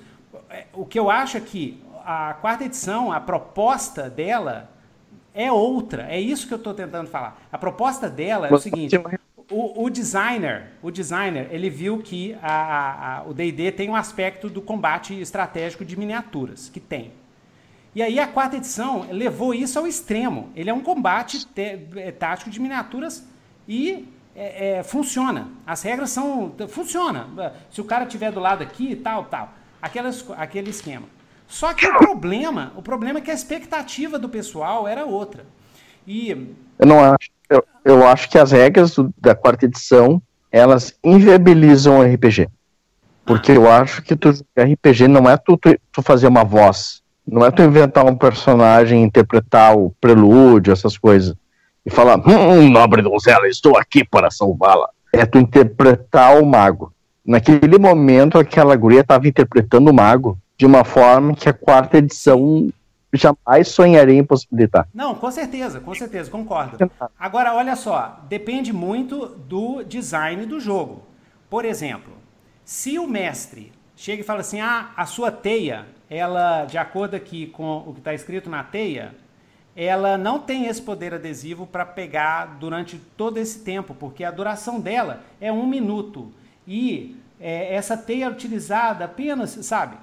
É, 0.49 0.65
o 0.73 0.85
que 0.85 0.99
eu 0.99 1.09
acho 1.09 1.37
é 1.37 1.39
que 1.39 1.81
a 2.03 2.33
quarta 2.33 2.65
edição, 2.65 3.09
a 3.09 3.21
proposta 3.21 4.09
dela 4.09 4.69
é 5.33 5.49
outra. 5.49 6.07
É 6.09 6.19
isso 6.19 6.45
que 6.45 6.53
eu 6.53 6.57
estou 6.57 6.73
tentando 6.73 7.09
falar. 7.09 7.41
A 7.49 7.57
proposta 7.57 8.09
dela 8.09 8.49
é 8.49 8.53
o 8.53 8.59
seguinte: 8.59 8.97
o, 9.49 9.83
o, 9.83 9.89
designer, 9.89 10.71
o 10.81 10.89
designer, 10.89 11.47
ele 11.51 11.69
viu 11.69 11.99
que 11.99 12.35
a, 12.41 13.17
a, 13.17 13.23
o 13.23 13.33
D&D 13.33 13.71
tem 13.71 13.89
um 13.89 13.95
aspecto 13.95 14.49
do 14.49 14.61
combate 14.61 15.19
estratégico 15.19 15.85
de 15.85 15.97
miniaturas, 15.97 16.69
que 16.69 16.79
tem. 16.79 17.11
E 17.93 18.01
aí 18.01 18.19
a 18.19 18.27
quarta 18.27 18.57
edição 18.57 19.07
levou 19.09 19.53
isso 19.53 19.79
ao 19.79 19.87
extremo. 19.87 20.49
Ele 20.55 20.69
é 20.69 20.73
um 20.73 20.81
combate 20.81 21.47
é, 21.55 22.11
tático 22.11 22.49
de 22.49 22.59
miniaturas 22.59 23.25
e 23.67 24.07
é, 24.35 24.79
é, 24.79 24.83
funciona. 24.83 25.49
As 25.65 25.81
regras 25.81 26.09
são 26.09 26.53
funciona. 26.67 27.29
Se 27.71 27.79
o 27.79 27.85
cara 27.85 28.03
estiver 28.03 28.31
do 28.31 28.39
lado 28.39 28.61
aqui, 28.61 28.95
tal, 28.97 29.25
tal, 29.25 29.53
aquelas, 29.81 30.25
aquele 30.31 30.71
esquema. 30.71 31.07
Só 31.47 31.73
que 31.73 31.87
o 31.87 31.97
problema, 31.97 32.73
o 32.75 32.81
problema 32.81 33.19
é 33.19 33.21
que 33.21 33.31
a 33.31 33.33
expectativa 33.33 34.19
do 34.19 34.27
pessoal 34.27 34.87
era 34.87 35.05
outra. 35.05 35.45
E 36.07 36.31
eu 36.79 36.85
não 36.85 36.99
acho 36.99 37.29
eu, 37.49 37.63
eu 37.83 38.07
acho 38.07 38.29
que 38.29 38.37
as 38.37 38.51
regras 38.51 38.95
do, 38.95 39.13
da 39.17 39.35
quarta 39.35 39.65
edição 39.65 40.21
elas 40.51 40.95
inviabilizam 41.03 41.99
o 41.99 42.03
RPG. 42.03 42.47
Porque 43.25 43.51
eu 43.51 43.69
acho 43.69 44.01
que 44.01 44.15
tu 44.15 44.29
RPG 44.57 45.07
não 45.07 45.29
é 45.29 45.35
tu, 45.35 45.57
tu, 45.57 45.77
tu, 45.91 46.01
fazer 46.01 46.27
uma 46.27 46.43
voz. 46.43 47.01
Não 47.27 47.45
é 47.45 47.51
tu 47.51 47.61
inventar 47.61 48.05
um 48.05 48.15
personagem, 48.15 49.03
interpretar 49.03 49.75
o 49.75 49.93
prelúdio, 49.99 50.71
essas 50.71 50.97
coisas. 50.97 51.35
E 51.85 51.89
falar, 51.89 52.17
hum, 52.25 52.69
nobre 52.69 53.01
donzela, 53.01 53.47
estou 53.47 53.77
aqui 53.77 54.05
para 54.05 54.31
salvá-la. 54.31 54.87
É 55.11 55.25
tu 55.25 55.39
interpretar 55.39 56.41
o 56.41 56.45
mago. 56.45 56.93
Naquele 57.25 57.77
momento, 57.79 58.37
aquela 58.37 58.75
guria 58.75 59.01
estava 59.01 59.27
interpretando 59.27 59.89
o 59.89 59.93
mago 59.93 60.37
de 60.57 60.65
uma 60.65 60.83
forma 60.83 61.33
que 61.33 61.49
a 61.49 61.53
quarta 61.53 61.97
edição 61.97 62.69
jamais 63.15 63.67
sonharia 63.67 64.19
em 64.19 64.23
possibilitar. 64.23 64.87
Não, 64.93 65.15
com 65.15 65.31
certeza, 65.31 65.79
com 65.79 65.93
certeza, 65.93 66.29
concordo. 66.29 66.77
Agora, 67.17 67.53
olha 67.53 67.75
só, 67.75 68.19
depende 68.27 68.71
muito 68.71 69.27
do 69.27 69.83
design 69.83 70.45
do 70.45 70.59
jogo. 70.59 71.03
Por 71.49 71.65
exemplo, 71.65 72.13
se 72.63 72.97
o 72.97 73.07
mestre 73.07 73.71
chega 73.95 74.21
e 74.21 74.25
fala 74.25 74.41
assim, 74.41 74.59
ah, 74.59 74.91
a 74.95 75.05
sua 75.05 75.31
teia, 75.31 75.85
ela, 76.09 76.65
de 76.65 76.77
acordo 76.77 77.15
aqui 77.15 77.47
com 77.47 77.77
o 77.87 77.93
que 77.93 77.99
está 77.99 78.13
escrito 78.13 78.49
na 78.49 78.63
teia, 78.63 79.15
ela 79.75 80.17
não 80.17 80.39
tem 80.39 80.67
esse 80.67 80.81
poder 80.81 81.13
adesivo 81.13 81.67
para 81.67 81.85
pegar 81.85 82.57
durante 82.59 82.97
todo 82.97 83.37
esse 83.37 83.59
tempo, 83.59 83.93
porque 83.93 84.23
a 84.23 84.31
duração 84.31 84.79
dela 84.79 85.23
é 85.41 85.51
um 85.51 85.67
minuto. 85.67 86.31
E 86.65 87.17
é, 87.39 87.75
essa 87.75 87.97
teia 87.97 88.25
é 88.25 88.29
utilizada 88.29 89.05
apenas, 89.05 89.51
sabe? 89.51 89.97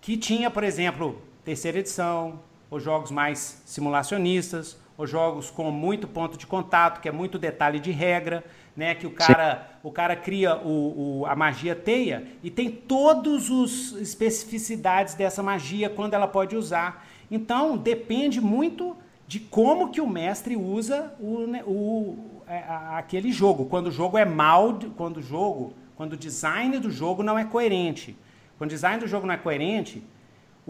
Que 0.00 0.16
tinha, 0.16 0.50
por 0.50 0.62
exemplo, 0.62 1.20
terceira 1.44 1.78
edição, 1.78 2.40
ou 2.70 2.78
jogos 2.78 3.10
mais 3.10 3.62
simulacionistas, 3.66 4.78
ou 4.96 5.06
jogos 5.06 5.50
com 5.50 5.70
muito 5.70 6.06
ponto 6.06 6.36
de 6.36 6.46
contato, 6.46 7.00
que 7.00 7.08
é 7.08 7.12
muito 7.12 7.38
detalhe 7.38 7.80
de 7.80 7.90
regra, 7.90 8.44
né? 8.76 8.94
Que 8.94 9.06
o 9.06 9.10
cara, 9.10 9.78
o 9.82 9.90
cara 9.90 10.14
cria 10.14 10.56
o, 10.56 11.20
o, 11.20 11.26
a 11.26 11.34
magia 11.34 11.74
teia 11.74 12.26
e 12.42 12.50
tem 12.50 12.70
todas 12.70 13.50
as 13.50 13.92
especificidades 13.92 15.14
dessa 15.14 15.42
magia, 15.42 15.88
quando 15.88 16.14
ela 16.14 16.28
pode 16.28 16.54
usar. 16.54 17.06
Então, 17.30 17.76
depende 17.76 18.40
muito 18.40 18.96
de 19.26 19.40
como 19.40 19.90
que 19.90 20.00
o 20.00 20.06
mestre 20.08 20.56
usa 20.56 21.14
o, 21.20 21.46
né, 21.46 21.62
o, 21.64 22.16
é, 22.46 22.64
aquele 22.96 23.30
jogo. 23.30 23.66
Quando 23.66 23.86
o 23.86 23.92
jogo 23.92 24.18
é 24.18 24.24
mal, 24.24 24.78
quando 24.96 25.18
o 25.18 25.22
jogo, 25.22 25.72
quando 25.96 26.14
o 26.14 26.16
design 26.16 26.78
do 26.78 26.90
jogo 26.90 27.22
não 27.22 27.38
é 27.38 27.44
coerente. 27.44 28.16
Quando 28.58 28.70
o 28.70 28.74
design 28.74 28.98
do 28.98 29.06
jogo 29.06 29.26
não 29.26 29.34
é 29.34 29.38
coerente, 29.38 30.02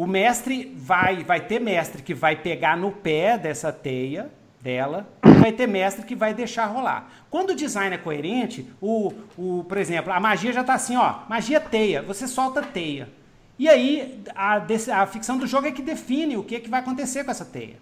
o 0.00 0.06
mestre 0.06 0.74
vai, 0.74 1.22
vai 1.22 1.40
ter 1.40 1.60
mestre 1.60 2.00
que 2.00 2.14
vai 2.14 2.34
pegar 2.34 2.74
no 2.74 2.90
pé 2.90 3.36
dessa 3.36 3.70
teia 3.70 4.30
dela, 4.58 5.06
vai 5.38 5.52
ter 5.52 5.66
mestre 5.66 6.06
que 6.06 6.16
vai 6.16 6.32
deixar 6.32 6.64
rolar. 6.64 7.10
Quando 7.28 7.50
o 7.50 7.54
design 7.54 7.94
é 7.94 7.98
coerente, 7.98 8.66
o, 8.80 9.12
o, 9.36 9.62
por 9.68 9.76
exemplo, 9.76 10.10
a 10.10 10.18
magia 10.18 10.54
já 10.54 10.62
está 10.62 10.72
assim, 10.72 10.96
ó, 10.96 11.16
magia 11.28 11.60
teia, 11.60 12.00
você 12.00 12.26
solta 12.26 12.62
teia. 12.62 13.10
E 13.58 13.68
aí 13.68 14.24
a, 14.34 14.62
a 15.02 15.06
ficção 15.06 15.36
do 15.36 15.46
jogo 15.46 15.66
é 15.66 15.70
que 15.70 15.82
define 15.82 16.34
o 16.34 16.44
que, 16.44 16.56
é 16.56 16.60
que 16.60 16.70
vai 16.70 16.80
acontecer 16.80 17.22
com 17.22 17.30
essa 17.30 17.44
teia. 17.44 17.76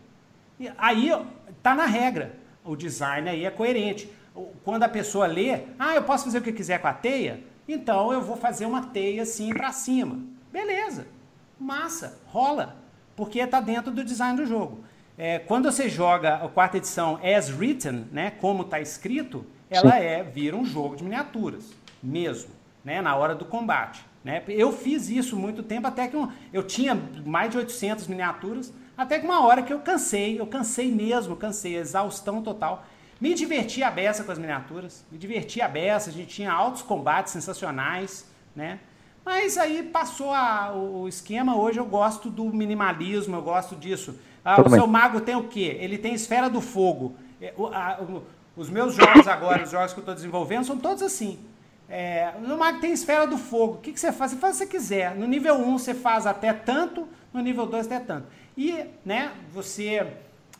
E 0.59 0.69
aí 0.77 1.13
tá 1.63 1.73
na 1.73 1.87
regra. 1.87 2.35
O 2.65 2.75
design 2.75 3.31
aí 3.31 3.45
é 3.45 3.51
coerente. 3.51 4.13
Quando 4.65 4.83
a 4.83 4.89
pessoa 4.89 5.29
lê, 5.29 5.61
ah, 5.79 5.95
eu 5.95 6.03
posso 6.03 6.25
fazer 6.25 6.39
o 6.39 6.43
que 6.43 6.51
quiser 6.51 6.81
com 6.81 6.89
a 6.89 6.93
teia, 6.93 7.45
então 7.69 8.13
eu 8.13 8.21
vou 8.21 8.37
fazer 8.37 8.67
uma 8.67 8.87
teia 8.87 9.23
assim 9.23 9.55
para 9.55 9.71
cima. 9.71 10.19
Beleza 10.53 11.17
massa, 11.59 12.19
rola, 12.27 12.77
porque 13.17 13.41
está 13.41 13.61
dentro 13.61 13.91
do 13.91 14.05
design 14.05 14.37
do 14.37 14.47
jogo. 14.47 14.85
É, 15.17 15.41
quando 15.41 15.71
você 15.71 15.89
joga 15.89 16.37
a 16.37 16.49
quarta 16.49 16.77
edição 16.77 17.19
as 17.23 17.51
written, 17.51 18.07
né, 18.13 18.31
como 18.31 18.63
está 18.63 18.81
escrito, 18.81 19.45
ela 19.69 19.93
Sim. 19.93 19.99
é 19.99 20.23
vira 20.23 20.57
um 20.57 20.65
jogo 20.65 20.97
de 20.97 21.03
miniaturas, 21.03 21.73
mesmo, 22.03 22.51
né, 22.85 23.03
na 23.03 23.17
hora 23.17 23.35
do 23.35 23.45
combate. 23.45 24.05
Né? 24.23 24.43
Eu 24.47 24.73
fiz 24.73 25.09
isso 25.09 25.37
muito 25.37 25.63
tempo, 25.63 25.87
até 25.87 26.07
que 26.07 26.17
um, 26.17 26.31
eu 26.53 26.63
tinha 26.63 26.95
mais 27.25 27.51
de 27.51 27.59
800 27.59 28.07
miniaturas, 28.07 28.73
até 28.97 29.19
que 29.19 29.25
uma 29.25 29.45
hora 29.45 29.63
que 29.63 29.73
eu 29.73 29.81
cansei, 29.81 30.41
eu 30.41 30.47
cansei 30.47 30.91
mesmo, 30.91 31.37
cansei, 31.37 31.77
exaustão 31.77 32.43
total. 32.43 32.85
Me 33.21 33.35
diverti 33.35 33.83
a 33.83 33.91
beça 33.91 34.23
com 34.23 34.31
as 34.31 34.39
miniaturas, 34.39 35.05
me 35.11 35.19
diverti 35.19 35.61
a 35.61 35.69
beça, 35.69 36.11
a 36.11 36.13
gente 36.13 36.29
tinha 36.29 36.53
altos 36.53 36.83
combates 36.83 37.33
sensacionais, 37.33 38.27
né? 38.55 38.79
Mas 39.25 39.59
aí 39.59 39.83
passou 39.83 40.33
a, 40.33 40.73
o 40.75 41.07
esquema. 41.09 41.57
Hoje 41.57 41.79
eu 41.79 41.85
gosto 41.85 42.31
do 42.31 42.45
minimalismo, 42.47 43.37
eu 43.37 43.43
gosto 43.43 43.77
disso. 43.77 44.19
Ah, 44.45 44.61
o 44.61 44.69
seu 44.71 44.87
mago 44.87 45.21
tem 45.21 45.37
o 45.37 45.45
quê? 45.45 45.77
Ele 45.81 45.99
tem 45.99 46.15
esfera 46.15 46.49
do 46.49 46.61
fogo. 46.61 47.15
É, 47.41 47.53
o, 47.57 47.67
a, 47.67 47.99
o, 48.01 48.23
os 48.57 48.71
meus 48.71 48.95
jogos 48.95 49.29
agora, 49.29 49.63
os 49.63 49.71
jogos 49.71 49.93
que 49.93 49.99
eu 49.99 50.03
estou 50.03 50.15
desenvolvendo, 50.15 50.65
são 50.65 50.79
todos 50.79 51.03
assim. 51.03 51.39
É, 51.89 52.33
o 52.43 52.57
mago 52.57 52.81
tem 52.81 52.93
esfera 52.93 53.27
do 53.27 53.39
fogo. 53.39 53.75
O 53.75 53.79
que, 53.79 53.93
que 53.93 54.01
você 54.01 54.13
faz? 54.13 54.33
Você 54.33 54.37
faz 54.37 54.57
o 54.57 54.59
que 54.59 54.65
você 54.65 54.71
quiser. 54.71 55.15
No 55.15 55.27
nível 55.27 55.55
1 55.57 55.79
você 55.79 55.95
faz 55.95 56.27
até 56.27 56.53
tanto, 56.53 57.09
no 57.33 57.41
nível 57.41 57.67
2 57.67 57.87
até 57.87 58.01
tanto. 58.01 58.27
E 58.57 58.85
né, 59.05 59.33
você, 59.53 60.07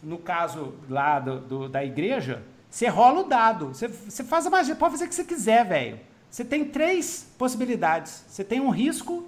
no 0.03 0.19
caso 0.19 0.75
lá 0.89 1.19
do, 1.19 1.41
do 1.41 1.69
da 1.69 1.85
igreja, 1.85 2.43
você 2.71 2.89
rola 2.89 3.21
o 3.21 3.25
dado. 3.25 3.69
Você, 3.69 3.89
você 3.89 4.25
faz 4.25 4.47
a 4.47 4.51
magia, 4.51 4.75
pode 4.75 4.93
fazer 4.93 5.05
o 5.05 5.09
que 5.09 5.15
você 5.15 5.25
quiser, 5.25 5.65
velho. 5.67 6.01
Você 6.31 6.45
tem 6.45 6.65
três 6.65 7.27
possibilidades. 7.39 8.25
Você 8.29 8.45
tem 8.45 8.61
um 8.61 8.71
risco 8.71 9.27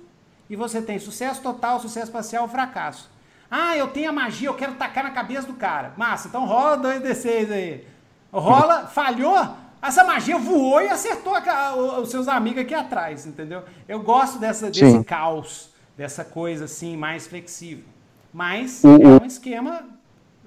e 0.49 0.57
você 0.57 0.83
tem 0.83 0.99
sucesso 0.99 1.41
total, 1.41 1.81
sucesso 1.81 2.11
parcial 2.11 2.45
ou 2.45 2.49
fracasso. 2.49 3.11
Ah, 3.51 3.77
eu 3.77 3.89
tenho 3.89 4.11
a 4.11 4.13
magia, 4.13 4.49
eu 4.49 4.55
quero 4.55 4.75
tacar 4.75 5.03
na 5.03 5.11
cabeça 5.11 5.47
do 5.47 5.55
cara. 5.55 5.93
Massa, 5.97 6.29
então 6.29 6.47
rola 6.47 6.79
2d6 6.79 7.51
aí. 7.51 7.85
Rola, 8.33 8.87
falhou, 8.93 9.37
essa 9.83 10.05
magia 10.05 10.39
voou 10.39 10.81
e 10.81 10.89
acertou 10.89 11.35
a, 11.35 11.75
os 12.01 12.11
seus 12.11 12.29
amigos 12.29 12.63
aqui 12.63 12.75
atrás, 12.75 13.27
entendeu? 13.27 13.63
Eu 13.89 14.01
gosto 14.01 14.39
dessa, 14.39 14.67
desse 14.67 14.91
Sim. 14.91 15.03
caos, 15.03 15.71
dessa 15.97 16.25
coisa 16.25 16.67
assim 16.67 16.97
mais 16.97 17.27
flexível. 17.27 17.85
Mas 18.33 18.85
o, 18.85 19.03
é 19.03 19.23
um 19.23 19.27
esquema 19.27 19.85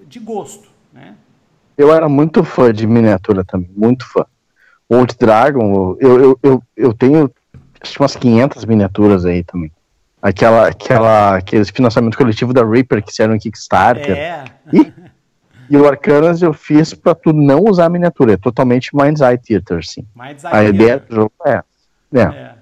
de 0.08 0.20
gosto, 0.20 0.70
né? 0.94 1.16
Eu 1.78 1.92
era 1.92 2.08
muito 2.08 2.44
fã 2.44 2.72
de 2.72 2.86
miniatura 2.86 3.44
também, 3.44 3.70
muito 3.76 4.06
fã. 4.06 4.26
Old 4.90 5.16
Dragon, 5.20 5.96
eu, 6.00 6.22
eu, 6.22 6.40
eu, 6.44 6.64
eu 6.76 6.94
tenho 6.94 7.32
acho 7.82 8.02
umas 8.02 8.16
500 8.16 8.66
miniaturas 8.66 9.26
aí 9.26 9.44
também. 9.44 9.72
Aquela, 10.22 10.68
aquela, 10.70 11.36
aquele 11.36 11.66
financiamento 11.66 12.18
coletivo 12.18 12.54
da 12.54 12.66
Reaper 12.66 13.04
que 13.04 13.12
fizeram 13.12 13.36
em 13.36 13.40
Kickstarter. 13.40 14.16
É. 14.16 14.46
E, 14.72 14.94
e 15.70 15.78
o 15.78 15.88
Arcanas 15.88 16.42
eu 16.42 16.54
fiz 16.54 16.94
pra 16.94 17.14
tu 17.14 17.34
não 17.34 17.60
usar 17.62 17.86
a 17.86 17.90
miniatura, 17.90 18.34
é 18.34 18.38
totalmente 18.38 18.96
Mind's 18.96 19.22
Eye 19.22 19.38
Theater, 19.38 19.86
sim. 19.86 20.06
Mind's 20.16 20.44
Eye 20.44 20.54
a 20.54 20.64
ideia 20.64 21.00
do 21.00 21.16
jogo 21.16 21.34
é, 21.46 21.64
é. 22.14 22.22
é. 22.22 22.54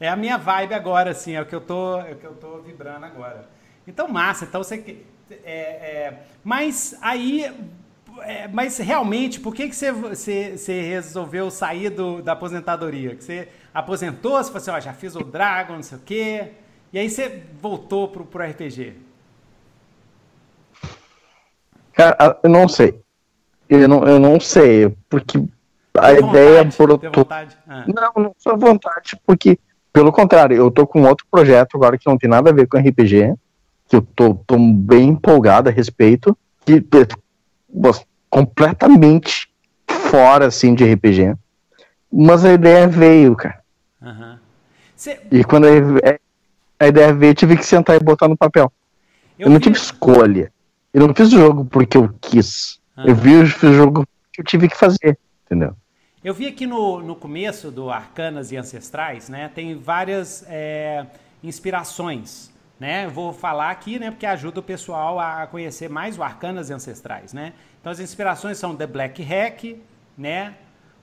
É 0.00 0.08
a 0.08 0.16
minha 0.16 0.36
vibe 0.36 0.74
agora, 0.74 1.10
assim, 1.10 1.34
é 1.34 1.40
o 1.40 1.46
que 1.46 1.54
eu 1.54 1.60
tô, 1.60 2.00
é 2.00 2.10
o 2.10 2.16
que 2.16 2.24
eu 2.24 2.32
tô 2.32 2.58
vibrando 2.60 3.06
agora. 3.06 3.46
Então, 3.86 4.08
massa. 4.08 4.44
Então, 4.44 4.62
você. 4.62 5.00
É, 5.44 5.54
é, 5.54 6.22
mas 6.42 6.98
aí 7.00 7.48
é, 8.20 8.48
mas 8.48 8.78
realmente, 8.78 9.40
por 9.40 9.54
que, 9.54 9.68
que 9.68 9.76
você, 9.76 9.90
você, 9.90 10.56
você 10.56 10.82
resolveu 10.82 11.50
sair 11.50 11.90
do, 11.90 12.22
da 12.22 12.32
aposentadoria? 12.32 13.14
Que 13.14 13.24
você 13.24 13.48
aposentou, 13.72 14.32
você 14.32 14.50
falou 14.50 14.58
assim, 14.58 14.70
ó, 14.70 14.80
já 14.80 14.92
fiz 14.92 15.16
o 15.16 15.24
Dragon, 15.24 15.74
não 15.74 15.82
sei 15.82 15.98
o 15.98 16.00
quê, 16.00 16.48
e 16.92 16.98
aí 16.98 17.08
você 17.08 17.42
voltou 17.60 18.08
pro, 18.08 18.24
pro 18.24 18.44
RPG? 18.44 18.94
Cara, 21.92 22.38
eu 22.42 22.50
não 22.50 22.68
sei. 22.68 23.00
Eu 23.68 23.88
não, 23.88 24.04
eu 24.04 24.18
não 24.18 24.38
sei, 24.38 24.94
porque 25.08 25.38
a 25.94 26.14
tem 26.14 26.28
ideia 26.28 26.64
vontade, 26.64 27.08
vontade. 27.14 27.58
Ah. 27.66 27.84
Não, 27.86 28.22
não 28.24 28.34
sou 28.36 28.56
vontade, 28.56 29.18
porque, 29.26 29.58
pelo 29.92 30.12
contrário, 30.12 30.56
eu 30.56 30.70
tô 30.70 30.86
com 30.86 31.02
outro 31.02 31.26
projeto 31.30 31.76
agora 31.76 31.96
que 31.96 32.08
não 32.08 32.18
tem 32.18 32.28
nada 32.28 32.50
a 32.50 32.52
ver 32.52 32.66
com 32.66 32.78
RPG, 32.78 33.34
que 33.88 33.96
eu 33.96 34.02
tô, 34.02 34.34
tô 34.34 34.58
bem 34.58 35.10
empolgado 35.10 35.68
a 35.68 35.72
respeito, 35.72 36.36
que 36.64 36.80
completamente 38.28 39.48
fora, 39.86 40.46
assim, 40.46 40.74
de 40.74 40.84
RPG. 40.84 41.34
Mas 42.12 42.44
a 42.44 42.52
ideia 42.52 42.86
veio, 42.86 43.34
cara. 43.34 43.62
Uhum. 44.00 44.38
Cê... 44.94 45.20
E 45.30 45.42
quando 45.44 45.66
a, 45.66 46.18
a 46.78 46.88
ideia 46.88 47.12
veio, 47.14 47.30
eu 47.30 47.34
tive 47.34 47.56
que 47.56 47.64
sentar 47.64 47.96
e 47.96 48.00
botar 48.00 48.28
no 48.28 48.36
papel. 48.36 48.72
Eu, 49.38 49.46
eu 49.46 49.50
não 49.50 49.58
vi... 49.58 49.64
tive 49.64 49.76
escolha. 49.76 50.52
Eu 50.92 51.06
não 51.06 51.14
fiz 51.14 51.28
o 51.28 51.38
jogo 51.38 51.64
porque 51.64 51.96
eu 51.96 52.14
quis. 52.20 52.78
Uhum. 52.96 53.04
Eu 53.06 53.14
vi 53.14 53.34
o 53.36 53.46
jogo 53.46 54.06
que 54.32 54.42
eu 54.42 54.44
tive 54.44 54.68
que 54.68 54.76
fazer, 54.76 55.18
entendeu? 55.46 55.74
Eu 56.22 56.34
vi 56.34 56.46
aqui 56.46 56.66
no, 56.66 57.00
no 57.00 57.16
começo 57.16 57.70
do 57.70 57.90
Arcanas 57.90 58.52
e 58.52 58.56
Ancestrais, 58.56 59.28
né? 59.28 59.50
Tem 59.52 59.76
várias 59.76 60.44
é, 60.46 61.06
inspirações 61.42 62.51
né? 62.82 63.06
Vou 63.06 63.32
falar 63.32 63.70
aqui, 63.70 63.96
né, 63.96 64.10
porque 64.10 64.26
ajuda 64.26 64.58
o 64.58 64.62
pessoal 64.62 65.20
a 65.20 65.46
conhecer 65.46 65.88
mais 65.88 66.18
o 66.18 66.22
Arcanas 66.24 66.68
Ancestrais, 66.68 67.32
né? 67.32 67.52
Então 67.80 67.92
as 67.92 68.00
inspirações 68.00 68.58
são 68.58 68.74
The 68.74 68.88
Black 68.88 69.22
Hack, 69.22 69.76
né? 70.18 70.56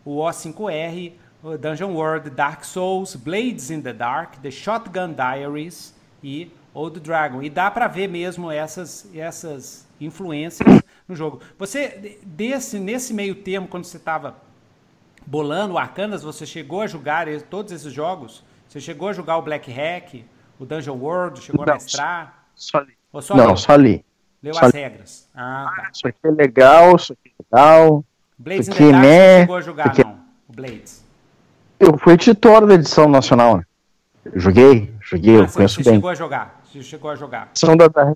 O 0.04 0.18
O5R, 0.18 1.14
o 1.42 1.58
Dungeon 1.58 1.94
World, 1.94 2.32
Dark 2.32 2.66
Souls, 2.66 3.16
Blades 3.16 3.72
in 3.72 3.82
the 3.82 3.94
Dark, 3.94 4.36
The 4.42 4.52
Shotgun 4.52 5.14
Diaries 5.14 5.96
e 6.22 6.52
Old 6.74 7.00
Dragon. 7.00 7.42
E 7.42 7.50
dá 7.50 7.72
para 7.72 7.88
ver 7.88 8.10
mesmo 8.10 8.52
essas 8.52 9.10
essas 9.16 9.88
influências 10.02 10.68
no 11.08 11.16
jogo. 11.16 11.40
Você 11.58 12.20
desse 12.26 12.78
nesse 12.78 13.14
meio 13.14 13.36
termo 13.36 13.70
quando 13.70 13.86
você 13.86 13.96
estava 13.96 14.36
bolando 15.26 15.76
o 15.76 15.78
Arcanas, 15.78 16.24
você 16.24 16.46
chegou 16.46 16.82
a 16.82 16.88
jogar 16.88 17.26
todos 17.50 17.72
esses 17.72 17.94
jogos? 17.94 18.44
Você 18.68 18.82
chegou 18.82 19.08
a 19.08 19.14
jogar 19.14 19.38
o 19.38 19.42
Black 19.42 19.72
Hack? 19.72 20.26
O 20.60 20.66
Dungeon 20.66 20.98
World 20.98 21.42
chegou 21.42 21.66
não, 21.66 21.74
a 21.74 21.78
mestrar? 21.78 22.44
Só 22.54 22.80
li. 22.80 22.98
Só 23.22 23.36
não, 23.36 23.48
leu? 23.48 23.58
só 23.58 23.76
li. 23.76 24.06
Leu 24.44 24.54
só 24.54 24.66
as 24.66 24.74
li. 24.74 24.80
regras. 24.80 25.30
Ah, 25.34 25.74
tá. 25.74 25.90
Isso 25.94 26.08
aqui 26.08 26.20
é 26.26 26.32
legal, 26.32 26.96
isso 26.98 27.14
aqui 27.14 27.34
é 27.40 27.44
legal. 27.44 28.04
Blades 28.38 28.68
in 28.68 28.72
the 28.72 28.92
Dark 28.92 29.04
né? 29.04 29.40
chegou 29.40 29.56
a 29.56 29.62
jogar, 29.62 29.88
aqui... 29.88 30.04
não? 30.04 30.20
O 30.50 30.54
Blades. 30.54 31.06
Eu 31.80 31.98
fui 31.98 32.14
editor 32.14 32.68
da 32.68 32.74
edição 32.74 33.08
nacional, 33.08 33.58
né? 33.58 33.64
Eu 34.26 34.38
joguei, 34.40 34.94
joguei, 35.02 35.38
ah, 35.38 35.40
eu 35.40 35.48
conheço 35.48 35.82
você 35.82 35.90
bem. 35.90 35.94
Você 35.94 35.96
chegou 35.96 36.10
a 36.10 36.16
jogar? 36.16 36.62
Você 36.66 36.84
chegou 36.84 37.12
a 37.12 37.16
jogar? 37.16 37.48
Edição 37.52 37.78
da, 37.78 37.88
da 37.88 38.14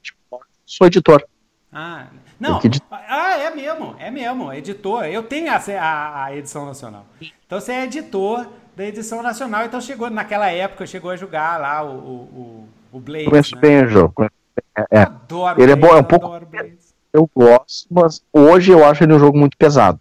sou 0.66 0.88
editor. 0.88 1.26
Ah, 1.72 2.08
não. 2.40 2.60
Ah, 2.92 3.38
é 3.38 3.56
mesmo, 3.56 3.96
é 3.98 4.12
mesmo, 4.12 4.54
editor. 4.54 5.06
Eu 5.06 5.24
tenho 5.24 5.50
a, 5.50 5.56
a, 5.56 6.26
a 6.26 6.36
edição 6.36 6.66
nacional. 6.66 7.06
Então 7.46 7.60
você 7.60 7.72
é 7.72 7.84
editor 7.86 8.48
da 8.76 8.86
edição 8.86 9.22
nacional. 9.22 9.66
Então 9.66 9.80
chegou, 9.80 10.10
naquela 10.10 10.50
época, 10.50 10.86
chegou 10.86 11.12
a 11.12 11.16
jogar 11.16 11.60
lá 11.60 11.84
o, 11.84 11.96
o, 11.96 12.70
o 12.92 13.00
Blade. 13.00 13.26
Conheço 13.26 13.56
né? 13.56 13.62
bem 13.62 13.84
o 13.84 13.88
jogo. 13.88 14.26
É, 14.76 14.86
é. 14.92 15.02
Adoro 15.02 15.62
ele 15.62 15.76
Blade, 15.76 15.86
é 15.86 15.90
bom, 15.90 15.98
é 15.98 16.00
um 16.00 16.04
pouco. 16.04 16.48
Eu 17.12 17.30
gosto, 17.36 17.88
mas 17.92 18.24
hoje 18.34 18.72
eu 18.72 18.84
acho 18.86 19.04
ele 19.04 19.14
um 19.14 19.20
jogo 19.20 19.38
muito 19.38 19.58
pesado. 19.58 20.00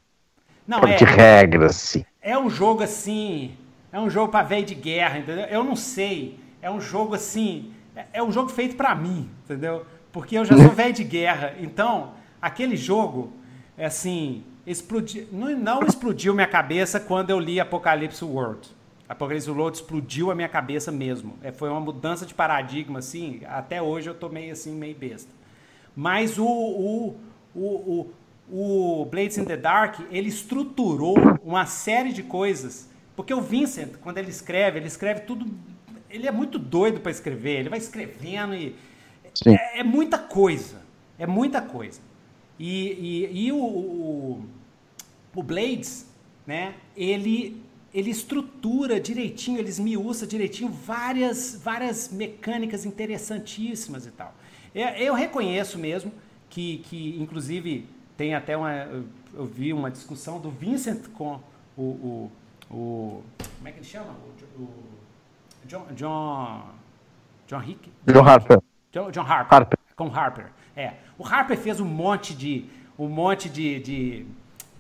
Não, 0.66 0.78
é. 0.80 0.96
De 0.96 1.04
regras, 1.04 1.76
sim. 1.76 2.04
É 2.20 2.38
um 2.38 2.48
jogo 2.48 2.82
assim. 2.82 3.54
É 3.92 4.00
um 4.00 4.08
jogo 4.08 4.30
para 4.30 4.46
velho 4.46 4.64
de 4.64 4.74
guerra, 4.74 5.18
entendeu? 5.18 5.44
Eu 5.46 5.62
não 5.62 5.76
sei. 5.76 6.38
É 6.62 6.70
um 6.70 6.80
jogo 6.80 7.14
assim. 7.14 7.72
É, 7.94 8.06
é 8.14 8.22
um 8.22 8.32
jogo 8.32 8.48
feito 8.48 8.76
para 8.76 8.94
mim, 8.94 9.28
entendeu? 9.44 9.84
Porque 10.10 10.38
eu 10.38 10.44
já 10.44 10.56
sou 10.56 10.70
velho 10.72 10.94
de 10.94 11.04
guerra. 11.04 11.54
Então, 11.60 12.12
aquele 12.40 12.76
jogo, 12.76 13.32
é 13.76 13.84
assim 13.84 14.44
explodiu, 14.66 15.26
não, 15.32 15.56
não 15.58 15.82
explodiu 15.86 16.34
minha 16.34 16.46
cabeça 16.46 17.00
quando 17.00 17.30
eu 17.30 17.38
li 17.38 17.58
Apocalipse 17.58 18.24
World. 18.24 18.68
Apocalipse 19.08 19.50
World 19.50 19.76
explodiu 19.76 20.30
a 20.30 20.34
minha 20.34 20.48
cabeça 20.48 20.90
mesmo. 20.90 21.36
É, 21.42 21.52
foi 21.52 21.68
uma 21.68 21.80
mudança 21.80 22.24
de 22.24 22.32
paradigma, 22.32 23.00
assim. 23.00 23.40
Até 23.46 23.82
hoje 23.82 24.08
eu 24.08 24.14
tô 24.14 24.28
meio 24.28 24.52
assim, 24.52 24.72
meio 24.72 24.94
besta. 24.94 25.30
Mas 25.94 26.38
o, 26.38 26.46
o, 26.46 27.20
o, 27.54 28.10
o, 28.48 29.00
o 29.02 29.04
Blades 29.06 29.36
in 29.36 29.44
the 29.44 29.56
Dark, 29.56 30.00
ele 30.10 30.28
estruturou 30.28 31.16
uma 31.44 31.66
série 31.66 32.12
de 32.12 32.22
coisas. 32.22 32.88
Porque 33.14 33.34
o 33.34 33.40
Vincent, 33.40 33.96
quando 34.00 34.18
ele 34.18 34.30
escreve, 34.30 34.78
ele 34.78 34.86
escreve 34.86 35.20
tudo. 35.20 35.46
Ele 36.08 36.26
é 36.26 36.32
muito 36.32 36.58
doido 36.58 37.00
para 37.00 37.10
escrever. 37.10 37.60
Ele 37.60 37.68
vai 37.68 37.78
escrevendo 37.78 38.54
e. 38.54 38.74
É, 39.46 39.80
é 39.80 39.84
muita 39.84 40.18
coisa. 40.18 40.80
É 41.18 41.26
muita 41.26 41.60
coisa. 41.60 42.00
E, 42.64 43.26
e, 43.32 43.46
e 43.46 43.52
o, 43.52 43.56
o, 43.56 44.44
o, 45.34 45.42
Blades, 45.42 46.06
né, 46.46 46.76
ele, 46.96 47.60
ele 47.92 48.08
estrutura 48.08 49.00
direitinho, 49.00 49.58
ele 49.58 49.68
esmiuça 49.68 50.28
direitinho 50.28 50.70
várias, 50.70 51.60
várias 51.60 52.12
mecânicas 52.12 52.86
interessantíssimas 52.86 54.06
e 54.06 54.12
tal. 54.12 54.32
Eu, 54.72 54.86
eu 54.90 55.14
reconheço 55.14 55.76
mesmo 55.76 56.12
que, 56.48 56.78
que, 56.88 57.20
inclusive, 57.20 57.84
tem 58.16 58.32
até 58.36 58.56
uma. 58.56 58.72
Eu 59.34 59.44
vi 59.44 59.72
uma 59.72 59.90
discussão 59.90 60.38
do 60.38 60.48
Vincent 60.48 61.08
com 61.14 61.40
o. 61.76 61.82
o, 61.82 62.32
o 62.70 63.22
como 63.56 63.68
é 63.68 63.72
que 63.72 63.78
ele 63.78 63.86
chama? 63.86 64.14
O, 64.56 64.68
John, 65.66 65.86
John. 65.96 66.62
John 67.48 67.58
Rick? 67.58 67.90
John 68.06 68.24
Harper. 68.24 68.62
John, 68.92 69.10
John 69.10 69.24
Harper. 69.24 69.52
Harper. 69.52 69.78
Com 69.96 70.06
Harper. 70.16 70.52
É. 70.76 70.94
O 71.18 71.26
Harper 71.26 71.56
fez 71.58 71.80
um 71.80 71.86
monte 71.86 72.34
de. 72.34 72.66
um 72.98 73.08
monte 73.08 73.48
de, 73.48 73.80
de, 73.80 74.26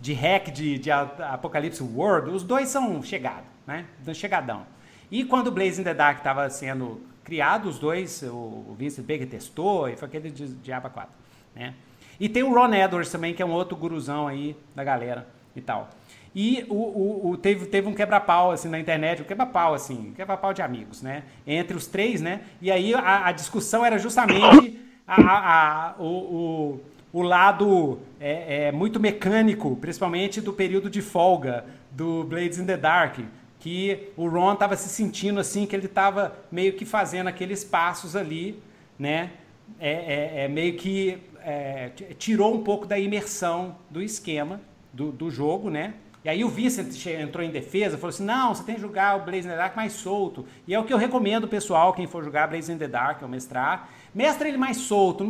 de 0.00 0.12
hack 0.12 0.50
de, 0.50 0.78
de 0.78 0.90
Apocalipse 0.90 1.82
World. 1.82 2.30
Os 2.30 2.42
dois 2.42 2.68
são 2.68 3.02
chegados, 3.02 3.48
né? 3.66 3.86
Chegadão. 4.14 4.66
E 5.10 5.24
quando 5.24 5.48
o 5.48 5.50
Blaze 5.50 5.80
in 5.80 5.84
the 5.84 5.94
Dark 5.94 6.18
estava 6.18 6.48
sendo 6.48 7.00
criado, 7.22 7.68
os 7.68 7.78
dois, 7.78 8.22
o 8.22 8.74
Vincent 8.78 9.04
Baker 9.06 9.28
testou 9.28 9.88
e 9.88 9.96
foi 9.96 10.08
aquele 10.08 10.30
de 10.30 10.48
Diaba 10.48 10.90
4, 10.90 11.10
né? 11.54 11.74
E 12.18 12.28
tem 12.28 12.42
o 12.42 12.52
Ron 12.52 12.72
Edwards 12.74 13.10
também, 13.10 13.34
que 13.34 13.42
é 13.42 13.46
um 13.46 13.50
outro 13.50 13.76
guruzão 13.76 14.26
aí 14.26 14.56
da 14.74 14.84
galera 14.84 15.26
e 15.54 15.60
tal. 15.60 15.90
E 16.34 16.64
o, 16.68 16.74
o, 16.74 17.30
o 17.30 17.36
teve, 17.36 17.66
teve 17.66 17.88
um 17.88 17.94
quebra-pau 17.94 18.52
assim, 18.52 18.68
na 18.68 18.78
internet, 18.78 19.20
um 19.20 19.24
quebra-pau, 19.24 19.74
assim, 19.74 20.12
quebra-pau 20.16 20.54
de 20.54 20.62
amigos, 20.62 21.02
né? 21.02 21.24
Entre 21.46 21.76
os 21.76 21.86
três, 21.86 22.20
né? 22.20 22.42
E 22.60 22.70
aí 22.70 22.94
a, 22.94 23.26
a 23.26 23.32
discussão 23.32 23.84
era 23.84 23.98
justamente 23.98 24.80
a, 25.06 25.88
a, 25.88 25.94
o, 25.98 26.04
o, 26.04 26.80
o, 27.12 27.22
lado 27.22 28.00
é, 28.20 28.66
é, 28.66 28.72
muito 28.72 29.00
mecânico, 29.00 29.76
principalmente 29.76 30.40
do 30.40 30.52
período 30.52 30.88
de 30.88 31.02
folga 31.02 31.64
do 31.90 32.24
Blades 32.24 32.58
in 32.58 32.66
the 32.66 32.76
Dark, 32.76 33.18
que 33.58 34.08
o 34.16 34.28
Ron 34.28 34.54
estava 34.54 34.76
se 34.76 34.88
sentindo 34.88 35.38
assim, 35.38 35.66
que 35.66 35.76
ele 35.76 35.86
estava 35.86 36.36
meio 36.50 36.72
que 36.72 36.84
fazendo 36.84 37.28
aqueles 37.28 37.62
passos 37.64 38.16
ali, 38.16 38.60
né? 38.98 39.30
É, 39.78 39.90
é, 39.90 40.44
é 40.44 40.48
meio 40.48 40.74
que 40.76 41.18
é, 41.44 41.90
tirou 42.18 42.54
um 42.54 42.62
pouco 42.62 42.86
da 42.86 42.98
imersão 42.98 43.76
do 43.90 44.02
esquema 44.02 44.60
do, 44.92 45.10
do 45.10 45.30
jogo, 45.30 45.70
né? 45.70 45.94
E 46.24 46.28
aí 46.28 46.44
o 46.44 46.48
Vincent 46.48 47.04
entrou 47.06 47.44
em 47.44 47.50
defesa, 47.50 47.96
falou 47.96 48.10
assim, 48.10 48.24
não, 48.24 48.54
você 48.54 48.62
tem 48.62 48.76
que 48.76 48.80
jogar 48.80 49.16
o 49.16 49.24
Blaze 49.24 49.46
in 49.46 49.50
the 49.50 49.56
Dark 49.56 49.74
mais 49.74 49.92
solto. 49.92 50.46
E 50.68 50.74
é 50.74 50.78
o 50.78 50.84
que 50.84 50.92
eu 50.92 50.96
recomendo, 50.96 51.48
pessoal, 51.48 51.92
quem 51.92 52.06
for 52.06 52.22
jogar 52.22 52.46
Blaze 52.46 52.70
in 52.70 52.78
the 52.78 52.86
Dark 52.86 53.20
ou 53.22 53.28
mestrar, 53.28 53.88
Mestra 54.14 54.48
ele 54.48 54.58
mais 54.58 54.76
solto. 54.78 55.24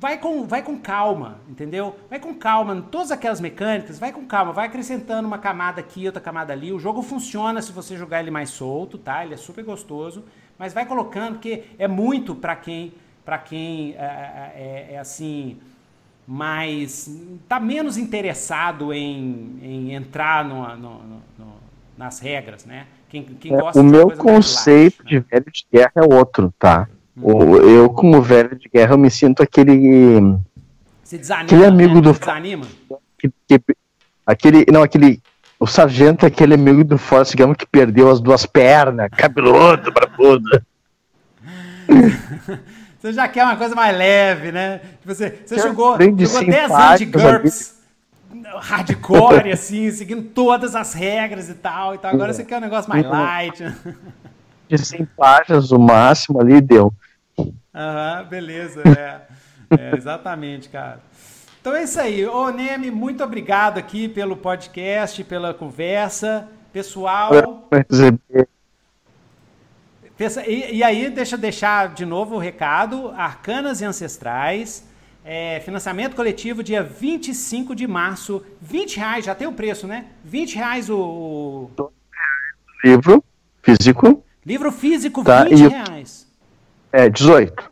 Vai, 0.00 0.18
com, 0.18 0.44
vai 0.46 0.62
com 0.62 0.78
calma, 0.78 1.38
entendeu? 1.48 1.96
Vai 2.08 2.18
com 2.20 2.34
calma. 2.34 2.80
Todas 2.90 3.10
aquelas 3.10 3.40
mecânicas, 3.40 3.98
vai 3.98 4.12
com 4.12 4.24
calma. 4.26 4.52
Vai 4.52 4.66
acrescentando 4.66 5.26
uma 5.26 5.38
camada 5.38 5.80
aqui, 5.80 6.06
outra 6.06 6.20
camada 6.20 6.52
ali. 6.52 6.72
O 6.72 6.78
jogo 6.78 7.02
funciona 7.02 7.60
se 7.62 7.72
você 7.72 7.96
jogar 7.96 8.20
ele 8.20 8.30
mais 8.30 8.50
solto, 8.50 8.98
tá? 8.98 9.24
Ele 9.24 9.34
é 9.34 9.36
super 9.36 9.64
gostoso. 9.64 10.24
Mas 10.58 10.72
vai 10.72 10.86
colocando, 10.86 11.34
porque 11.34 11.64
é 11.78 11.88
muito 11.88 12.34
pra 12.34 12.54
quem, 12.54 12.92
pra 13.24 13.38
quem 13.38 13.94
é, 13.94 14.52
é- 14.54 14.94
é 14.94 14.98
assim 14.98 15.58
mas 16.26 17.10
tá 17.48 17.60
menos 17.60 17.98
interessado 17.98 18.92
em, 18.92 19.58
em 19.62 19.92
entrar 19.94 20.44
no, 20.44 20.76
no- 20.76 21.00
no- 21.38 21.54
nas 21.98 22.18
regras, 22.18 22.64
né? 22.64 22.86
Quem, 23.08 23.22
quem 23.24 23.52
É, 23.52 23.56
gosta 23.56 23.78
o 23.80 23.82
de 23.82 23.88
uma 23.88 23.98
meu 23.98 24.10
conceito 24.16 25.02
light, 25.02 25.04
de 25.04 25.16
né? 25.16 25.24
velho 25.30 25.44
de 25.52 25.66
guerra 25.72 25.92
é 25.96 26.02
outro, 26.02 26.52
tá? 26.58 26.88
Hum. 27.16 27.56
Eu, 27.56 27.90
como 27.90 28.20
velho 28.20 28.56
de 28.56 28.68
guerra, 28.68 28.94
eu 28.94 28.98
me 28.98 29.10
sinto 29.10 29.42
aquele. 29.42 30.20
Você 31.02 31.18
desanima, 31.18 31.44
aquele 31.46 31.64
amigo 31.64 31.94
né? 31.96 32.00
do- 32.00 32.12
Você 32.14 32.18
desanima? 32.20 32.66
que- 33.18 33.30
que- 33.48 33.76
aquele. 34.26 34.64
Não, 34.70 34.82
aquele. 34.82 35.22
O 35.60 35.66
sargento 35.66 36.24
é 36.24 36.28
aquele 36.28 36.54
amigo 36.54 36.82
do 36.84 36.98
Forrest 36.98 37.34
Gump 37.36 37.56
que 37.56 37.66
perdeu 37.66 38.10
as 38.10 38.20
duas 38.20 38.44
pernas, 38.44 39.08
cabeludo, 39.16 39.92
brabudo. 39.92 40.62
Você 43.00 43.12
já 43.12 43.28
quer 43.28 43.44
uma 43.44 43.56
coisa 43.56 43.74
mais 43.74 43.96
leve, 43.96 44.50
né? 44.50 44.80
Você, 45.04 45.38
você 45.44 45.56
Quer 45.56 45.62
jogou, 45.62 45.92
jogou 46.00 46.44
10 46.46 46.70
anos 46.70 46.98
de 46.98 47.04
GURPS 47.06 47.74
hardcore, 48.56 49.52
assim, 49.52 49.90
seguindo 49.90 50.22
todas 50.22 50.74
as 50.74 50.94
regras 50.94 51.48
e 51.50 51.54
tal. 51.54 51.94
Então 51.94 52.10
agora 52.10 52.32
você 52.32 52.44
quer 52.44 52.56
um 52.58 52.60
negócio 52.60 52.88
mais 52.88 53.04
light. 53.04 53.74
De 54.68 54.78
100 54.78 55.06
páginas, 55.16 55.70
o 55.70 55.78
máximo 55.78 56.40
ali 56.40 56.60
deu. 56.60 56.92
Aham, 57.74 58.24
beleza, 58.24 58.82
é. 58.86 59.20
É, 59.78 59.96
exatamente, 59.96 60.68
cara. 60.68 61.00
Então 61.60 61.74
é 61.74 61.82
isso 61.82 61.98
aí. 61.98 62.26
Ô, 62.26 62.50
Neme, 62.50 62.90
muito 62.90 63.24
obrigado 63.24 63.78
aqui 63.78 64.08
pelo 64.08 64.36
podcast, 64.36 65.22
pela 65.24 65.54
conversa. 65.54 66.48
Pessoal, 66.72 67.66
e, 70.46 70.76
e 70.76 70.82
aí 70.82 71.10
deixa 71.10 71.34
eu 71.34 71.38
deixar 71.38 71.94
de 71.94 72.04
novo 72.04 72.36
o 72.36 72.38
recado, 72.38 73.10
Arcanas 73.16 73.80
e 73.80 73.84
Ancestrais, 73.84 74.86
é, 75.24 75.60
financiamento 75.64 76.14
coletivo 76.14 76.62
dia 76.62 76.82
25 76.82 77.74
de 77.74 77.86
março, 77.86 78.44
20 78.60 78.96
reais, 78.98 79.24
já 79.24 79.34
tem 79.34 79.48
o 79.48 79.52
preço, 79.52 79.86
né? 79.86 80.06
20 80.24 80.56
reais 80.56 80.90
o, 80.90 81.70
livro 82.84 83.24
físico, 83.62 84.22
livro 84.44 84.70
físico, 84.70 85.24
Tá, 85.24 85.44
20 85.44 85.60
e 85.60 85.68
reais. 85.68 86.26
É 86.94 87.08
18 87.08 87.70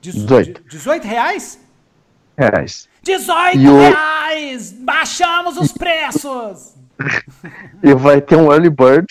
Dezo- 0.00 0.18
18. 0.26 0.62
18 0.68 1.04
reais? 1.06 1.58
reais. 2.36 2.88
18 3.02 3.56
E 3.58 3.68
o- 3.68 3.78
reais! 3.80 4.72
Baixamos 4.72 5.56
os 5.56 5.72
preços! 5.72 6.74
E 7.82 7.94
vai 7.94 8.20
ter 8.20 8.36
um 8.36 8.52
early 8.52 8.70
bird 8.70 9.06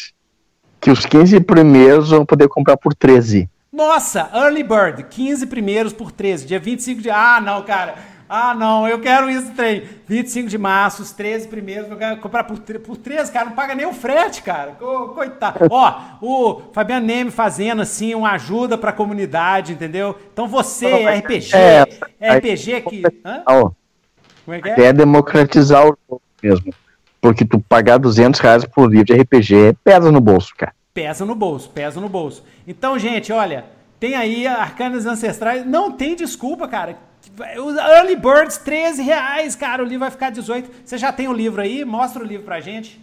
que 0.79 0.89
os 0.89 1.05
15 1.05 1.39
primeiros 1.41 2.09
vão 2.09 2.25
poder 2.25 2.47
comprar 2.47 2.77
por 2.77 2.93
13. 2.95 3.49
Nossa, 3.71 4.29
Early 4.33 4.63
Bird, 4.63 5.03
15 5.09 5.45
primeiros 5.45 5.93
por 5.93 6.11
13, 6.11 6.45
dia 6.45 6.59
25 6.59 7.01
de... 7.01 7.09
Ah, 7.09 7.39
não, 7.41 7.61
cara. 7.63 7.95
Ah, 8.33 8.53
não, 8.53 8.87
eu 8.87 9.01
quero 9.01 9.29
isso, 9.29 9.51
trem. 9.51 9.83
25 10.07 10.47
de 10.47 10.57
março, 10.57 11.01
os 11.01 11.11
13 11.11 11.49
primeiros, 11.49 11.91
eu 11.91 11.97
quero 11.97 12.15
comprar 12.21 12.45
por, 12.45 12.57
por 12.59 12.95
13, 12.95 13.29
cara, 13.29 13.47
não 13.47 13.51
paga 13.51 13.75
nem 13.75 13.85
o 13.85 13.91
frete, 13.93 14.41
cara. 14.41 14.71
Co- 14.79 15.09
Coitado. 15.09 15.59
Ó, 15.69 15.93
o 16.21 16.61
Fabiano 16.71 17.05
Neme 17.05 17.29
fazendo, 17.29 17.81
assim, 17.81 18.15
uma 18.15 18.31
ajuda 18.31 18.77
pra 18.77 18.93
comunidade, 18.93 19.73
entendeu? 19.73 20.17
Então 20.31 20.47
você, 20.47 20.87
RPG, 21.09 21.53
É, 21.53 22.35
RPG 22.37 22.81
que... 22.83 23.03
Hã? 23.25 23.43
Como 23.45 24.55
é 24.55 24.61
que 24.61 24.69
é? 24.69 24.85
é 24.85 24.93
democratizar 24.93 25.83
o 25.85 25.97
jogo 26.09 26.21
mesmo. 26.41 26.73
Porque 27.19 27.43
tu 27.43 27.59
pagar 27.59 27.97
200 27.97 28.39
reais 28.39 28.63
por 28.63 28.89
livro 28.89 29.05
de 29.05 29.13
RPG 29.13 29.75
pesa 29.83 30.09
no 30.09 30.21
bolso, 30.21 30.53
cara. 30.57 30.73
Pesa 30.93 31.25
no 31.25 31.35
bolso, 31.35 31.69
pesa 31.69 31.99
no 31.99 32.07
bolso. 32.07 32.43
Então, 32.65 32.97
gente, 32.97 33.31
olha, 33.33 33.65
tem 33.99 34.15
aí 34.15 34.47
Arcanas 34.47 35.05
Ancestrais. 35.05 35.65
Não 35.65 35.91
tem 35.91 36.15
desculpa, 36.15 36.67
cara. 36.67 36.97
Os 37.63 37.75
Early 37.75 38.15
Birds, 38.15 38.57
13 38.57 39.01
reais, 39.01 39.55
cara. 39.55 39.81
O 39.81 39.85
livro 39.85 40.01
vai 40.01 40.11
ficar 40.11 40.29
18. 40.29 40.69
Você 40.85 40.97
já 40.97 41.11
tem 41.11 41.27
o 41.27 41.33
livro 41.33 41.61
aí? 41.61 41.85
Mostra 41.85 42.23
o 42.23 42.25
livro 42.25 42.45
pra 42.45 42.59
gente. 42.59 43.01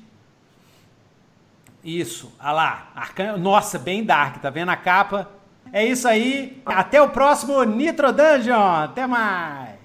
Isso, 1.82 2.32
olha 2.40 2.52
lá. 2.52 2.90
Arcan... 2.94 3.36
Nossa, 3.36 3.78
bem 3.78 4.04
dark, 4.04 4.40
tá 4.42 4.50
vendo 4.50 4.70
a 4.70 4.76
capa? 4.76 5.30
É 5.72 5.84
isso 5.84 6.06
aí. 6.06 6.60
Até 6.66 7.00
o 7.00 7.10
próximo 7.10 7.62
Nitro 7.62 8.12
Dungeon. 8.12 8.82
Até 8.84 9.06
mais. 9.06 9.77